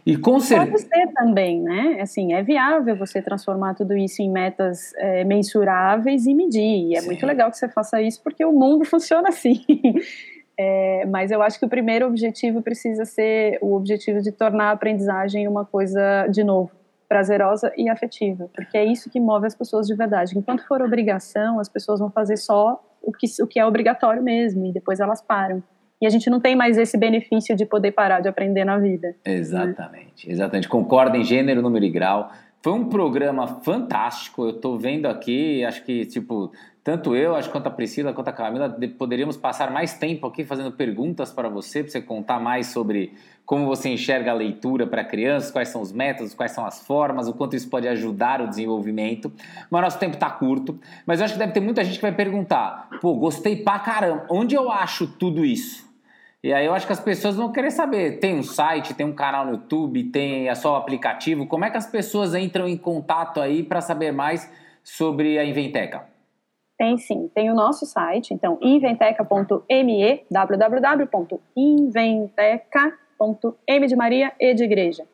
E 0.05 0.15
com 0.15 0.39
certeza... 0.39 0.71
Pode 0.71 0.81
ser 0.83 1.13
também, 1.13 1.61
né? 1.61 1.97
Assim, 1.99 2.31
é 2.31 2.41
viável 2.41 2.95
você 2.95 3.21
transformar 3.21 3.73
tudo 3.73 3.97
isso 3.97 4.21
em 4.21 4.31
metas 4.31 4.93
é, 4.95 5.25
mensuráveis 5.25 6.25
e 6.25 6.33
medir. 6.33 6.87
E 6.87 6.95
é 6.95 7.01
Sim. 7.01 7.07
muito 7.07 7.25
legal 7.25 7.51
que 7.51 7.57
você 7.57 7.67
faça 7.67 8.01
isso, 8.01 8.23
porque 8.23 8.45
o 8.45 8.53
mundo 8.53 8.85
funciona 8.87 9.27
assim. 9.27 9.61
É, 10.61 11.05
mas 11.05 11.31
eu 11.31 11.41
acho 11.41 11.57
que 11.57 11.65
o 11.65 11.69
primeiro 11.69 12.05
objetivo 12.05 12.61
precisa 12.61 13.05
ser 13.05 13.57
o 13.61 13.73
objetivo 13.77 14.21
de 14.21 14.29
tornar 14.29 14.65
a 14.65 14.71
aprendizagem 14.71 15.47
uma 15.47 15.63
coisa, 15.63 16.27
de 16.27 16.43
novo, 16.43 16.69
prazerosa 17.09 17.73
e 17.75 17.89
afetiva, 17.89 18.47
porque 18.53 18.77
é 18.77 18.85
isso 18.85 19.09
que 19.09 19.19
move 19.19 19.47
as 19.47 19.55
pessoas 19.55 19.87
de 19.87 19.95
verdade. 19.95 20.37
Enquanto 20.37 20.65
for 20.67 20.79
obrigação, 20.79 21.59
as 21.59 21.67
pessoas 21.67 21.99
vão 21.99 22.11
fazer 22.11 22.37
só 22.37 22.79
o 23.01 23.11
que, 23.11 23.25
o 23.41 23.47
que 23.47 23.59
é 23.59 23.65
obrigatório 23.65 24.21
mesmo, 24.21 24.67
e 24.67 24.71
depois 24.71 24.99
elas 24.99 25.19
param. 25.19 25.63
E 25.99 26.05
a 26.05 26.09
gente 26.09 26.29
não 26.29 26.39
tem 26.39 26.55
mais 26.55 26.77
esse 26.77 26.97
benefício 26.97 27.55
de 27.55 27.65
poder 27.65 27.91
parar 27.91 28.21
de 28.21 28.29
aprender 28.29 28.63
na 28.63 28.77
vida. 28.77 29.15
Exatamente, 29.25 30.27
né? 30.27 30.33
exatamente. 30.33 30.69
Concordo 30.69 31.17
em 31.17 31.23
gênero, 31.23 31.61
número 31.61 31.83
e 31.83 31.89
grau. 31.89 32.31
Foi 32.61 32.73
um 32.73 32.85
programa 32.85 33.47
fantástico. 33.47 34.43
Eu 34.43 34.51
estou 34.51 34.77
vendo 34.77 35.07
aqui, 35.07 35.63
acho 35.65 35.83
que, 35.83 36.05
tipo, 36.05 36.51
tanto 36.83 37.15
eu, 37.15 37.35
acho 37.35 37.49
quanto 37.49 37.67
a 37.67 37.71
Priscila, 37.71 38.13
quanto 38.13 38.29
a 38.29 38.33
Camila, 38.33 38.69
poderíamos 38.97 39.35
passar 39.35 39.71
mais 39.71 39.93
tempo 39.93 40.27
aqui 40.27 40.45
fazendo 40.45 40.71
perguntas 40.71 41.31
para 41.31 41.49
você, 41.49 41.83
para 41.83 41.91
você 41.91 42.01
contar 42.01 42.39
mais 42.39 42.67
sobre 42.67 43.13
como 43.49 43.65
você 43.65 43.89
enxerga 43.89 44.29
a 44.29 44.33
leitura 44.35 44.85
para 44.85 45.03
crianças, 45.03 45.49
quais 45.49 45.69
são 45.69 45.81
os 45.81 45.91
métodos, 45.91 46.35
quais 46.35 46.51
são 46.51 46.67
as 46.67 46.85
formas, 46.85 47.27
o 47.27 47.33
quanto 47.33 47.55
isso 47.55 47.67
pode 47.67 47.87
ajudar 47.87 48.41
o 48.41 48.47
desenvolvimento. 48.47 49.33
Mas 49.71 49.81
nosso 49.81 49.97
tempo 49.97 50.13
está 50.13 50.29
curto. 50.29 50.79
Mas 51.03 51.19
eu 51.19 51.25
acho 51.25 51.33
que 51.33 51.39
deve 51.39 51.51
ter 51.51 51.59
muita 51.59 51.83
gente 51.83 51.95
que 51.95 52.01
vai 52.03 52.11
perguntar: 52.11 52.87
pô, 53.01 53.15
gostei 53.15 53.55
pra 53.55 53.79
caramba, 53.79 54.27
onde 54.29 54.53
eu 54.53 54.71
acho 54.71 55.07
tudo 55.07 55.43
isso? 55.43 55.89
E 56.43 56.53
aí 56.53 56.63
eu 56.63 56.75
acho 56.75 56.85
que 56.85 56.93
as 56.93 56.99
pessoas 56.99 57.37
vão 57.37 57.51
querer 57.51 57.71
saber. 57.71 58.19
Tem 58.19 58.37
um 58.37 58.43
site, 58.43 58.93
tem 58.93 59.03
um 59.03 59.15
canal 59.15 59.45
no 59.45 59.53
YouTube, 59.53 60.03
tem 60.11 60.47
a 60.47 60.53
só 60.53 60.75
aplicativo. 60.75 61.47
Como 61.47 61.65
é 61.65 61.71
que 61.71 61.77
as 61.77 61.87
pessoas 61.87 62.35
entram 62.35 62.67
em 62.67 62.77
contato 62.77 63.41
aí 63.41 63.63
para 63.63 63.81
saber 63.81 64.11
mais 64.11 64.47
sobre 64.83 65.39
a 65.39 65.43
Inventeca? 65.43 66.03
Tem 66.77 66.99
sim, 66.99 67.27
tem 67.33 67.49
o 67.49 67.55
nosso 67.55 67.87
site, 67.87 68.31
então 68.31 68.59
inventeca.me, 68.61 70.23
www.inventeca.me 70.29 73.08
M 73.67 73.87
de 73.87 73.95
Maria 73.95 74.31
e 74.39 74.53
de 74.53 74.63
Igreja. 74.63 75.05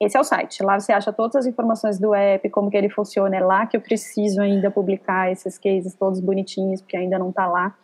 Esse 0.00 0.16
é 0.16 0.20
o 0.20 0.24
site. 0.24 0.62
Lá 0.62 0.78
você 0.78 0.92
acha 0.92 1.12
todas 1.12 1.36
as 1.36 1.46
informações 1.46 1.98
do 1.98 2.14
app, 2.14 2.48
como 2.50 2.70
que 2.70 2.76
ele 2.76 2.90
funciona. 2.90 3.36
É 3.36 3.40
lá 3.40 3.66
que 3.66 3.76
eu 3.76 3.80
preciso 3.80 4.42
ainda 4.42 4.70
publicar 4.70 5.32
esses 5.32 5.56
cases 5.58 5.94
todos 5.94 6.20
bonitinhos, 6.20 6.82
porque 6.82 6.96
ainda 6.96 7.18
não 7.18 7.30
está 7.30 7.46
lá. 7.46 7.74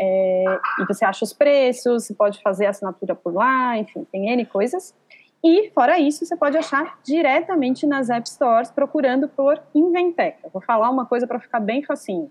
É, 0.00 0.44
e 0.80 0.86
você 0.86 1.04
acha 1.04 1.24
os 1.24 1.32
preços, 1.32 2.06
você 2.06 2.14
pode 2.14 2.40
fazer 2.40 2.66
assinatura 2.66 3.16
por 3.16 3.34
lá, 3.34 3.76
enfim, 3.76 4.06
tem 4.12 4.30
N 4.30 4.46
coisas. 4.46 4.94
E, 5.42 5.70
fora 5.70 5.98
isso, 5.98 6.24
você 6.24 6.36
pode 6.36 6.56
achar 6.56 6.98
diretamente 7.02 7.86
nas 7.86 8.08
App 8.08 8.28
Stores, 8.28 8.70
procurando 8.70 9.28
por 9.28 9.60
Inventeca. 9.74 10.48
Vou 10.52 10.62
falar 10.62 10.90
uma 10.90 11.06
coisa 11.06 11.26
para 11.26 11.40
ficar 11.40 11.60
bem 11.60 11.82
facinho. 11.82 12.30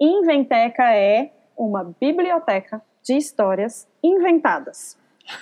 Inventeca 0.00 0.92
é 0.94 1.30
uma 1.56 1.94
biblioteca 2.00 2.82
de 3.02 3.16
histórias 3.16 3.88
inventadas. 4.02 4.96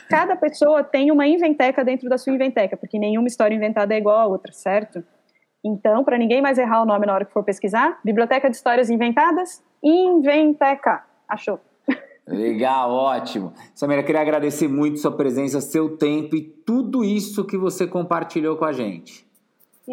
Cada 0.09 0.37
pessoa 0.37 0.85
tem 0.85 1.11
uma 1.11 1.27
inventeca 1.27 1.85
dentro 1.85 2.09
da 2.09 2.19
sua 2.19 2.33
inventeca, 2.33 2.77
porque 2.77 2.99
nenhuma 2.99 3.29
história 3.29 3.55
inventada 3.55 3.95
é 3.95 3.99
igual 3.99 4.19
a 4.19 4.27
outra, 4.27 4.53
certo? 4.53 5.03
Então, 5.65 6.03
para 6.05 6.19
ninguém 6.19 6.43
mais 6.43 6.59
errar 6.59 6.83
o 6.83 6.87
nome 6.87 7.07
na 7.07 7.15
hora 7.15 7.25
que 7.25 7.33
for 7.33 7.45
pesquisar, 7.45 8.01
Biblioteca 8.05 8.51
de 8.51 8.57
Histórias 8.57 8.91
Inventadas, 8.91 9.63
Inventeca. 9.83 11.05
Achou? 11.29 11.61
Legal, 12.27 12.91
ótimo. 12.91 13.53
Samira, 13.75 14.03
queria 14.03 14.21
agradecer 14.21 14.69
muito 14.69 14.99
sua 14.99 15.13
presença, 15.13 15.61
seu 15.61 15.97
tempo 15.97 16.37
e 16.37 16.43
tudo 16.43 17.05
isso 17.05 17.45
que 17.45 17.57
você 17.57 17.87
compartilhou 17.87 18.57
com 18.57 18.65
a 18.65 18.73
gente. 18.73 19.27